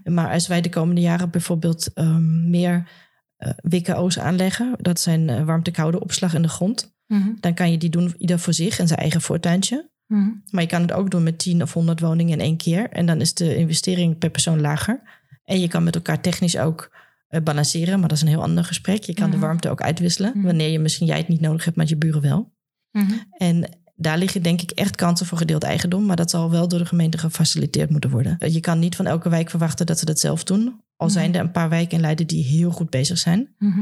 Maar 0.04 0.32
als 0.32 0.46
wij 0.46 0.60
de 0.60 0.68
komende 0.68 1.00
jaren 1.00 1.30
bijvoorbeeld 1.30 1.92
ehm, 1.92 2.50
meer 2.50 2.88
eh, 3.36 3.50
WKO's 3.62 4.18
aanleggen, 4.18 4.74
dat 4.80 5.00
zijn 5.00 5.28
uh, 5.28 5.44
warmte-koude 5.44 6.00
opslag 6.00 6.34
in 6.34 6.42
de 6.42 6.48
grond, 6.48 6.92
Mhm. 7.12 7.30
dan 7.40 7.54
kan 7.54 7.70
je 7.70 7.78
die 7.78 7.90
doen 7.90 8.14
ieder 8.18 8.38
voor 8.38 8.52
zich 8.52 8.78
in 8.78 8.86
zijn 8.86 8.98
eigen 8.98 9.20
voortuintje. 9.20 9.90
Mhm. 10.06 10.30
Maar 10.50 10.62
je 10.62 10.68
kan 10.68 10.82
het 10.82 10.92
ook 10.92 11.10
doen 11.10 11.22
met 11.22 11.38
10 11.38 11.62
of 11.62 11.72
100 11.72 12.00
woningen 12.00 12.32
in 12.32 12.40
één 12.40 12.56
keer. 12.56 12.90
En 12.90 13.06
dan 13.06 13.20
is 13.20 13.34
de 13.34 13.56
investering 13.56 14.18
per 14.18 14.30
persoon 14.30 14.60
lager. 14.60 15.02
En 15.44 15.60
je 15.60 15.68
kan 15.68 15.84
met 15.84 15.94
elkaar 15.94 16.20
technisch 16.20 16.58
ook 16.58 16.90
eh, 16.90 16.98
balanceren, 17.42 17.98
maar 18.00 18.08
dat 18.08 18.16
is 18.16 18.22
een 18.22 18.28
heel 18.28 18.42
ander 18.42 18.64
gesprek. 18.64 19.02
Je 19.02 19.14
kan 19.14 19.28
Mhm. 19.28 19.32
de 19.40 19.46
warmte 19.46 19.70
ook 19.70 19.82
uitwisselen, 19.82 20.32
Mhm. 20.34 20.46
wanneer 20.46 20.68
je 20.70 20.78
misschien 20.78 21.06
jij 21.06 21.16
het 21.18 21.28
niet 21.28 21.40
nodig 21.40 21.64
hebt, 21.64 21.76
maar 21.76 21.88
je 21.88 21.96
buren 21.96 22.20
wel. 22.20 22.52
Mhm. 22.90 23.12
En 23.36 23.68
daar 23.94 24.18
liggen 24.18 24.42
denk 24.42 24.62
ik 24.62 24.70
echt 24.70 24.96
kansen 24.96 25.26
voor 25.26 25.38
gedeeld 25.38 25.62
eigendom, 25.62 26.06
maar 26.06 26.16
dat 26.16 26.30
zal 26.30 26.50
wel 26.50 26.68
door 26.68 26.78
de 26.78 26.86
gemeente 26.86 27.18
gefaciliteerd 27.18 27.90
moeten 27.90 28.10
worden. 28.10 28.36
Je 28.52 28.60
kan 28.60 28.78
niet 28.78 28.96
van 28.96 29.06
elke 29.06 29.28
wijk 29.28 29.50
verwachten 29.50 29.86
dat 29.86 29.98
ze 29.98 30.04
dat 30.04 30.20
zelf 30.20 30.44
doen. 30.44 30.80
Al 30.96 31.06
Mhm. 31.06 31.16
zijn 31.16 31.34
er 31.34 31.40
een 31.40 31.50
paar 31.50 31.68
wijken 31.68 31.94
in 31.96 32.00
Leiden 32.00 32.26
die 32.26 32.44
heel 32.44 32.70
goed 32.70 32.90
bezig 32.90 33.18
zijn. 33.18 33.54
Mhm. 33.58 33.80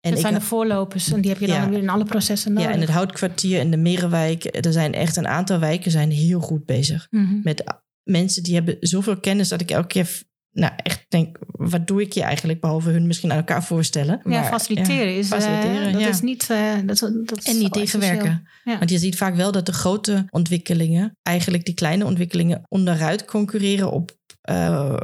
En 0.00 0.10
dat 0.10 0.20
zijn 0.20 0.34
de 0.34 0.40
voorlopers 0.40 1.12
en 1.12 1.20
die 1.20 1.30
heb 1.30 1.40
je 1.40 1.46
dan 1.46 1.56
Ja. 1.56 1.68
weer 1.68 1.78
in 1.78 1.88
alle 1.88 2.04
processen 2.04 2.52
nodig. 2.52 2.68
ja, 2.68 2.74
in 2.74 2.80
het 2.80 2.90
Houtkwartier, 2.90 3.60
in 3.60 3.70
de 3.70 3.76
Merenwijk, 3.76 4.64
er 4.66 4.72
zijn 4.72 4.92
echt 4.94 5.16
een 5.16 5.26
aantal 5.28 5.58
wijken 5.58 5.90
zijn 5.90 6.10
heel 6.10 6.40
goed 6.40 6.64
bezig. 6.64 7.06
Mhm. 7.10 7.40
met 7.42 7.64
mensen 8.02 8.42
die 8.42 8.54
hebben 8.54 8.76
zoveel 8.80 9.20
kennis 9.20 9.48
dat 9.48 9.60
ik 9.60 9.70
elke 9.70 9.86
keer 9.86 10.22
nou 10.54 10.72
echt 10.76 11.04
denk, 11.08 11.38
wat 11.46 11.86
doe 11.86 12.02
ik 12.02 12.14
hier 12.14 12.22
eigenlijk 12.22 12.60
behalve 12.60 12.90
hun 12.90 13.06
misschien 13.06 13.30
aan 13.30 13.36
elkaar 13.36 13.64
voorstellen. 13.64 14.20
ja, 14.24 14.40
Maar, 14.40 14.44
faciliteren 14.44 15.12
ja, 15.12 15.18
is, 15.18 15.30
eh, 15.30 15.38
faciliteren, 15.38 15.92
dat 15.92 16.00
ja. 16.00 16.08
is 16.08 16.20
niet... 16.20 16.50
eh, 16.50 16.72
dat, 16.84 16.98
dat 17.24 17.38
is 17.38 17.44
en 17.44 17.58
niet 17.58 17.72
tegenwerken. 17.72 18.48
Ja. 18.64 18.78
Want 18.78 18.90
je 18.90 18.98
ziet 18.98 19.16
vaak 19.16 19.34
wel 19.34 19.52
dat 19.52 19.66
de 19.66 19.72
grote 19.72 20.26
ontwikkelingen 20.30 21.18
eigenlijk 21.22 21.64
die 21.64 21.74
kleine 21.74 22.04
ontwikkelingen 22.04 22.62
onderuit 22.68 23.24
concurreren 23.24 23.90
op 23.90 24.16
eh, 24.40 24.96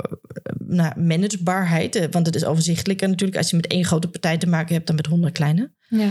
nou, 0.58 1.00
managebaarheid. 1.00 2.08
Want 2.10 2.26
het 2.26 2.34
is 2.34 2.44
overzichtelijker 2.44 3.08
natuurlijk 3.08 3.38
als 3.38 3.50
je 3.50 3.56
met 3.56 3.66
één 3.66 3.84
grote 3.84 4.08
partij 4.08 4.38
te 4.38 4.48
maken 4.48 4.74
hebt 4.74 4.86
dan 4.86 4.96
met 4.96 5.06
honderd 5.06 5.32
kleine. 5.32 5.72
Ja. 5.88 6.10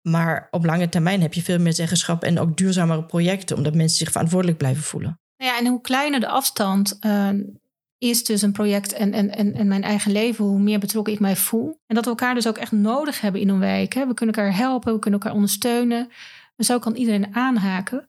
Maar 0.00 0.48
op 0.50 0.64
lange 0.64 0.88
termijn 0.88 1.20
heb 1.20 1.34
je 1.34 1.42
veel 1.42 1.58
meer 1.58 1.74
zeggenschap 1.74 2.22
en 2.22 2.38
ook 2.38 2.56
duurzamere 2.56 3.04
projecten, 3.04 3.56
omdat 3.56 3.74
mensen 3.74 3.98
zich 3.98 4.10
verantwoordelijk 4.10 4.58
blijven 4.58 4.82
voelen. 4.82 5.20
Ja, 5.36 5.58
en 5.58 5.66
hoe 5.66 5.80
kleiner 5.80 6.20
de 6.20 6.28
afstand 6.28 6.98
is 7.98 8.22
tussen 8.24 8.48
een 8.48 8.54
project 8.54 8.92
en, 8.92 9.12
en, 9.12 9.30
en, 9.30 9.54
en 9.54 9.68
mijn 9.68 9.82
eigen 9.82 10.12
leven, 10.12 10.44
hoe 10.44 10.60
meer 10.60 10.78
betrokken 10.78 11.12
ik 11.12 11.20
mij 11.20 11.36
voel. 11.36 11.80
En 11.86 11.94
dat 11.94 12.04
we 12.04 12.10
elkaar 12.10 12.34
dus 12.34 12.46
ook 12.46 12.58
echt 12.58 12.72
nodig 12.72 13.20
hebben 13.20 13.40
in 13.40 13.48
een 13.48 13.58
wijk. 13.58 13.94
Hè. 13.94 14.06
We 14.06 14.14
kunnen 14.14 14.34
elkaar 14.34 14.56
helpen, 14.56 14.92
we 14.92 14.98
kunnen 14.98 15.20
elkaar 15.20 15.36
ondersteunen. 15.36 16.08
En 16.56 16.64
zo 16.64 16.78
kan 16.78 16.94
iedereen 16.94 17.34
aanhaken. 17.34 18.08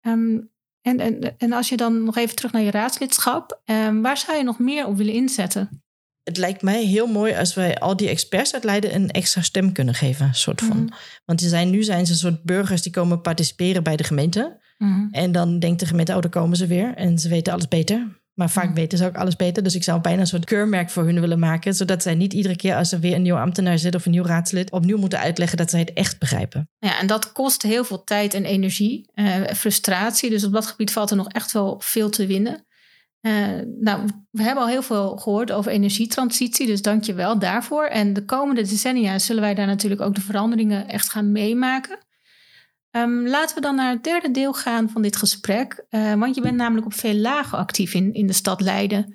Ehm, 0.00 0.38
en, 0.80 1.00
en, 1.00 1.38
en 1.38 1.52
als 1.52 1.68
je 1.68 1.76
dan 1.76 2.04
nog 2.04 2.16
even 2.16 2.36
terug 2.36 2.52
naar 2.52 2.62
je 2.62 2.70
raadslidschap, 2.70 3.60
ehm, 3.64 4.00
waar 4.00 4.16
zou 4.16 4.36
je 4.36 4.44
nog 4.44 4.58
meer 4.58 4.86
op 4.86 4.96
willen 4.96 5.14
inzetten? 5.14 5.82
Het 6.22 6.36
lijkt 6.36 6.62
mij 6.62 6.84
heel 6.84 7.06
mooi 7.06 7.34
als 7.34 7.54
wij 7.54 7.78
al 7.78 7.96
die 7.96 8.08
experts 8.08 8.54
uit 8.54 8.64
Leiden 8.64 8.94
een 8.94 9.10
extra 9.10 9.42
stem 9.42 9.72
kunnen 9.72 9.94
geven, 9.94 10.34
soort 10.34 10.60
van. 10.60 10.76
Mhm. 10.76 10.94
Want 11.24 11.38
die 11.38 11.48
zijn, 11.48 11.70
nu 11.70 11.82
zijn 11.82 12.06
ze 12.06 12.12
een 12.12 12.18
soort 12.18 12.42
burgers 12.42 12.82
die 12.82 12.92
komen 12.92 13.20
participeren 13.20 13.82
bij 13.82 13.96
de 13.96 14.04
gemeente. 14.04 14.60
Mhm. 14.78 15.08
En 15.10 15.32
dan 15.32 15.58
denkt 15.58 15.80
de 15.80 15.86
gemeente, 15.86 16.14
oh, 16.14 16.20
daar 16.20 16.30
komen 16.30 16.56
ze 16.56 16.66
weer. 16.66 16.94
En 16.94 17.18
ze 17.18 17.28
weten 17.28 17.52
alles 17.52 17.68
beter. 17.68 18.20
Maar 18.36 18.50
vaak 18.50 18.64
Mhm. 18.64 18.74
weten 18.74 18.98
ze 18.98 19.06
ook 19.06 19.16
alles 19.16 19.36
beter. 19.36 19.62
Dus 19.62 19.74
ik 19.74 19.82
zou 19.82 20.00
bijna 20.00 20.20
een 20.20 20.26
soort 20.26 20.44
keurmerk 20.44 20.90
voor 20.90 21.04
hun 21.04 21.20
willen 21.20 21.38
maken. 21.38 21.74
Zodat 21.74 22.02
zij 22.02 22.14
niet 22.14 22.32
iedere 22.32 22.56
keer 22.56 22.74
als 22.76 22.92
er 22.92 23.00
weer 23.00 23.14
een 23.14 23.22
nieuw 23.22 23.36
ambtenaar 23.36 23.78
zit 23.78 23.94
of 23.94 24.04
een 24.04 24.10
nieuw 24.10 24.24
raadslid... 24.24 24.70
opnieuw 24.70 24.98
moeten 24.98 25.18
uitleggen 25.18 25.56
dat 25.58 25.70
zij 25.70 25.80
het 25.80 25.92
echt 25.92 26.18
begrijpen. 26.18 26.68
Ja, 26.78 26.98
en 27.00 27.06
dat 27.06 27.32
kost 27.32 27.62
heel 27.62 27.84
veel 27.84 28.04
tijd 28.04 28.34
en 28.34 28.44
energie, 28.44 29.10
eh, 29.14 29.34
frustratie. 29.54 30.30
Dus 30.30 30.44
op 30.44 30.52
dat 30.52 30.66
gebied 30.66 30.92
valt 30.92 31.10
er 31.10 31.16
nog 31.16 31.28
echt 31.28 31.52
wel 31.52 31.80
veel 31.80 32.10
te 32.10 32.26
winnen. 32.26 32.64
Eh, 33.20 33.32
nou, 33.80 34.08
we 34.30 34.42
hebben 34.42 34.64
al 34.64 34.70
heel 34.70 34.82
veel 34.82 35.16
gehoord 35.16 35.52
over 35.52 35.72
energietransitie, 35.72 36.66
dus 36.66 36.82
dank 36.82 37.04
je 37.04 37.14
wel 37.14 37.38
daarvoor. 37.38 37.84
En 37.84 38.12
de 38.12 38.24
komende 38.24 38.62
decennia 38.62 39.18
zullen 39.18 39.42
wij 39.42 39.54
daar 39.54 39.66
natuurlijk 39.66 40.00
ook 40.00 40.14
de 40.14 40.20
veranderingen 40.20 40.88
echt 40.88 41.10
gaan 41.10 41.32
meemaken. 41.32 41.98
Ehm, 42.96 43.26
laten 43.26 43.54
we 43.54 43.60
dan 43.60 43.74
naar 43.74 43.90
het 43.90 44.04
derde 44.04 44.30
deel 44.30 44.52
gaan 44.52 44.90
van 44.90 45.02
dit 45.02 45.16
gesprek. 45.16 45.84
Eh, 45.88 46.14
want 46.14 46.34
je 46.34 46.40
bent 46.40 46.56
namelijk 46.56 46.86
op 46.86 46.94
veel 46.94 47.14
lagen 47.14 47.58
actief 47.58 47.94
in, 47.94 48.14
in 48.14 48.26
de 48.26 48.32
stad 48.32 48.60
Leiden. 48.60 49.14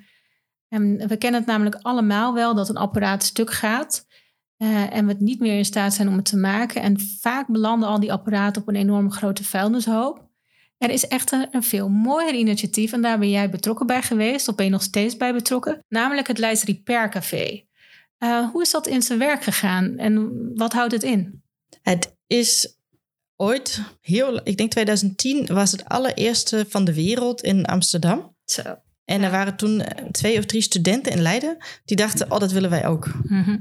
En 0.67 1.07
we 1.07 1.17
kennen 1.17 1.39
het 1.39 1.49
namelijk 1.49 1.75
allemaal 1.81 2.33
wel 2.33 2.55
dat 2.55 2.69
een 2.69 2.77
apparaat 2.77 3.23
stuk 3.23 3.51
gaat. 3.51 4.09
eh, 4.57 4.95
en 4.95 5.05
we 5.05 5.11
het 5.11 5.21
niet 5.21 5.39
meer 5.39 5.57
in 5.57 5.65
staat 5.65 5.93
zijn 5.93 6.07
om 6.07 6.15
het 6.15 6.25
te 6.25 6.37
maken. 6.37 6.81
En 6.81 6.99
vaak 6.99 7.47
belanden 7.47 7.89
al 7.89 7.99
die 7.99 8.11
apparaten 8.11 8.61
op 8.61 8.67
een 8.67 8.75
enorm 8.75 9.11
grote 9.11 9.43
vuilnishoop. 9.43 10.29
Er 10.77 10.89
is 10.89 11.07
echter 11.07 11.47
een 11.51 11.63
veel 11.63 11.89
mooier 11.89 12.33
initiatief 12.33 12.91
en 12.91 13.01
daar 13.01 13.19
ben 13.19 13.29
jij 13.29 13.49
betrokken 13.49 13.87
bij 13.87 14.01
geweest, 14.01 14.47
of 14.47 14.55
ben 14.55 14.65
je 14.65 14.71
nog 14.71 14.81
steeds 14.81 15.17
bij 15.17 15.33
betrokken, 15.33 15.85
namelijk 15.87 16.27
het 16.27 16.37
Leids 16.37 16.63
Repair 16.63 17.09
Café. 17.09 17.63
Eh, 18.17 18.49
hoe 18.49 18.61
is 18.61 18.71
dat 18.71 18.87
in 18.87 19.01
zijn 19.01 19.19
werk 19.19 19.43
gegaan 19.43 19.97
en 19.97 20.31
wat 20.55 20.73
houdt 20.73 20.91
het 20.91 21.03
in? 21.03 21.43
Het 21.81 22.15
is 22.27 22.80
ooit, 23.41 23.81
heel, 24.01 24.39
ik 24.43 24.57
denk 24.57 24.71
2010, 24.71 25.45
was 25.45 25.71
het 25.71 25.85
allereerste 25.85 26.65
van 26.69 26.85
de 26.85 26.93
wereld 26.93 27.41
in 27.41 27.65
Amsterdam. 27.65 28.35
Zo. 28.45 28.61
En 29.05 29.21
er 29.21 29.31
waren 29.31 29.55
toen 29.55 29.81
eh, 29.81 30.05
twee 30.11 30.37
of 30.37 30.45
drie 30.45 30.61
studenten 30.61 31.11
in 31.11 31.21
Leiden 31.21 31.57
die 31.85 31.97
dachten, 31.97 32.31
oh, 32.31 32.39
dat 32.39 32.51
willen 32.51 32.69
wij 32.69 32.85
ook. 32.87 33.11
Mhm. 33.23 33.57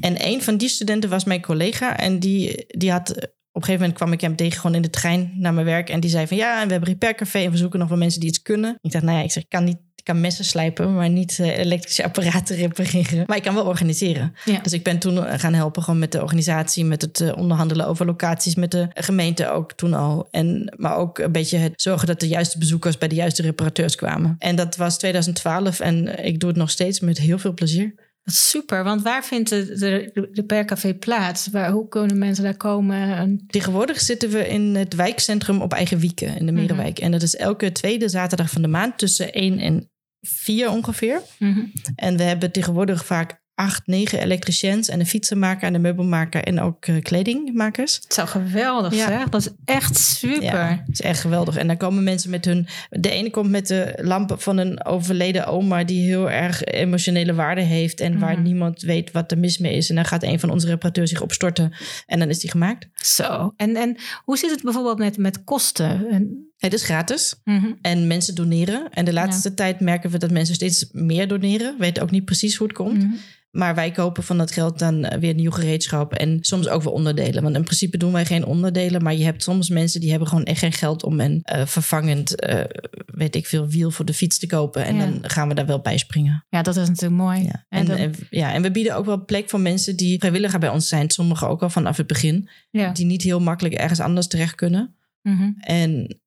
En 0.00 0.26
een 0.26 0.42
van 0.42 0.56
die 0.56 0.68
studenten 0.68 1.10
was 1.10 1.24
mijn 1.24 1.42
collega. 1.42 1.96
En 1.98 2.18
die, 2.18 2.64
die 2.66 2.90
had. 2.90 3.10
eh, 3.10 3.22
Op 3.52 3.64
een 3.64 3.70
gegeven 3.70 3.80
moment 3.80 3.94
kwam 3.98 4.12
ik 4.12 4.20
hem 4.20 4.36
tegen 4.36 4.60
gewoon 4.60 4.76
in 4.76 4.82
de 4.82 4.90
trein 4.90 5.32
naar 5.36 5.54
mijn 5.54 5.66
werk. 5.66 5.90
En 5.90 6.00
die 6.00 6.10
zei 6.10 6.26
van 6.26 6.36
ja, 6.36 6.60
en 6.60 6.66
we 6.66 6.72
hebben 6.72 6.88
Repair 6.90 7.14
Café 7.14 7.38
en 7.38 7.50
we 7.50 7.56
zoeken 7.56 7.78
nog 7.78 7.88
wel 7.88 7.98
mensen 7.98 8.20
die 8.20 8.28
iets 8.28 8.42
kunnen. 8.42 8.78
Ik 8.80 8.92
dacht, 8.92 9.04
nou 9.04 9.18
ja, 9.18 9.24
ik 9.24 9.30
zeg, 9.30 9.42
ik 9.42 9.48
kan 9.48 9.64
niet. 9.64 9.78
Kan 10.08 10.20
messen 10.20 10.44
slijpen, 10.44 10.94
maar 10.94 11.08
niet 11.10 11.38
eh, 11.38 11.58
elektrische 11.58 12.04
apparaten 12.04 12.56
repareren. 12.66 13.24
Maar 13.26 13.36
ik 13.36 13.42
kan 13.42 13.54
wel 13.54 13.64
organiseren. 13.64 14.34
Ja. 14.44 14.60
Dus 14.62 14.72
ik 14.72 14.82
ben 14.82 14.98
toen 14.98 15.24
eh, 15.26 15.38
gaan 15.38 15.54
helpen 15.54 15.82
gewoon 15.82 15.98
met 15.98 16.12
de 16.12 16.22
organisatie, 16.22 16.84
met 16.84 17.02
het 17.02 17.20
eh, 17.20 17.36
onderhandelen 17.36 17.86
over 17.86 18.06
locaties, 18.06 18.54
met 18.54 18.70
de 18.70 18.88
gemeente 18.94 19.48
ook 19.48 19.72
toen 19.72 19.94
al. 19.94 20.28
En, 20.30 20.74
maar 20.76 20.96
ook 20.96 21.18
een 21.18 21.32
beetje 21.32 21.56
het 21.58 21.82
zorgen 21.82 22.06
dat 22.06 22.20
de 22.20 22.28
juiste 22.28 22.58
bezoekers 22.58 22.98
bij 22.98 23.08
de 23.08 23.14
juiste 23.14 23.42
reparateurs 23.42 23.94
kwamen. 23.94 24.36
En 24.38 24.56
dat 24.56 24.76
was 24.76 24.98
2012 24.98 25.80
en 25.80 26.24
ik 26.24 26.40
doe 26.40 26.48
het 26.48 26.58
nog 26.58 26.70
steeds 26.70 27.00
met 27.00 27.18
heel 27.18 27.38
veel 27.38 27.54
plezier. 27.54 27.94
Dat 28.24 28.36
is 28.36 28.50
super, 28.50 28.84
want 28.84 29.02
waar 29.02 29.24
vindt 29.24 29.50
de, 29.50 29.76
de 29.78 30.28
Repair 30.32 30.64
Café 30.64 30.94
plaats? 30.94 31.48
Waar, 31.50 31.70
hoe 31.70 31.88
kunnen 31.88 32.18
mensen 32.18 32.44
daar 32.44 32.56
komen? 32.56 33.16
En- 33.16 33.44
Tegenwoordig 33.46 34.00
zitten 34.00 34.30
we 34.30 34.48
in 34.48 34.74
het 34.74 34.94
wijkcentrum 34.94 35.62
op 35.62 35.72
Eigen 35.72 35.98
Wieken 35.98 36.36
in 36.38 36.46
de 36.46 36.52
Merenwijk. 36.52 36.98
En 36.98 37.10
dat 37.10 37.22
is 37.22 37.36
elke 37.36 37.72
tweede 37.72 38.08
zaterdag 38.08 38.50
van 38.50 38.62
de 38.62 38.68
maand 38.68 38.98
tussen 38.98 39.32
1 39.32 39.58
en 39.58 39.90
vier 40.20 40.70
ongeveer. 40.70 41.20
Mhm. 41.38 41.60
En 41.94 42.16
we 42.16 42.22
hebben 42.22 42.52
tegenwoordig 42.52 43.06
vaak 43.06 43.40
acht, 43.54 43.86
negen 43.86 44.20
elektriciens 44.22 44.88
en 44.88 45.00
een 45.00 45.06
fietsenmaker 45.06 45.68
en 45.68 45.74
een 45.74 45.80
meubelmaker 45.80 46.44
en 46.44 46.60
ook 46.60 46.86
eh, 46.86 47.00
kledingmakers. 47.02 47.94
Het 47.94 48.14
zou 48.14 48.28
geweldig 48.28 48.94
Ja. 48.94 49.06
zeg. 49.06 49.28
Dat 49.28 49.40
is 49.40 49.48
echt 49.64 49.96
super. 49.98 50.42
Ja, 50.42 50.68
het 50.86 50.92
is 50.92 51.00
echt 51.00 51.20
geweldig. 51.20 51.56
En 51.56 51.66
dan 51.66 51.76
komen 51.76 52.04
mensen 52.04 52.30
met 52.30 52.44
hun. 52.44 52.66
De 52.90 53.10
ene 53.10 53.30
komt 53.30 53.50
met 53.50 53.66
de 53.66 53.98
lampen 54.02 54.40
van 54.40 54.58
een 54.58 54.84
overleden 54.84 55.46
oma 55.46 55.84
die 55.84 56.02
heel 56.06 56.30
erg 56.30 56.64
emotionele 56.64 57.34
waarde 57.34 57.60
heeft 57.60 58.00
en 58.00 58.18
waar 58.18 58.32
Mhm. 58.34 58.42
niemand 58.42 58.82
weet 58.82 59.10
wat 59.12 59.30
er 59.30 59.38
mis 59.38 59.58
mee 59.58 59.74
is. 59.76 59.88
En 59.88 59.94
dan 59.94 60.04
gaat 60.04 60.22
een 60.22 60.40
van 60.40 60.50
onze 60.50 60.66
reparateurs 60.66 61.10
zich 61.10 61.20
opstorten 61.22 61.72
en 62.06 62.18
dan 62.18 62.28
is 62.28 62.38
die 62.38 62.50
gemaakt. 62.50 62.88
Zo. 62.94 63.52
En, 63.56 63.76
en 63.76 63.96
hoe 64.24 64.36
zit 64.38 64.50
het 64.50 64.62
bijvoorbeeld 64.62 64.98
met, 64.98 65.16
met 65.16 65.44
kosten? 65.44 66.06
En, 66.10 66.47
Het 66.58 66.72
is 66.72 66.82
gratis 66.84 67.34
Mhm. 67.44 67.66
en 67.82 68.06
mensen 68.06 68.34
doneren. 68.34 68.88
En 68.90 69.04
de 69.04 69.12
laatste 69.12 69.54
tijd 69.54 69.80
merken 69.80 70.10
we 70.10 70.18
dat 70.18 70.30
mensen 70.30 70.54
steeds 70.54 70.88
meer 70.92 71.28
doneren. 71.28 71.72
We 71.72 71.78
weten 71.78 72.02
ook 72.02 72.10
niet 72.10 72.24
precies 72.24 72.56
hoe 72.56 72.66
het 72.66 72.76
komt. 72.76 72.96
Mhm. 73.04 73.12
Maar 73.50 73.74
wij 73.74 73.90
kopen 73.90 74.22
van 74.22 74.38
dat 74.38 74.50
geld 74.52 74.78
dan 74.78 75.04
eh, 75.04 75.18
weer 75.18 75.34
nieuw 75.34 75.50
gereedschap 75.50 76.14
en 76.14 76.38
soms 76.40 76.68
ook 76.68 76.82
wel 76.82 76.92
onderdelen. 76.92 77.42
Want 77.42 77.56
in 77.56 77.64
principe 77.64 77.96
doen 77.96 78.12
wij 78.12 78.24
geen 78.24 78.44
onderdelen, 78.44 79.02
maar 79.02 79.14
je 79.14 79.24
hebt 79.24 79.42
soms 79.42 79.68
mensen 79.68 80.00
die 80.00 80.10
hebben 80.10 80.28
gewoon 80.28 80.44
echt 80.44 80.58
geen 80.58 80.72
geld 80.72 81.02
om 81.04 81.20
een 81.20 81.40
eh, 81.42 81.66
vervangend, 81.66 82.40
eh, 82.40 82.60
weet 83.06 83.34
ik 83.34 83.46
veel, 83.46 83.66
wiel 83.68 83.90
voor 83.90 84.04
de 84.04 84.14
fiets 84.14 84.38
te 84.38 84.46
kopen. 84.46 84.84
En 84.84 84.96
Ja. 84.96 85.04
dan 85.06 85.18
gaan 85.22 85.48
we 85.48 85.54
daar 85.54 85.66
wel 85.66 85.80
bij 85.80 85.98
springen. 85.98 86.44
Ja, 86.48 86.62
dat 86.62 86.76
is 86.76 86.88
natuurlijk 86.88 87.22
mooi. 87.22 87.42
Ja. 87.42 87.64
En 87.68 87.78
En, 87.78 87.86
dan- 87.86 87.96
en, 87.96 88.12
ja, 88.30 88.52
en 88.52 88.62
we 88.62 88.70
bieden 88.70 88.96
ook 88.96 89.04
wel 89.06 89.24
plek 89.24 89.48
voor 89.50 89.60
mensen 89.60 89.96
die 89.96 90.18
vrijwilliger 90.18 90.58
bij 90.58 90.68
ons 90.70 90.88
zijn. 90.88 91.10
Sommigen 91.10 91.48
ook 91.48 91.62
al 91.62 91.70
vanaf 91.70 91.96
het 91.96 92.06
begin. 92.06 92.48
Ja. 92.70 92.92
Die 92.92 93.06
niet 93.06 93.22
heel 93.22 93.40
makkelijk 93.40 93.74
ergens 93.74 94.00
anders 94.00 94.26
terecht 94.26 94.54
kunnen. 94.54 94.94
Mhm. 95.22 95.50
En 95.58 96.18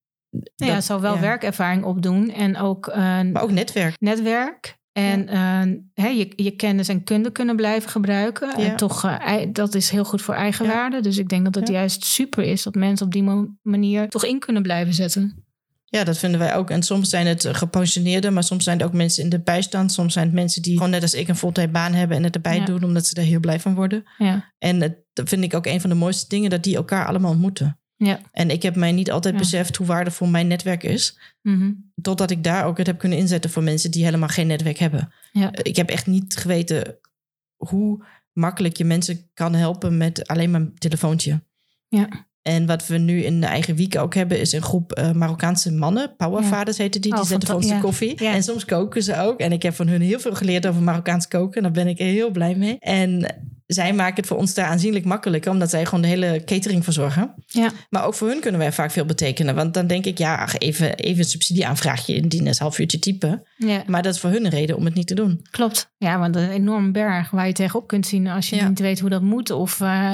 ja, 0.55 0.73
dat- 0.73 0.83
zal 0.83 1.01
wel 1.01 1.13
ja. 1.15 1.19
werkervaring 1.21 1.83
opdoen 1.83 2.29
en 2.33 2.57
ook 2.57 2.87
een 2.93 3.31
Maar 3.31 3.41
ook 3.41 3.51
netwerk. 3.51 3.95
netwerk. 3.99 4.79
En 4.91 5.27
eh, 5.27 5.61
hè, 5.93 6.07
je, 6.07 6.33
je 6.35 6.51
kennis 6.51 6.87
en 6.87 7.03
kunde 7.03 7.31
kunnen 7.31 7.55
blijven 7.55 7.89
gebruiken. 7.89 8.47
Ja. 8.61 8.69
En 8.69 8.75
toch, 8.75 9.03
eh, 9.05 9.35
dat 9.51 9.75
is 9.75 9.89
heel 9.89 10.03
goed 10.05 10.21
voor 10.21 10.33
eigenwaarde. 10.33 11.01
Dus 11.01 11.17
ik 11.17 11.29
denk 11.29 11.43
dat 11.43 11.55
het 11.55 11.67
Ja. 11.67 11.73
juist 11.73 12.05
super 12.05 12.43
is 12.43 12.63
dat 12.63 12.75
mensen 12.75 13.05
op 13.05 13.11
die 13.11 13.47
manier 13.61 14.09
toch 14.09 14.25
in 14.25 14.39
kunnen 14.39 14.61
blijven 14.61 14.93
zetten. 14.93 15.45
Ja, 15.85 16.03
dat 16.03 16.17
vinden 16.17 16.39
wij 16.39 16.55
ook. 16.55 16.69
En 16.69 16.83
soms 16.83 17.09
zijn 17.09 17.27
het 17.27 17.45
eh, 17.45 17.53
gepensioneerden, 17.53 18.33
maar 18.33 18.43
soms 18.43 18.63
zijn 18.63 18.77
het 18.77 18.87
ook 18.87 18.93
mensen 18.93 19.23
in 19.23 19.29
de 19.29 19.41
bijstand. 19.41 19.91
Soms 19.91 20.13
zijn 20.13 20.25
het 20.25 20.35
mensen 20.35 20.61
die 20.61 20.73
gewoon 20.75 20.89
net 20.89 21.01
als 21.01 21.13
ik 21.13 21.27
een 21.27 21.35
fulltime 21.35 21.67
baan 21.71 21.93
hebben 21.93 22.17
en 22.17 22.23
het 22.23 22.35
erbij 22.35 22.57
Ja. 22.57 22.65
doen, 22.65 22.83
omdat 22.83 23.05
ze 23.05 23.15
er 23.15 23.23
heel 23.23 23.39
blij 23.39 23.59
van 23.59 23.75
worden. 23.75 24.03
Ja. 24.17 24.53
En 24.57 24.81
het, 24.81 24.95
dat 25.13 25.29
vind 25.29 25.43
ik 25.43 25.53
ook 25.53 25.65
een 25.65 25.81
van 25.81 25.89
de 25.89 25.95
mooiste 25.95 26.27
dingen, 26.27 26.49
dat 26.49 26.63
die 26.63 26.75
elkaar 26.75 27.05
allemaal 27.07 27.31
ontmoeten. 27.31 27.79
Ja. 28.05 28.19
En 28.31 28.49
ik 28.49 28.61
heb 28.63 28.75
mij 28.75 28.91
niet 28.91 29.11
altijd 29.11 29.33
Ja. 29.33 29.39
beseft 29.39 29.75
hoe 29.75 29.87
waardevol 29.87 30.27
mijn 30.27 30.47
netwerk 30.47 30.83
is. 30.83 31.19
Mhm. 31.41 31.71
Totdat 32.01 32.31
ik 32.31 32.43
daar 32.43 32.65
ook 32.65 32.77
het 32.77 32.87
heb 32.87 32.97
kunnen 32.97 33.17
inzetten 33.17 33.49
voor 33.49 33.63
mensen 33.63 33.91
die 33.91 34.03
helemaal 34.03 34.29
geen 34.29 34.47
netwerk 34.47 34.77
hebben. 34.77 35.13
Ja. 35.31 35.49
Ik 35.61 35.75
heb 35.75 35.89
echt 35.89 36.07
niet 36.07 36.35
geweten 36.35 36.97
hoe 37.55 38.05
makkelijk 38.33 38.77
je 38.77 38.83
mensen 38.85 39.29
kan 39.33 39.53
helpen 39.53 39.97
met 39.97 40.27
alleen 40.27 40.51
maar 40.51 40.61
een 40.61 40.75
telefoontje. 40.77 41.43
Ja. 41.87 42.29
En 42.41 42.65
wat 42.65 42.87
we 42.87 42.97
nu 42.97 43.21
in 43.23 43.39
de 43.41 43.45
eigen 43.47 43.75
week 43.75 43.97
ook 43.97 44.13
hebben, 44.15 44.39
is 44.39 44.51
een 44.51 44.61
groep 44.61 44.91
eh, 44.91 45.11
Marokkaanse 45.11 45.71
mannen. 45.71 46.15
Powervaders 46.15 46.77
heten 46.77 47.01
die. 47.01 47.11
Oh, 47.11 47.17
Die 47.17 47.27
zetten 47.27 47.47
voor 47.47 47.57
ons 47.57 47.65
de 47.67 47.71
fanta- 47.71 47.87
ja. 47.87 47.91
koffie. 47.91 48.23
Ja. 48.23 48.33
En 48.33 48.43
soms 48.43 48.65
koken 48.65 49.03
ze 49.03 49.17
ook. 49.19 49.39
En 49.39 49.51
ik 49.51 49.63
heb 49.63 49.73
van 49.73 49.87
hun 49.87 50.01
heel 50.01 50.19
veel 50.19 50.35
geleerd 50.35 50.67
over 50.67 50.81
Marokkaans 50.81 51.27
koken. 51.27 51.55
En 51.57 51.63
daar 51.63 51.71
ben 51.71 51.87
ik 51.87 51.97
heel 51.97 52.31
blij 52.31 52.55
mee. 52.55 52.77
En 52.79 53.35
zij 53.73 53.93
maken 53.93 54.15
het 54.15 54.25
voor 54.27 54.37
ons 54.37 54.53
daar 54.53 54.65
aanzienlijk 54.65 55.05
makkelijker. 55.05 55.51
Omdat 55.51 55.69
zij 55.69 55.85
gewoon 55.85 56.01
de 56.01 56.07
hele 56.07 56.41
catering 56.45 56.83
verzorgen. 56.83 57.33
Ja. 57.47 57.69
Maar 57.89 58.05
ook 58.05 58.13
voor 58.13 58.27
hun 58.27 58.39
kunnen 58.39 58.59
wij 58.59 58.71
vaak 58.71 58.91
veel 58.91 59.05
betekenen. 59.05 59.55
Want 59.55 59.73
dan 59.73 59.87
denk 59.87 60.05
ik, 60.05 60.17
ja, 60.17 60.35
ach, 60.35 60.57
even, 60.57 60.95
even 60.95 61.19
een 61.19 61.29
subsidieaanvraagje 61.29 62.15
indienen. 62.15 62.47
een 62.47 62.55
half 62.57 62.79
uurtje 62.79 62.99
typen. 62.99 63.43
ja, 63.57 63.83
Maar 63.87 64.01
dat 64.01 64.13
is 64.13 64.19
voor 64.19 64.29
hun 64.29 64.45
een 64.45 64.51
reden 64.51 64.75
om 64.75 64.85
het 64.85 64.93
niet 64.93 65.07
te 65.07 65.15
doen. 65.15 65.41
klopt. 65.51 65.91
Ja, 65.97 66.19
want 66.19 66.35
een 66.35 66.49
enorme 66.49 66.91
berg 66.91 67.29
waar 67.29 67.47
je 67.47 67.53
tegenop 67.53 67.87
kunt 67.87 68.07
zien 68.07 68.27
als 68.27 68.49
je 68.49 68.55
Ja. 68.55 68.67
niet 68.67 68.79
weet 68.79 68.99
hoe 68.99 69.09
dat 69.09 69.21
moet. 69.21 69.49
Of, 69.51 69.81
eh, 69.81 70.11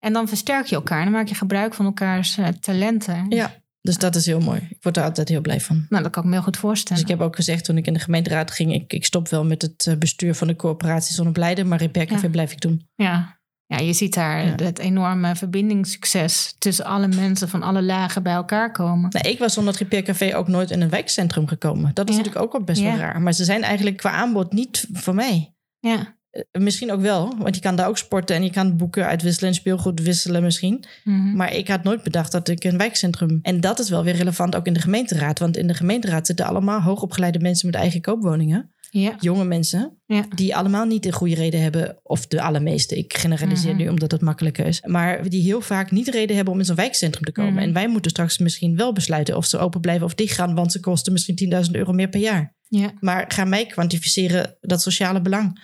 en 0.00 0.12
dan 0.12 0.28
versterk 0.28 0.66
je 0.66 0.74
elkaar. 0.74 1.02
Dan 1.04 1.12
maak 1.12 1.28
je 1.28 1.34
gebruik 1.34 1.74
van 1.74 1.84
elkaars 1.84 2.38
eh, 2.38 2.48
talenten. 2.60 3.26
Ja. 3.28 3.54
Dus 3.82 3.98
dat 3.98 4.14
is 4.14 4.26
heel 4.26 4.40
mooi. 4.40 4.66
Ik 4.70 4.82
word 4.82 4.96
er 4.96 5.02
altijd 5.02 5.28
heel 5.28 5.40
blij 5.40 5.60
van. 5.60 5.86
Nou, 5.88 6.02
dat 6.02 6.12
kan 6.12 6.22
ik 6.22 6.28
me 6.28 6.34
heel 6.34 6.44
goed 6.44 6.56
voorstellen. 6.56 7.02
Dus 7.02 7.10
ik 7.12 7.18
heb 7.18 7.26
ook 7.26 7.36
gezegd 7.36 7.64
toen 7.64 7.76
ik 7.76 7.86
in 7.86 7.92
de 7.92 7.98
gemeenteraad 7.98 8.50
ging... 8.50 8.74
ik, 8.74 8.92
ik 8.92 9.04
stop 9.04 9.28
wel 9.28 9.44
met 9.44 9.62
het 9.62 9.86
eh, 9.86 9.96
bestuur 9.96 10.34
van 10.34 10.46
de 10.46 10.56
coöperatie 10.56 11.14
Zonneblijden... 11.14 11.68
maar 11.68 11.78
Repair 11.78 12.22
Ja. 12.22 12.28
blijf 12.28 12.52
ik 12.52 12.60
doen. 12.60 12.88
Ja. 12.94 13.40
ja, 13.66 13.78
je 13.78 13.92
ziet 13.92 14.14
daar 14.14 14.44
Ja. 14.46 14.54
het 14.64 14.78
enorme 14.78 15.36
verbindingssucces 15.36 16.54
tussen 16.58 16.84
alle 16.84 17.08
mensen 17.08 17.48
van 17.48 17.62
alle 17.62 17.82
lagen 17.82 18.22
bij 18.22 18.32
elkaar 18.34 18.72
komen. 18.72 19.10
Nou, 19.10 19.28
ik 19.28 19.38
was 19.38 19.52
zonder 19.52 19.72
het 19.72 19.82
Repair 19.82 20.02
Café 20.02 20.36
ook 20.36 20.48
nooit 20.48 20.70
in 20.70 20.80
een 20.80 20.90
wijkcentrum 20.90 21.46
gekomen. 21.46 21.90
Dat 21.94 22.08
is 22.08 22.14
Ja. 22.14 22.20
natuurlijk 22.20 22.44
ook 22.46 22.52
wel 22.52 22.62
best 22.64 22.80
wel 22.82 22.96
raar. 22.96 23.20
Maar 23.20 23.32
ze 23.32 23.44
zijn 23.44 23.62
eigenlijk 23.62 23.96
qua 23.96 24.10
aanbod 24.10 24.52
niet 24.52 24.88
voor 24.92 25.14
mij. 25.14 25.54
Ja. 25.78 26.16
Eh, 26.32 26.42
Misschien 26.62 26.92
ook 26.92 27.00
wel, 27.00 27.34
want 27.38 27.54
je 27.54 27.60
kan 27.60 27.76
daar 27.76 27.88
ook 27.88 27.98
sporten... 27.98 28.36
en 28.36 28.42
je 28.44 28.50
kan 28.50 28.76
boeken 28.76 29.06
uitwisselen 29.06 29.48
en 29.50 29.54
speelgoed 29.56 30.00
wisselen 30.02 30.42
misschien. 30.42 30.84
Mhm. 31.04 31.36
Maar 31.36 31.54
ik 31.54 31.68
had 31.68 31.82
nooit 31.82 32.02
bedacht 32.02 32.32
dat 32.32 32.48
ik 32.48 32.64
een 32.64 32.78
wijkcentrum... 32.78 33.38
En 33.42 33.60
dat 33.60 33.78
is 33.78 33.88
wel 33.90 34.04
weer 34.04 34.14
relevant 34.16 34.56
ook 34.56 34.66
in 34.66 34.72
de 34.72 34.80
gemeenteraad. 34.80 35.38
Want 35.38 35.56
in 35.56 35.66
de 35.66 35.74
gemeenteraad 35.74 36.26
zitten 36.26 36.46
allemaal 36.46 36.80
hoogopgeleide 36.80 37.38
mensen... 37.38 37.66
met 37.66 37.76
eigen 37.76 38.00
koopwoningen. 38.00 38.70
ja. 38.90 39.16
jonge 39.20 39.44
mensen. 39.44 39.98
Ja. 40.06 40.26
Die 40.34 40.56
allemaal 40.56 40.84
niet 40.84 41.02
de 41.02 41.12
goede 41.12 41.34
reden 41.34 41.62
hebben. 41.62 41.98
Of 42.02 42.26
de 42.26 42.42
allermeeste. 42.42 42.96
Ik 42.98 43.16
generaliseer 43.16 43.74
Mhm. 43.74 43.82
nu 43.82 43.88
omdat 43.88 44.10
het 44.10 44.20
makkelijker 44.20 44.66
is. 44.66 44.82
Maar 44.86 45.28
die 45.28 45.42
heel 45.42 45.60
vaak 45.60 45.90
niet 45.90 46.04
de 46.04 46.10
reden 46.10 46.36
hebben 46.36 46.52
om 46.54 46.60
in 46.60 46.64
zo'n 46.66 46.76
wijkcentrum 46.76 47.24
te 47.24 47.32
komen. 47.32 47.52
Mhm. 47.52 47.62
En 47.62 47.72
wij 47.72 47.88
moeten 47.88 48.10
straks 48.10 48.38
misschien 48.38 48.76
wel 48.76 48.92
besluiten 48.92 49.36
of 49.36 49.44
ze 49.46 49.58
open 49.58 49.80
blijven 49.80 50.06
of 50.06 50.14
dicht 50.14 50.34
gaan. 50.34 50.54
Want 50.54 50.72
ze 50.72 50.80
kosten 50.80 51.12
misschien 51.12 51.34
10.000 51.66 51.74
euro 51.76 51.92
meer 51.92 52.08
per 52.08 52.20
jaar. 52.20 52.54
Ja. 52.68 52.92
Maar 53.00 53.24
ga 53.28 53.44
mij 53.44 53.66
kwantificeren 53.66 54.56
dat 54.60 54.82
sociale 54.82 55.20
belang. 55.22 55.60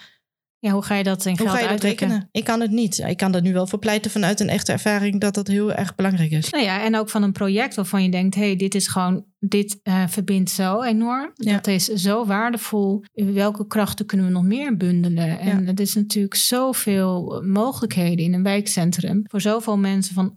Ja, 0.61 0.71
hoe 0.71 0.83
ga 0.83 0.95
je 0.95 1.05
dat 1.05 1.25
in 1.25 1.31
Hoe 1.31 1.39
geld 1.39 1.51
ga 1.51 1.57
je 1.57 1.63
dat 1.63 1.71
uitdrukken? 1.71 2.07
rekenen? 2.07 2.29
Ik 2.33 2.45
kan 2.45 2.61
het 2.61 2.71
niet. 2.71 2.99
Ik 2.99 3.17
kan 3.17 3.35
er 3.35 3.43
nu 3.43 3.53
wel 3.53 3.67
voor 3.67 3.79
pleiten 3.79 4.11
vanuit 4.11 4.41
een 4.41 4.49
echte 4.49 4.73
ervaring 4.73 5.21
dat 5.21 5.35
dat 5.35 5.47
heel 5.47 5.73
erg 5.73 5.95
belangrijk 5.95 6.31
is. 6.31 6.51
Nou 6.51 6.65
ja, 6.65 6.83
en 6.83 6.97
ook 6.97 7.11
van 7.11 7.23
een 7.23 7.33
project 7.33 7.75
waarvan 7.75 8.03
je 8.03 8.11
denkt: 8.11 8.35
hé, 8.35 8.45
hey, 8.45 8.57
dit 8.57 8.75
is 8.75 8.87
gewoon, 8.87 9.25
dit 9.39 9.81
eh, 9.83 10.03
verbindt 10.09 10.51
zo 10.51 10.83
enorm. 10.83 11.31
Ja. 11.35 11.53
Dat 11.53 11.67
is 11.67 11.85
zo 11.85 12.27
waardevol. 12.27 13.05
Welke 13.13 13.67
krachten 13.67 14.07
kunnen 14.07 14.27
we 14.27 14.33
nog 14.33 14.45
meer 14.45 14.77
bundelen? 14.77 15.39
En 15.39 15.67
het 15.67 15.81
is 15.81 15.95
natuurlijk 15.95 16.35
zoveel 16.35 17.43
mogelijkheden 17.47 18.25
in 18.25 18.35
een 18.35 18.43
wijkcentrum 18.43 19.23
voor 19.27 19.41
zoveel 19.41 19.79
mensen 19.79 20.15
van 20.15 20.35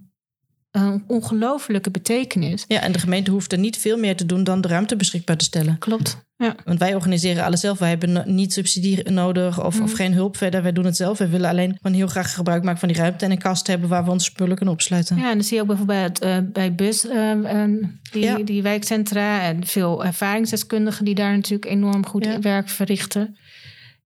een 0.71 1.03
ongelofelijke 1.07 1.91
betekenis. 1.91 2.65
Ja, 2.67 2.81
en 2.81 2.91
de 2.91 2.99
gemeente 2.99 3.31
hoeft 3.31 3.51
er 3.51 3.57
niet 3.59 3.77
veel 3.77 3.97
meer 3.97 4.15
te 4.15 4.25
doen 4.25 4.43
dan 4.43 4.61
de 4.61 4.67
ruimte 4.67 4.95
beschikbaar 4.95 5.37
te 5.37 5.45
stellen. 5.45 5.77
Klopt. 5.77 6.29
Ja. 6.37 6.55
Want 6.65 6.79
wij 6.79 6.95
organiseren 6.95 7.43
alles 7.43 7.59
zelf. 7.59 7.79
Wij 7.79 7.89
hebben 7.89 8.23
niet 8.35 8.53
subsidie 8.53 9.09
nodig 9.09 9.63
of, 9.65 9.81
of 9.81 9.93
geen 9.93 10.13
hulp 10.13 10.37
verder. 10.37 10.61
Wij 10.63 10.71
doen 10.71 10.85
het 10.85 10.95
zelf. 10.95 11.17
We 11.17 11.27
willen 11.27 11.49
alleen 11.49 11.77
gewoon 11.81 11.97
heel 11.97 12.07
graag 12.07 12.33
gebruik 12.33 12.63
maken 12.63 12.79
van 12.79 12.87
die 12.87 12.97
ruimte 12.97 13.25
en 13.25 13.31
een 13.31 13.37
kast 13.37 13.67
hebben 13.67 13.89
waar 13.89 14.03
we 14.03 14.11
onze 14.11 14.25
spullen 14.25 14.55
kunnen 14.55 14.73
opsluiten. 14.73 15.17
Ja, 15.17 15.29
en 15.29 15.33
dan 15.37 15.43
zie 15.43 15.55
je 15.55 15.61
ook 15.61 15.67
bijvoorbeeld 15.67 16.19
eh, 16.19 16.37
bij 16.53 16.75
BUS, 16.75 17.07
eh, 17.07 17.63
die, 18.11 18.23
Ja. 18.23 18.37
die 18.37 18.61
wijkcentra 18.61 19.41
en 19.41 19.65
veel 19.65 20.05
ervaringsdeskundigen 20.05 21.05
die 21.05 21.15
daar 21.15 21.35
natuurlijk 21.35 21.71
enorm 21.71 22.05
goed 22.05 22.25
Ja. 22.25 22.39
werk 22.39 22.69
verrichten. 22.69 23.37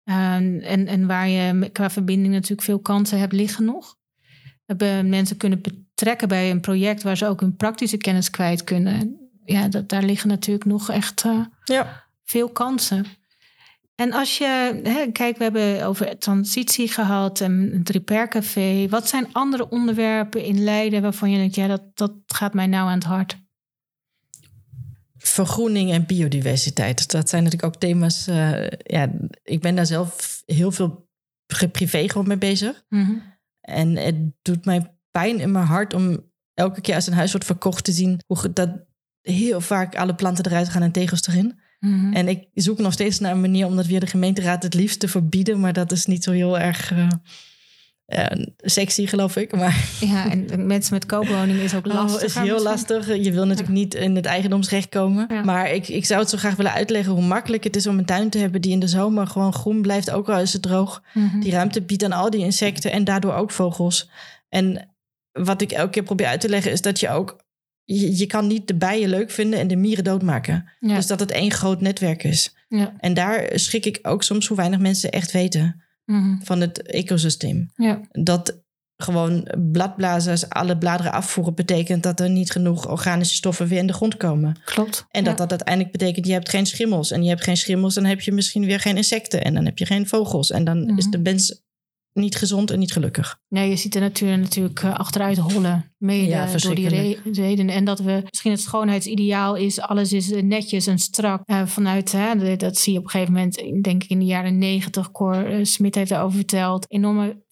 En, 0.03 0.61
en, 0.61 0.87
en 0.87 1.07
waar 1.07 1.29
je 1.29 1.69
qua 1.71 1.89
verbinding 1.89 2.33
natuurlijk 2.33 2.61
veel 2.61 2.79
kansen 2.79 3.19
hebt 3.19 3.33
liggen 3.33 3.65
nog. 3.65 3.95
Hebben 4.65 5.09
mensen 5.09 5.37
kunnen 5.37 5.61
betrekken 5.95 6.27
bij 6.27 6.51
een 6.51 6.59
project 6.61 7.03
waar 7.03 7.17
ze 7.17 7.27
ook 7.27 7.39
hun 7.39 7.55
praktische 7.55 7.97
kennis 7.97 8.29
kwijt 8.29 8.63
kunnen. 8.63 9.17
Ja, 9.45 9.67
dat, 9.67 9.89
daar 9.89 10.03
liggen 10.03 10.29
natuurlijk 10.29 10.65
nog 10.65 10.89
echt 10.89 11.23
eh, 11.25 11.39
Ja. 11.63 12.03
veel 12.23 12.49
kansen. 12.49 13.05
En 13.95 14.13
als 14.13 14.37
je, 14.37 14.79
hè, 14.83 15.11
kijk, 15.11 15.37
we 15.37 15.43
hebben 15.43 15.85
over 15.85 16.17
transitie 16.17 16.87
gehad 16.87 17.41
en 17.41 17.71
het 17.73 17.89
Repair 17.89 18.27
Café. 18.27 18.87
Wat 18.89 19.07
zijn 19.07 19.33
andere 19.33 19.69
onderwerpen 19.69 20.43
in 20.43 20.63
Leiden 20.63 21.01
waarvan 21.01 21.31
je 21.31 21.37
denkt, 21.37 21.55
ja, 21.55 21.67
dat, 21.67 21.81
dat 21.97 22.11
gaat 22.25 22.53
mij 22.53 22.67
nou 22.67 22.87
aan 22.89 22.93
het 22.97 23.03
hart? 23.03 23.37
Vergroening 25.17 25.91
en 25.91 26.05
biodiversiteit. 26.05 27.11
Dat 27.11 27.29
zijn 27.29 27.43
natuurlijk 27.43 27.73
ook 27.75 27.81
thema's. 27.81 28.27
eh, 28.27 28.67
ja, 28.77 29.11
ik 29.43 29.61
ben 29.61 29.75
daar 29.75 29.85
zelf 29.85 30.41
heel 30.45 30.71
veel 30.71 31.07
pri- 31.45 31.67
privé 31.67 32.09
gewoon 32.09 32.27
mee 32.27 32.37
bezig. 32.37 32.83
En 33.61 33.95
het 33.95 34.15
doet 34.41 34.65
mij 34.65 34.94
pijn 35.21 35.39
in 35.39 35.51
mijn 35.51 35.65
hart 35.65 35.93
om 35.93 36.19
elke 36.53 36.81
keer 36.81 36.95
als 36.95 37.07
een 37.07 37.13
huis 37.13 37.31
wordt 37.31 37.45
verkocht 37.45 37.83
te 37.83 37.91
zien 37.91 38.19
hoe 38.25 38.53
dat 38.53 38.69
heel 39.21 39.61
vaak 39.61 39.95
alle 39.95 40.15
planten 40.15 40.45
eruit 40.45 40.69
gaan 40.69 40.81
en 40.81 40.91
tegels 40.91 41.27
erin. 41.27 41.59
Mhm. 41.79 42.13
En 42.13 42.27
ik 42.27 42.47
zoek 42.53 42.77
nog 42.77 42.93
steeds 42.93 43.19
naar 43.19 43.31
een 43.31 43.41
manier 43.41 43.65
om 43.65 43.75
dat 43.75 43.85
via 43.85 43.99
de 43.99 44.07
gemeenteraad 44.07 44.63
het 44.63 44.73
liefst 44.73 44.99
te 44.99 45.07
verbieden. 45.07 45.59
Maar 45.59 45.73
dat 45.73 45.91
is 45.91 46.05
niet 46.05 46.23
zo 46.23 46.31
heel 46.31 46.59
erg 46.59 46.91
eh, 46.91 47.07
eh, 48.05 48.45
sexy, 48.57 49.07
geloof 49.07 49.35
ik. 49.35 49.55
Maar 49.55 49.85
Ja, 50.13 50.29
en 50.29 50.67
mensen 50.67 50.93
met 50.93 51.05
koopwoningen 51.05 51.63
is 51.63 51.73
ook 51.73 51.85
lastig. 51.85 52.21
Oh, 52.21 52.25
is 52.25 52.35
heel 52.35 52.63
lastig. 52.63 53.15
Je 53.15 53.31
wil 53.31 53.45
natuurlijk 53.45 53.77
niet 53.77 53.93
in 53.93 54.15
het 54.15 54.25
eigendomsrecht 54.25 54.89
komen. 54.89 55.25
Ja. 55.29 55.43
Maar 55.43 55.71
ik, 55.71 55.87
ik 55.87 56.05
zou 56.05 56.19
het 56.19 56.29
zo 56.29 56.37
graag 56.37 56.55
willen 56.55 56.73
uitleggen 56.73 57.13
hoe 57.13 57.23
makkelijk 57.23 57.63
het 57.63 57.75
is 57.75 57.87
om 57.87 57.97
een 57.97 58.05
tuin 58.05 58.29
te 58.29 58.37
hebben 58.37 58.61
die 58.61 58.71
in 58.71 58.79
de 58.79 58.87
zomer 58.87 59.27
gewoon 59.27 59.53
groen 59.53 59.81
blijft, 59.81 60.11
ook 60.11 60.29
al 60.29 60.39
is 60.39 60.53
het 60.53 60.61
droog. 60.61 61.03
Mhm. 61.13 61.39
Die 61.39 61.51
ruimte 61.51 61.81
biedt 61.81 62.03
aan 62.03 62.11
al 62.11 62.29
die 62.29 62.43
insecten 62.43 62.91
en 62.91 63.03
daardoor 63.03 63.33
ook 63.33 63.51
vogels. 63.51 64.09
En 64.49 64.94
wat 65.43 65.61
ik 65.61 65.71
elke 65.71 65.89
keer 65.91 66.03
probeer 66.03 66.27
uit 66.27 66.41
te 66.41 66.49
leggen 66.49 66.71
is 66.71 66.81
dat 66.81 66.99
je 66.99 67.09
ook 67.09 67.43
je, 67.83 68.17
je 68.17 68.25
kan 68.25 68.47
niet 68.47 68.67
de 68.67 68.75
bijen 68.75 69.09
leuk 69.09 69.31
vinden 69.31 69.59
en 69.59 69.67
de 69.67 69.75
mieren 69.75 70.03
doodmaken. 70.03 70.69
Ja. 70.79 70.95
Dus 70.95 71.07
dat 71.07 71.19
het 71.19 71.31
één 71.31 71.51
groot 71.51 71.81
netwerk 71.81 72.23
is. 72.23 72.55
ja. 72.67 72.93
En 72.97 73.13
daar 73.13 73.49
schrik 73.53 73.85
ik 73.85 73.99
ook 74.01 74.23
soms 74.23 74.47
hoe 74.47 74.57
weinig 74.57 74.79
mensen 74.79 75.11
echt 75.11 75.31
weten 75.31 75.83
Mhm. 76.05 76.35
van 76.43 76.61
het 76.61 76.81
ecosysteem. 76.81 77.71
ja. 77.75 78.01
Dat 78.11 78.63
gewoon 78.97 79.47
bladblazers 79.71 80.49
alle 80.49 80.77
bladeren 80.77 81.11
afvoeren 81.11 81.55
betekent 81.55 82.03
dat 82.03 82.19
er 82.19 82.29
niet 82.29 82.51
genoeg 82.51 82.89
organische 82.89 83.35
stoffen 83.35 83.67
weer 83.67 83.77
in 83.79 83.87
de 83.87 83.93
grond 83.93 84.17
komen. 84.17 84.55
klopt. 84.65 85.05
En 85.11 85.23
dat 85.23 85.33
Ja. 85.33 85.39
dat 85.39 85.49
uiteindelijk 85.49 85.91
betekent 85.97 86.25
je 86.27 86.33
hebt 86.33 86.49
geen 86.49 86.65
schimmels. 86.65 87.11
En 87.11 87.23
je 87.23 87.29
hebt 87.29 87.43
geen 87.43 87.57
schimmels, 87.57 87.93
dan 87.93 88.05
heb 88.05 88.21
je 88.21 88.31
misschien 88.31 88.65
weer 88.65 88.79
geen 88.79 88.97
insecten. 88.97 89.43
En 89.43 89.53
dan 89.53 89.65
heb 89.65 89.77
je 89.77 89.85
geen 89.85 90.07
vogels. 90.07 90.51
En 90.51 90.63
dan 90.63 90.83
Mhm. 90.85 90.97
is 90.97 91.05
de 91.09 91.17
mens 91.17 91.63
niet 92.15 92.35
gezond 92.35 92.71
en 92.71 92.79
niet 92.79 92.91
gelukkig. 92.91 93.39
Nee, 93.47 93.69
je 93.69 93.75
ziet 93.75 93.93
de 93.93 93.99
natuur 93.99 94.37
natuurlijk 94.37 94.79
eh, 94.83 94.93
achteruit 94.93 95.37
hollen. 95.37 95.93
Mede 95.97 96.25
Ja, 96.25 96.57
door 96.57 96.75
die 96.75 96.87
re- 96.87 97.17
redenen. 97.31 97.75
En 97.75 97.85
dat 97.85 97.99
we 97.99 98.21
misschien 98.29 98.51
het 98.51 98.61
schoonheidsideaal 98.61 99.55
is, 99.55 99.79
alles 99.79 100.13
is 100.13 100.31
eh, 100.31 100.43
netjes 100.43 100.87
en 100.87 100.99
strak. 100.99 101.41
Eh, 101.45 101.65
vanuit, 101.65 102.11
hè, 102.11 102.55
dat 102.55 102.77
zie 102.77 102.93
je 102.93 102.99
op 102.99 103.05
een 103.05 103.11
gegeven 103.11 103.33
moment, 103.33 103.83
denk 103.83 104.03
ik 104.03 104.09
in 104.09 104.19
de 104.19 104.25
jaren 104.25 104.57
negentig, 104.57 105.11
Cor 105.11 105.59
Smit 105.61 105.95
heeft 105.95 106.09
daarover 106.09 106.37
verteld. 106.37 106.91
Enorme 106.91 107.43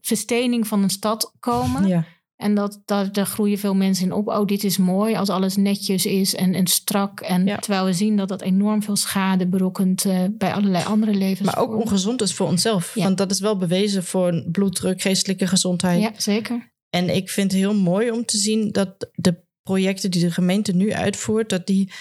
verstening 0.00 0.66
van 0.66 0.82
een 0.82 0.90
stad 0.90 1.34
komen. 1.38 1.86
Ja. 1.86 2.04
En 2.36 2.54
dat, 2.54 2.82
dat, 2.84 3.14
daar 3.14 3.26
groeien 3.26 3.58
veel 3.58 3.74
mensen 3.74 4.04
in 4.04 4.12
op. 4.12 4.28
Oh, 4.28 4.46
dit 4.46 4.64
is 4.64 4.76
mooi 4.78 5.14
als 5.14 5.28
alles 5.28 5.56
netjes 5.56 6.06
is 6.06 6.34
en, 6.34 6.54
en 6.54 6.66
strak. 6.66 7.20
En 7.20 7.46
Ja. 7.46 7.56
terwijl 7.56 7.84
we 7.84 7.92
zien 7.92 8.16
dat 8.16 8.28
dat 8.28 8.42
enorm 8.42 8.82
veel 8.82 8.96
schade 8.96 9.46
berokkent 9.46 10.04
eh, 10.04 10.22
bij 10.30 10.52
allerlei 10.52 10.84
andere 10.84 11.14
levens. 11.14 11.48
Maar 11.50 11.58
ook 11.62 11.74
ongezond 11.80 12.22
is 12.22 12.34
voor 12.34 12.46
onszelf. 12.46 12.94
Ja. 12.94 13.04
Want 13.04 13.18
dat 13.18 13.30
is 13.30 13.40
wel 13.40 13.56
bewezen 13.56 14.04
voor 14.04 14.44
bloeddruk, 14.52 15.00
geestelijke 15.02 15.46
gezondheid. 15.46 16.00
Ja, 16.02 16.12
zeker. 16.16 16.72
En 16.90 17.14
ik 17.14 17.30
vind 17.30 17.50
het 17.50 17.60
heel 17.60 17.74
mooi 17.74 18.10
om 18.10 18.24
te 18.24 18.36
zien 18.36 18.72
dat 18.72 19.10
de 19.14 19.42
projecten 19.62 20.10
die 20.10 20.20
de 20.20 20.30
gemeente 20.30 20.72
nu 20.72 20.92
uitvoert, 20.92 21.48
dat 21.48 21.66
die 21.66 21.92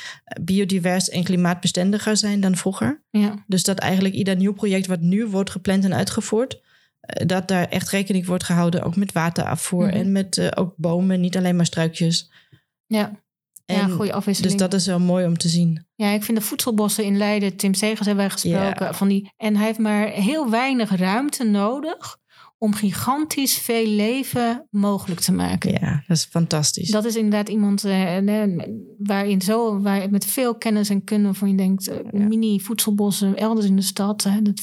biodivers 0.42 1.10
en 1.10 1.24
klimaatbestendiger 1.24 2.18
zijn 2.18 2.42
dan 2.42 2.56
vroeger. 2.56 3.04
Ja, 3.10 3.44
Dus 3.48 3.64
dat 3.64 3.78
eigenlijk 3.78 4.16
ieder 4.16 4.36
nieuw 4.36 4.54
project 4.54 4.88
wat 4.88 5.00
nu 5.02 5.26
wordt 5.28 5.50
gepland 5.50 5.84
en 5.84 5.94
uitgevoerd, 5.94 6.62
dat 7.26 7.48
daar 7.48 7.66
echt 7.68 7.90
rekening 7.90 8.26
wordt 8.26 8.44
gehouden, 8.44 8.84
ook 8.84 8.96
met 8.96 9.12
waterafvoer 9.12 9.88
Mhm. 9.88 9.96
en 9.96 10.12
met 10.12 10.38
eh, 10.38 10.48
ook 10.56 10.74
bomen, 10.78 11.20
niet 11.22 11.38
alleen 11.38 11.56
maar 11.56 11.66
struikjes. 11.66 12.32
ja. 12.88 13.22
En 13.66 13.76
ja 13.76 13.88
goede 13.88 14.14
afwisseling. 14.14 14.54
dus 14.54 14.62
dat 14.70 14.80
is 14.80 14.86
wel 14.88 15.00
mooi 15.00 15.26
om 15.26 15.38
te 15.38 15.48
zien. 15.48 15.86
Ja, 15.96 16.10
ik 16.10 16.24
vind 16.24 16.38
de 16.38 16.44
voedselbossen 16.44 17.04
in 17.04 17.18
Leiden, 17.18 17.56
Tim 17.56 17.74
Segers 17.74 18.06
hebben 18.06 18.26
wij 18.26 18.30
gesproken. 18.30 18.96
Van 18.96 19.08
die, 19.08 19.32
en 19.38 19.56
hij 19.56 19.66
heeft 19.66 19.80
maar 19.80 20.08
heel 20.08 20.50
weinig 20.50 20.96
ruimte 20.96 21.44
nodig 21.44 22.18
om 22.64 22.74
gigantisch 22.74 23.58
veel 23.58 23.86
leven 23.88 24.68
mogelijk 24.70 25.22
te 25.22 25.32
maken. 25.32 25.72
Ja, 25.72 26.04
dat 26.08 26.18
is 26.18 26.26
fantastisch. 26.26 26.90
Dat 26.90 27.06
is 27.06 27.16
inderdaad 27.16 27.50
iemand 27.50 27.84
eh, 27.84 28.18
waarin 28.98 29.42
zo, 29.42 29.82
waar, 29.82 30.10
met 30.10 30.26
veel 30.26 30.56
kennis 30.58 30.90
en 30.90 31.04
kunde 31.04 31.24
waarvan 31.24 31.50
je 31.50 31.56
denkt, 31.56 31.88
eh, 31.88 31.98
mini 32.12 32.60
voedselbossen 32.60 33.36
elders 33.38 33.66
in 33.66 33.76
de 33.76 33.82
stad. 33.82 34.24
Hè, 34.24 34.42
dat. 34.42 34.62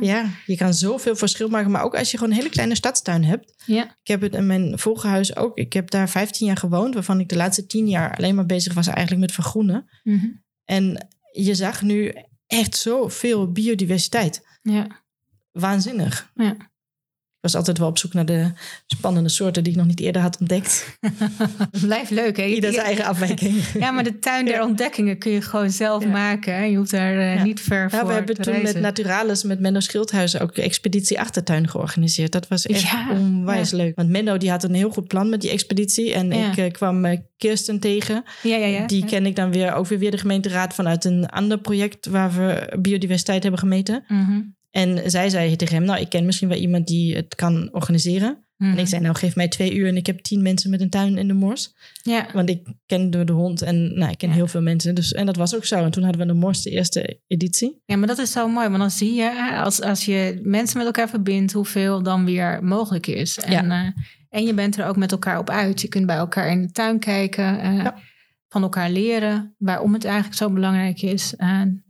Ja, 0.00 0.30
je 0.46 0.56
kan 0.56 0.74
zoveel 0.74 1.16
verschil 1.16 1.48
maken. 1.48 1.70
Maar 1.70 1.82
ook 1.82 1.96
als 1.96 2.10
je 2.10 2.16
gewoon 2.16 2.32
een 2.32 2.38
hele 2.38 2.50
kleine 2.50 2.74
stadstuin 2.74 3.24
hebt. 3.24 3.62
Ja. 3.66 3.84
Ik 3.84 4.08
heb 4.08 4.20
het 4.20 4.34
in 4.34 4.46
mijn 4.46 4.78
vorige 4.78 5.06
huis 5.06 5.36
ook. 5.36 5.58
Ik 5.58 5.72
heb 5.72 5.90
daar 5.90 6.08
15 6.08 6.46
jaar 6.46 6.56
gewoond. 6.56 6.94
Waarvan 6.94 7.20
ik 7.20 7.28
de 7.28 7.36
laatste 7.36 7.66
10 7.66 7.88
jaar 7.88 8.16
alleen 8.16 8.34
maar 8.34 8.46
bezig 8.46 8.74
was 8.74 8.86
eigenlijk 8.86 9.20
met 9.20 9.32
vergroenen. 9.32 9.90
Mhm. 10.02 10.26
En 10.64 11.08
je 11.32 11.54
zag 11.54 11.82
nu 11.82 12.14
echt 12.46 12.76
zoveel 12.76 13.52
biodiversiteit. 13.52 14.46
ja. 14.62 14.86
Waanzinnig. 15.52 16.30
Ja. 16.34 16.69
Ik 17.40 17.46
was 17.46 17.54
altijd 17.56 17.78
wel 17.78 17.88
op 17.88 17.98
zoek 17.98 18.12
naar 18.12 18.24
de 18.26 18.50
spannende 18.86 19.28
soorten 19.28 19.62
die 19.64 19.72
ik 19.72 19.78
nog 19.78 19.86
niet 19.86 20.00
eerder 20.00 20.22
had 20.22 20.38
ontdekt. 20.40 20.98
Blijft 21.82 22.10
leuk, 22.10 22.36
hè? 22.36 22.44
Ieder 22.54 22.72
zijn 22.72 22.86
eigen 22.86 23.04
afwijking. 23.04 23.54
Ja, 23.78 23.90
maar 23.90 24.04
de 24.04 24.18
tuin 24.18 24.44
der 24.44 24.54
Ja. 24.54 24.66
ontdekkingen 24.66 25.18
kun 25.18 25.30
je 25.32 25.40
gewoon 25.42 25.70
zelf 25.70 26.02
Ja. 26.02 26.08
maken. 26.10 26.54
hè. 26.54 26.64
Je 26.64 26.76
hoeft 26.76 26.90
daar 26.90 27.18
eh, 27.18 27.34
Ja. 27.34 27.42
niet 27.42 27.60
ver 27.60 27.82
Ja, 27.82 27.88
voor 27.98 28.08
we 28.08 28.14
hebben 28.14 28.36
toen 28.40 28.62
met. 28.62 28.80
Naturalis, 28.80 29.42
met 29.42 29.60
Menno 29.60 29.80
Schildhuis, 29.80 30.38
ook 30.40 30.54
de 30.54 30.62
expeditie 30.62 31.20
Achtertuin 31.20 31.68
georganiseerd. 31.68 32.32
Dat 32.32 32.48
was 32.48 32.66
echt 32.66 32.94
onwijs 33.10 33.70
leuk. 33.70 33.96
Want 33.96 34.08
Menno 34.08 34.36
die 34.36 34.50
had 34.50 34.64
een 34.64 34.74
heel 34.74 34.90
goed 34.90 35.08
plan 35.08 35.28
met 35.28 35.40
die 35.40 35.50
expeditie. 35.50 36.12
En 36.14 36.32
ik 36.32 36.56
eh, 36.56 36.70
kwam 36.70 37.04
eh, 37.04 37.18
Kirsten 37.36 37.78
tegen. 37.80 38.24
Ja, 38.42 38.56
ja, 38.56 38.66
ja. 38.66 38.86
Die 38.86 39.04
ken 39.04 39.26
ik 39.26 39.36
dan 39.36 39.50
weer 39.50 39.74
ook 39.74 39.86
weer, 39.86 39.98
weer 39.98 40.10
de 40.10 40.18
gemeenteraad 40.18 40.74
vanuit 40.74 41.04
een 41.04 41.26
ander 41.28 41.58
project 41.58 42.06
waar 42.06 42.32
we 42.32 42.76
biodiversiteit 42.80 43.42
hebben 43.42 43.60
gemeten. 43.60 44.04
Mhm. 44.08 44.40
En 44.70 45.10
zij 45.10 45.28
zei 45.28 45.56
tegen 45.56 45.74
hem, 45.76 45.84
nou 45.84 46.00
ik 46.00 46.08
ken 46.08 46.24
misschien 46.26 46.48
wel 46.48 46.58
iemand 46.58 46.86
die 46.86 47.16
het 47.16 47.34
kan 47.34 47.68
organiseren. 47.72 48.44
Mhm. 48.56 48.70
En 48.72 48.78
ik 48.78 48.86
zei, 48.86 49.02
nou 49.02 49.14
geef 49.16 49.36
mij 49.36 49.48
twee 49.48 49.74
uur 49.74 49.88
en 49.88 49.96
ik 49.96 50.06
heb 50.06 50.20
tien 50.20 50.42
mensen 50.42 50.70
met 50.70 50.80
een 50.80 50.90
tuin 50.90 51.18
in 51.18 51.28
de 51.28 51.34
mors. 51.34 51.72
Ja, 52.02 52.26
Want 52.32 52.48
ik 52.50 52.66
ken 52.86 53.10
door 53.10 53.24
de 53.24 53.32
hond 53.32 53.62
en 53.62 53.98
nou, 53.98 54.10
ik 54.10 54.18
ken 54.18 54.28
Ja. 54.28 54.34
heel 54.34 54.46
veel 54.46 54.62
mensen. 54.62 54.94
Dus, 54.94 55.12
en 55.12 55.26
dat 55.26 55.36
was 55.36 55.54
ook 55.56 55.64
zo. 55.64 55.84
En 55.84 55.90
toen 55.90 56.02
hadden 56.02 56.20
we 56.20 56.32
de 56.32 56.38
mors 56.38 56.62
de 56.62 56.70
eerste 56.70 57.20
editie. 57.26 57.80
Ja, 57.86 57.96
maar 57.96 58.06
dat 58.08 58.18
is 58.18 58.32
zo 58.32 58.48
mooi. 58.48 58.66
Want 58.68 58.78
dan 58.80 58.90
zie 58.90 59.14
je, 59.14 59.54
als, 59.64 59.80
als 59.80 60.04
je 60.04 60.40
mensen 60.42 60.76
met 60.76 60.86
elkaar 60.86 61.08
verbindt, 61.08 61.52
hoeveel 61.52 62.02
dan 62.02 62.24
weer 62.24 62.64
mogelijk 62.64 63.06
is. 63.06 63.38
En, 63.38 63.52
Ja. 63.66 63.84
eh, 63.84 64.02
en 64.28 64.44
je 64.46 64.54
bent 64.54 64.76
er 64.78 64.86
ook 64.86 64.96
met 64.96 65.12
elkaar 65.12 65.38
op 65.38 65.50
uit. 65.50 65.80
Je 65.80 65.88
kunt 65.88 66.06
bij 66.06 66.16
elkaar 66.16 66.50
in 66.50 66.62
de 66.62 66.70
tuin 66.72 66.98
kijken, 66.98 67.60
eh, 67.60 67.86
van 68.48 68.62
elkaar 68.62 68.90
leren, 68.90 69.54
waarom 69.58 69.92
het 69.92 70.04
eigenlijk 70.04 70.36
zo 70.36 70.50
belangrijk 70.50 71.02
is. 71.02 71.34
En 71.36 71.84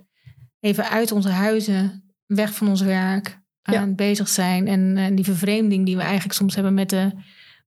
even 0.61 0.89
uit 0.91 1.13
onze 1.13 1.29
huizen, 1.29 2.10
weg 2.37 2.55
van 2.55 2.69
ons 2.69 2.81
werk, 2.81 3.39
Ja. 3.63 3.81
aan 3.81 3.95
bezig 3.95 4.29
zijn. 4.29 4.67
En 4.67 4.97
eh, 4.97 5.17
die 5.17 5.25
vervreemding 5.25 5.87
die 5.87 5.97
we 5.97 6.03
eigenlijk 6.03 6.33
soms 6.33 6.55
hebben 6.55 6.75
met 6.75 6.91
de, 6.91 7.13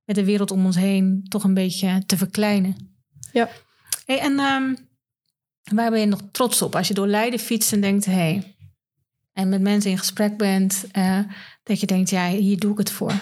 met 0.05 0.16
de 0.16 0.26
wereld 0.26 0.51
om 0.51 0.66
ons 0.66 0.76
heen, 0.76 1.26
toch 1.30 1.43
een 1.43 1.53
beetje 1.53 2.03
te 2.05 2.18
verkleinen. 2.18 2.76
Ja. 3.32 3.49
Hey, 4.05 4.20
en 4.20 4.39
ehm, 4.39 4.76
waar 5.76 5.89
ben 5.91 5.99
je 5.99 6.05
nog 6.05 6.22
trots 6.32 6.61
op 6.61 6.76
als 6.76 6.88
je 6.88 6.93
door 6.93 7.07
Leiden 7.07 7.39
fietst 7.39 7.74
en 7.74 7.82
denkt: 7.82 8.05
hé, 8.05 8.11
hey, 8.11 8.55
en 9.34 9.49
met 9.49 9.61
mensen 9.61 9.91
in 9.91 9.97
gesprek 9.97 10.38
bent, 10.38 10.86
eh, 10.91 11.20
dat 11.64 11.80
je 11.80 11.86
denkt: 11.86 12.09
ja, 12.09 12.30
hier 12.30 12.59
doe 12.59 12.72
ik 12.72 12.78
het 12.78 12.91
voor. 12.91 13.14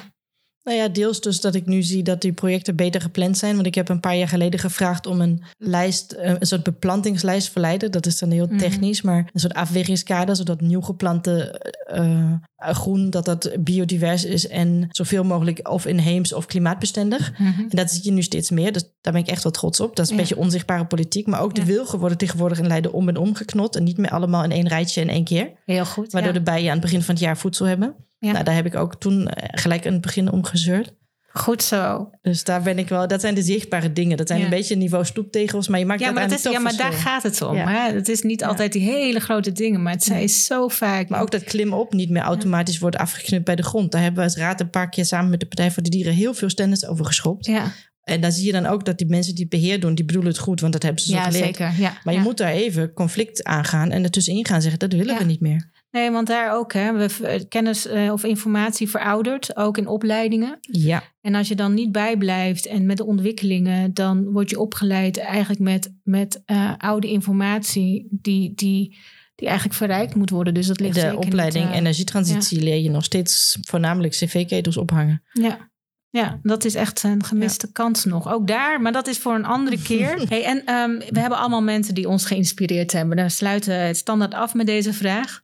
Nou 0.63 0.77
ja, 0.77 0.87
deels 0.87 1.21
dus 1.21 1.41
dat 1.41 1.55
ik 1.55 1.65
nu 1.65 1.81
zie 1.81 2.03
dat 2.03 2.21
die 2.21 2.33
projecten 2.33 2.75
beter 2.75 3.01
gepland 3.01 3.37
zijn. 3.37 3.55
Want 3.55 3.67
ik 3.67 3.75
heb 3.75 3.89
een 3.89 3.99
paar 3.99 4.15
jaar 4.15 4.27
geleden 4.27 4.59
gevraagd 4.59 5.05
om 5.05 5.21
een 5.21 5.43
lijst, 5.57 6.11
eh, 6.11 6.33
een 6.39 6.45
soort 6.47 6.63
beplantingslijst 6.63 7.49
voor 7.49 7.61
Leiden. 7.61 7.91
Dat 7.91 8.05
is 8.05 8.19
dan 8.19 8.31
heel 8.31 8.45
Mhm. 8.45 8.57
technisch, 8.57 9.01
maar 9.01 9.29
een 9.33 9.39
soort 9.39 9.53
afwegingskader, 9.53 10.35
zodat 10.35 10.61
nieuw 10.61 10.81
geplante 10.81 11.59
eh, 11.91 12.31
groen, 12.59 13.09
dat 13.09 13.25
dat 13.25 13.51
biodivers 13.59 14.25
is 14.25 14.47
en 14.47 14.87
zoveel 14.89 15.23
mogelijk 15.23 15.69
of 15.69 15.85
inheems 15.85 16.33
of 16.33 16.45
klimaatbestendig. 16.45 17.31
En 17.37 17.67
dat 17.69 17.91
zie 17.91 18.03
je 18.03 18.11
nu 18.11 18.21
steeds 18.21 18.49
meer, 18.49 18.71
dus 18.71 18.83
daar 19.01 19.13
ben 19.13 19.21
ik 19.21 19.27
echt 19.27 19.43
wel 19.43 19.51
trots 19.51 19.79
op. 19.79 19.95
Dat 19.95 20.05
is 20.05 20.11
een 20.11 20.17
Ja. 20.17 20.21
beetje 20.21 20.37
onzichtbare 20.37 20.85
politiek, 20.85 21.27
maar 21.27 21.41
ook 21.41 21.55
de 21.55 21.65
wilgen 21.65 21.99
worden 21.99 22.17
tegenwoordig 22.17 22.59
in 22.59 22.67
Leiden 22.67 22.93
om 22.93 23.07
en 23.09 23.17
om 23.17 23.35
geknot 23.35 23.75
en 23.75 23.83
niet 23.83 23.97
meer 23.97 24.09
allemaal 24.11 24.43
in 24.43 24.51
één 24.51 24.67
rijtje 24.67 25.01
in 25.01 25.09
één 25.09 25.23
keer. 25.23 25.51
Heel 25.65 25.85
goed. 25.85 26.11
Waardoor 26.11 26.33
ja. 26.33 26.37
de 26.37 26.43
bijen 26.45 26.65
aan 26.65 26.71
het 26.77 26.81
begin 26.81 27.01
van 27.01 27.13
het 27.15 27.23
jaar 27.23 27.37
voedsel 27.37 27.65
hebben. 27.65 27.95
Ja. 28.21 28.31
Nou, 28.31 28.43
daar 28.43 28.55
heb 28.55 28.65
ik 28.65 28.75
ook 28.75 28.95
toen 28.99 29.27
eh, 29.27 29.47
gelijk 29.61 29.85
in 29.85 29.91
het 29.93 30.01
begin 30.01 30.31
om 30.31 30.43
gezeurd. 30.43 30.93
Goed 31.33 31.63
zo. 31.63 32.09
Dus 32.21 32.43
daar 32.43 32.61
ben 32.61 32.77
ik 32.79 32.87
wel, 32.89 33.07
dat 33.07 33.21
zijn 33.21 33.35
de 33.35 33.41
zichtbare 33.41 33.93
dingen. 33.93 34.17
Dat 34.17 34.27
zijn 34.27 34.39
Ja. 34.39 34.45
een 34.45 34.51
beetje 34.51 34.75
niveau 34.75 35.05
stoeptegels, 35.05 35.67
maar 35.67 35.79
je 35.79 35.85
maakt 35.85 35.99
Ja, 35.99 36.11
maar, 36.11 36.29
dat 36.29 36.37
is, 36.37 36.43
ja, 36.51 36.59
maar 36.59 36.75
daar 36.75 36.91
gaat 36.93 37.23
het 37.23 37.41
om. 37.41 37.55
Ja. 37.55 37.67
Hè? 37.69 37.93
Het 37.95 38.09
is 38.09 38.21
niet 38.21 38.39
Ja. 38.39 38.47
altijd 38.47 38.71
die 38.73 38.81
hele 38.81 39.19
grote 39.19 39.51
dingen, 39.51 39.81
maar 39.81 39.93
het 39.93 40.03
zijn 40.03 40.29
zo 40.29 40.67
vaak. 40.67 41.09
Maar 41.09 41.21
ook 41.21 41.31
dat 41.31 41.43
klim 41.43 41.73
op 41.73 41.93
niet 41.93 42.09
meer 42.09 42.21
automatisch 42.21 42.79
wordt 42.79 42.95
afgeknipt 42.95 43.45
bij 43.45 43.55
de 43.55 43.63
grond. 43.63 43.91
Daar 43.91 44.01
hebben 44.01 44.19
we 44.19 44.25
als 44.29 44.37
raad 44.37 44.59
een 44.59 44.69
paar 44.69 44.89
keer 44.89 45.05
samen 45.05 45.29
met 45.29 45.39
de 45.39 45.45
Partij 45.45 45.71
voor 45.71 45.83
de 45.83 45.89
Dieren 45.89 46.13
heel 46.13 46.33
veel 46.33 46.49
stennis 46.49 46.85
over 46.85 47.05
geschopt. 47.05 47.45
Ja, 47.45 47.71
En 48.03 48.21
daar 48.21 48.31
zie 48.31 48.45
je 48.45 48.51
dan 48.51 48.65
ook 48.65 48.85
dat 48.85 48.97
die 48.97 49.07
mensen 49.07 49.35
die 49.35 49.45
het 49.49 49.59
beheer 49.59 49.79
doen, 49.79 49.95
die 49.95 50.05
bedoelen 50.05 50.31
het 50.31 50.41
goed, 50.41 50.59
want 50.61 50.73
dat 50.73 50.83
hebben 50.83 51.01
ze 51.01 51.07
zo 51.11 51.15
ja 51.17 51.23
geleerd. 51.23 51.45
zeker. 51.45 51.73
Ja. 51.79 51.93
Maar 52.03 52.13
je 52.13 52.19
moet 52.19 52.37
daar 52.37 52.51
even 52.51 52.93
conflict 52.93 53.43
aangaan 53.43 53.91
en 53.91 54.03
ertussenin 54.03 54.45
gaan 54.45 54.61
zeggen, 54.61 54.79
dat 54.79 54.93
willen 54.93 55.17
we 55.17 55.23
niet 55.23 55.41
meer. 55.41 55.69
Nee, 55.91 56.11
want 56.11 56.27
daar 56.27 56.55
ook, 56.57 56.73
hè, 56.73 56.93
we, 56.93 57.09
v- 57.09 57.47
kennis 57.49 57.87
eh, 57.87 58.11
of 58.11 58.23
informatie 58.23 58.89
veroudert, 58.89 59.55
ook 59.55 59.77
in 59.77 59.87
opleidingen. 59.87 60.57
Ja, 60.61 61.03
En 61.21 61.35
als 61.35 61.47
je 61.47 61.55
dan 61.55 61.73
niet 61.73 61.91
bijblijft 61.91 62.65
en 62.65 62.85
met 62.85 62.97
de 62.97 63.05
ontwikkelingen, 63.05 63.93
dan 63.93 64.23
word 64.31 64.49
je 64.49 64.59
opgeleid 64.59 65.17
eigenlijk 65.17 65.59
met, 65.61 65.93
met 66.03 66.41
eh, 66.45 66.71
oude 66.77 67.07
informatie 67.07 68.07
die, 68.11 68.53
die, 68.55 68.97
die 69.35 69.47
eigenlijk 69.47 69.77
verrijkt 69.77 70.15
moet 70.15 70.29
worden. 70.29 70.53
Dus 70.53 70.67
dat 70.67 70.79
ligt 70.79 70.95
zeker 70.95 71.11
de 71.11 71.25
opleiding 71.25 71.69
eh, 71.69 71.75
energietransitie 71.75 72.61
leer 72.61 72.77
je 72.77 72.89
nog 72.89 73.03
steeds 73.03 73.57
voornamelijk 73.61 74.13
cv-ketels 74.13 74.77
ophangen. 74.77 75.23
Ja. 75.33 75.69
Ja, 76.11 76.39
dat 76.43 76.65
is 76.65 76.75
echt 76.75 77.03
een 77.03 77.23
gemiste 77.23 77.71
kans 77.71 78.05
nog. 78.05 78.33
Ook 78.33 78.47
daar, 78.47 78.81
maar 78.81 78.91
dat 78.91 79.07
is 79.07 79.17
voor 79.17 79.35
een 79.35 79.45
andere 79.45 79.81
keer. 79.89 80.29
Hey, 80.29 80.43
en 80.43 80.65
ehm, 80.65 80.97
we 80.97 81.19
hebben 81.19 81.37
allemaal 81.37 81.61
mensen 81.61 81.93
die 81.93 82.09
ons 82.09 82.25
geïnspireerd 82.25 82.91
hebben. 82.91 83.17
Dan 83.17 83.29
sluiten 83.29 83.69
we 83.69 83.77
het 83.77 83.97
standaard 83.97 84.33
af 84.33 84.53
met 84.53 84.65
deze 84.65 84.93
vraag. 84.93 85.41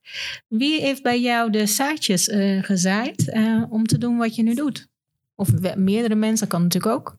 Wie 0.47 0.81
heeft 0.81 1.03
bij 1.03 1.21
jou 1.21 1.51
de 1.51 1.65
zaadjes 1.65 2.29
eh, 2.29 2.63
gezaaid 2.63 3.29
eh, 3.29 3.63
om 3.69 3.85
te 3.85 3.97
doen 3.97 4.17
wat 4.17 4.35
je 4.35 4.43
nu 4.43 4.53
doet? 4.53 4.87
Of 5.35 5.49
meerdere 5.75 6.15
mensen, 6.15 6.47
kan 6.47 6.61
natuurlijk 6.61 6.93
ook. 6.93 7.17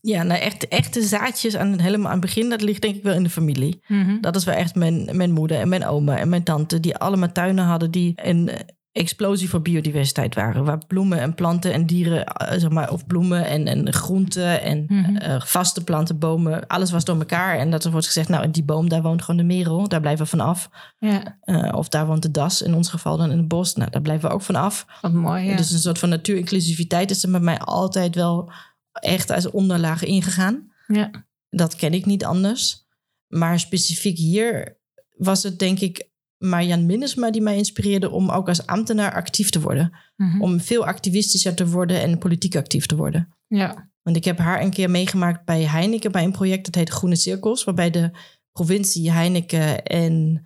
Ja, 0.00 0.22
nou 0.22 0.40
echt, 0.40 0.68
echte 0.68 1.02
zaadjes 1.02 1.56
aan, 1.56 1.80
helemaal 1.80 2.06
aan 2.06 2.18
het 2.18 2.26
begin, 2.26 2.48
dat 2.48 2.62
ligt 2.62 2.82
denk 2.82 2.96
ik 2.96 3.02
wel 3.02 3.14
in 3.14 3.22
de 3.22 3.30
familie. 3.30 3.80
Mhm. 3.86 4.20
Dat 4.20 4.36
is 4.36 4.44
wel 4.44 4.54
echt 4.54 4.74
mijn, 4.74 5.08
mijn 5.12 5.32
moeder 5.32 5.58
en 5.58 5.68
mijn 5.68 5.86
oma 5.86 6.18
en 6.18 6.28
mijn 6.28 6.42
tante, 6.42 6.80
die 6.80 6.96
allemaal 6.96 7.32
tuinen 7.32 7.64
hadden 7.64 7.90
die 7.90 8.12
een 8.16 8.50
explosie 8.94 9.48
voor 9.48 9.62
biodiversiteit 9.62 10.34
waren. 10.34 10.64
Waar 10.64 10.86
bloemen 10.86 11.18
en 11.20 11.34
planten 11.34 11.72
en 11.72 11.86
dieren, 11.86 12.24
eh, 12.26 12.58
zeg 12.58 12.70
maar, 12.70 12.90
of 12.92 13.06
bloemen 13.06 13.46
en, 13.46 13.66
en 13.66 13.92
groenten 13.92 14.62
en 14.62 14.84
Mhm. 14.88 15.16
eh, 15.16 15.40
vaste 15.40 15.84
planten, 15.84 16.18
bomen, 16.18 16.66
alles 16.66 16.90
was 16.90 17.04
door 17.04 17.18
elkaar. 17.18 17.58
En 17.58 17.70
dat 17.70 17.84
er 17.84 17.90
wordt 17.90 18.06
gezegd, 18.06 18.28
nou, 18.28 18.44
in 18.44 18.50
die 18.50 18.64
boom, 18.64 18.88
daar 18.88 19.02
woont 19.02 19.22
gewoon 19.22 19.36
de 19.48 19.54
merel, 19.54 19.88
daar 19.88 20.00
blijven 20.00 20.24
we 20.24 20.30
van 20.30 20.40
af. 20.40 20.70
Ja, 20.98 21.38
Eh, 21.40 21.72
of 21.74 21.88
daar 21.88 22.06
woont 22.06 22.22
de 22.22 22.30
das, 22.30 22.62
in 22.62 22.74
ons 22.74 22.88
geval 22.90 23.16
dan 23.16 23.30
in 23.30 23.38
het 23.38 23.48
bos, 23.48 23.74
nou, 23.74 23.90
daar 23.90 24.02
blijven 24.02 24.28
we 24.28 24.34
ook 24.34 24.42
van 24.42 24.54
af. 24.56 24.86
wat 25.00 25.12
mooi. 25.12 25.44
Ja. 25.44 25.56
Dus 25.56 25.70
een 25.70 25.78
soort 25.78 25.98
van 25.98 26.08
natuurinclusiviteit 26.08 27.10
is 27.10 27.22
er 27.22 27.30
met 27.30 27.42
mij 27.42 27.58
altijd 27.58 28.14
wel 28.14 28.52
echt 28.92 29.30
als 29.30 29.50
onderlaag 29.50 30.04
ingegaan. 30.04 30.72
ja. 30.86 31.10
Dat 31.50 31.76
ken 31.76 31.94
ik 31.94 32.06
niet 32.06 32.24
anders. 32.24 32.86
Maar 33.26 33.60
specifiek 33.60 34.16
hier 34.18 34.78
was 35.16 35.42
het 35.42 35.58
denk 35.58 35.80
ik 35.80 36.08
Marjan 36.48 36.86
Minnesma 36.86 37.30
die 37.30 37.42
mij 37.42 37.56
inspireerde 37.56 38.10
om 38.10 38.30
ook 38.30 38.48
als 38.48 38.66
ambtenaar 38.66 39.14
actief 39.14 39.50
te 39.50 39.60
worden. 39.60 39.92
Mhm. 40.16 40.42
Om 40.42 40.60
veel 40.60 40.86
activistischer 40.86 41.54
te 41.54 41.66
worden 41.66 42.00
en 42.00 42.18
politiek 42.18 42.56
actief 42.56 42.86
te 42.86 42.96
worden. 42.96 43.28
ja. 43.46 43.92
Want 44.02 44.16
ik 44.16 44.24
heb 44.24 44.38
haar 44.38 44.62
een 44.62 44.70
keer 44.70 44.90
meegemaakt 44.90 45.44
bij 45.44 45.62
Heineken 45.62 46.12
bij 46.12 46.24
een 46.24 46.32
project 46.32 46.64
dat 46.64 46.74
heet 46.74 46.88
Groene 46.88 47.16
Cirkels, 47.16 47.64
waarbij 47.64 47.90
de 47.90 48.10
provincie 48.52 49.10
Heineken 49.10 49.82
en 49.82 50.42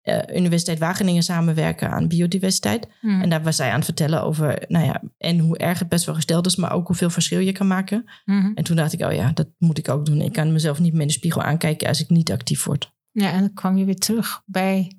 eh, 0.00 0.36
Universiteit 0.36 0.78
Wageningen 0.78 1.22
samenwerken 1.22 1.90
aan 1.90 2.08
biodiversiteit. 2.08 2.88
Mhm. 3.00 3.20
En 3.20 3.30
daar 3.30 3.42
was 3.42 3.56
zij 3.56 3.68
aan 3.68 3.76
het 3.76 3.84
vertellen 3.84 4.22
over, 4.22 4.64
nou 4.68 4.84
ja, 4.84 5.02
en 5.18 5.38
hoe 5.38 5.58
erg 5.58 5.78
het 5.78 5.88
best 5.88 6.04
wel 6.04 6.14
gesteld 6.14 6.46
is, 6.46 6.56
maar 6.56 6.72
ook 6.72 6.86
hoeveel 6.86 7.10
verschil 7.10 7.38
je 7.38 7.52
kan 7.52 7.66
maken. 7.66 8.04
Mhm. 8.24 8.50
En 8.54 8.64
toen 8.64 8.76
dacht 8.76 8.92
ik, 8.92 9.02
oh 9.02 9.12
ja, 9.12 9.30
dat 9.32 9.48
moet 9.58 9.78
ik 9.78 9.88
ook 9.88 10.06
doen. 10.06 10.20
Ik 10.20 10.32
kan 10.32 10.52
mezelf 10.52 10.80
niet 10.80 10.92
meer 10.92 11.00
in 11.00 11.06
de 11.06 11.12
spiegel 11.12 11.42
aankijken 11.42 11.88
als 11.88 12.00
ik 12.00 12.08
niet 12.08 12.32
actief 12.32 12.64
word. 12.64 12.92
Ja, 13.10 13.32
en 13.32 13.40
dan 13.40 13.52
kwam 13.52 13.76
je 13.76 13.84
weer 13.84 13.98
terug 13.98 14.42
bij 14.46 14.92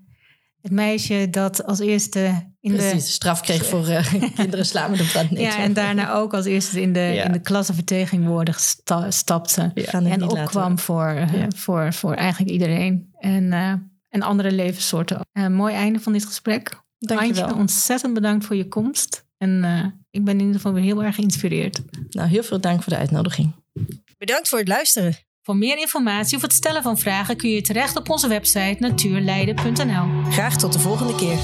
het 0.66 0.74
meisje 0.74 1.28
dat 1.32 1.66
als 1.66 1.80
eerste 1.80 2.54
in 2.60 2.74
Precies, 2.76 3.14
straf 3.14 3.42
kreeg 3.42 3.66
voor 3.66 3.88
eh, 3.88 4.14
kinderen 4.36 4.66
slaan 4.66 4.92
met 4.92 5.00
een 5.00 5.08
plant. 5.12 5.30
de... 5.30 5.40
Ja, 5.48 5.58
en 5.58 5.74
daarna 5.74 6.14
ook 6.14 6.34
als 6.34 6.46
eerste 6.46 6.82
in 6.82 6.94
de, 6.94 7.00
Ja. 7.00 7.24
in 7.24 7.32
de 7.32 7.40
klassenvertegenwoordiger 7.40 8.62
sta- 8.62 9.12
stapte. 9.12 9.72
Ja, 9.74 9.92
en 9.92 10.04
laten. 10.20 10.30
opkwam 10.30 10.80
voor, 10.80 11.06
eh, 11.08 11.34
Ja. 11.34 11.48
voor, 11.56 11.94
voor 11.94 12.14
eigenlijk 12.14 12.52
iedereen. 12.52 13.10
En, 13.20 13.54
eh, 13.54 13.74
en 14.10 14.22
andere 14.22 14.52
levenssoorten. 14.52 15.20
Een 15.34 15.54
mooi 15.54 15.74
einde 15.76 16.00
van 16.00 16.14
dit 16.14 16.26
gesprek. 16.26 16.84
Dankjewel. 16.98 17.44
Antje, 17.44 17.60
ontzettend 17.60 18.14
bedankt 18.14 18.46
voor 18.46 18.56
je 18.56 18.68
komst. 18.68 19.26
En 19.38 19.64
eh, 19.64 19.86
ik 20.10 20.24
ben 20.24 20.34
in 20.34 20.40
ieder 20.40 20.56
geval 20.56 20.74
weer 20.74 20.84
heel 20.84 21.04
erg 21.04 21.16
geïnspireerd. 21.16 21.82
Nou, 22.10 22.30
heel 22.30 22.44
veel 22.44 22.62
dank 22.62 22.84
voor 22.84 22.94
de 22.94 23.00
uitnodiging. 23.00 23.54
Bedankt 24.18 24.50
voor 24.50 24.60
het 24.60 24.68
luisteren. 24.68 25.16
Voor 25.46 25.58
meer 25.58 25.78
informatie 25.78 26.36
of 26.36 26.42
het 26.42 26.54
stellen 26.54 26.84
van 26.84 26.98
vragen 26.98 27.38
kun 27.38 27.50
je 27.50 27.62
terecht 27.62 27.98
op 27.98 28.10
onze 28.10 28.28
website 28.28 28.76
natuurleiden.nl. 28.80 30.32
Graag 30.32 30.58
tot 30.58 30.74
de 30.74 30.80
volgende 30.80 31.16
keer. 31.16 31.38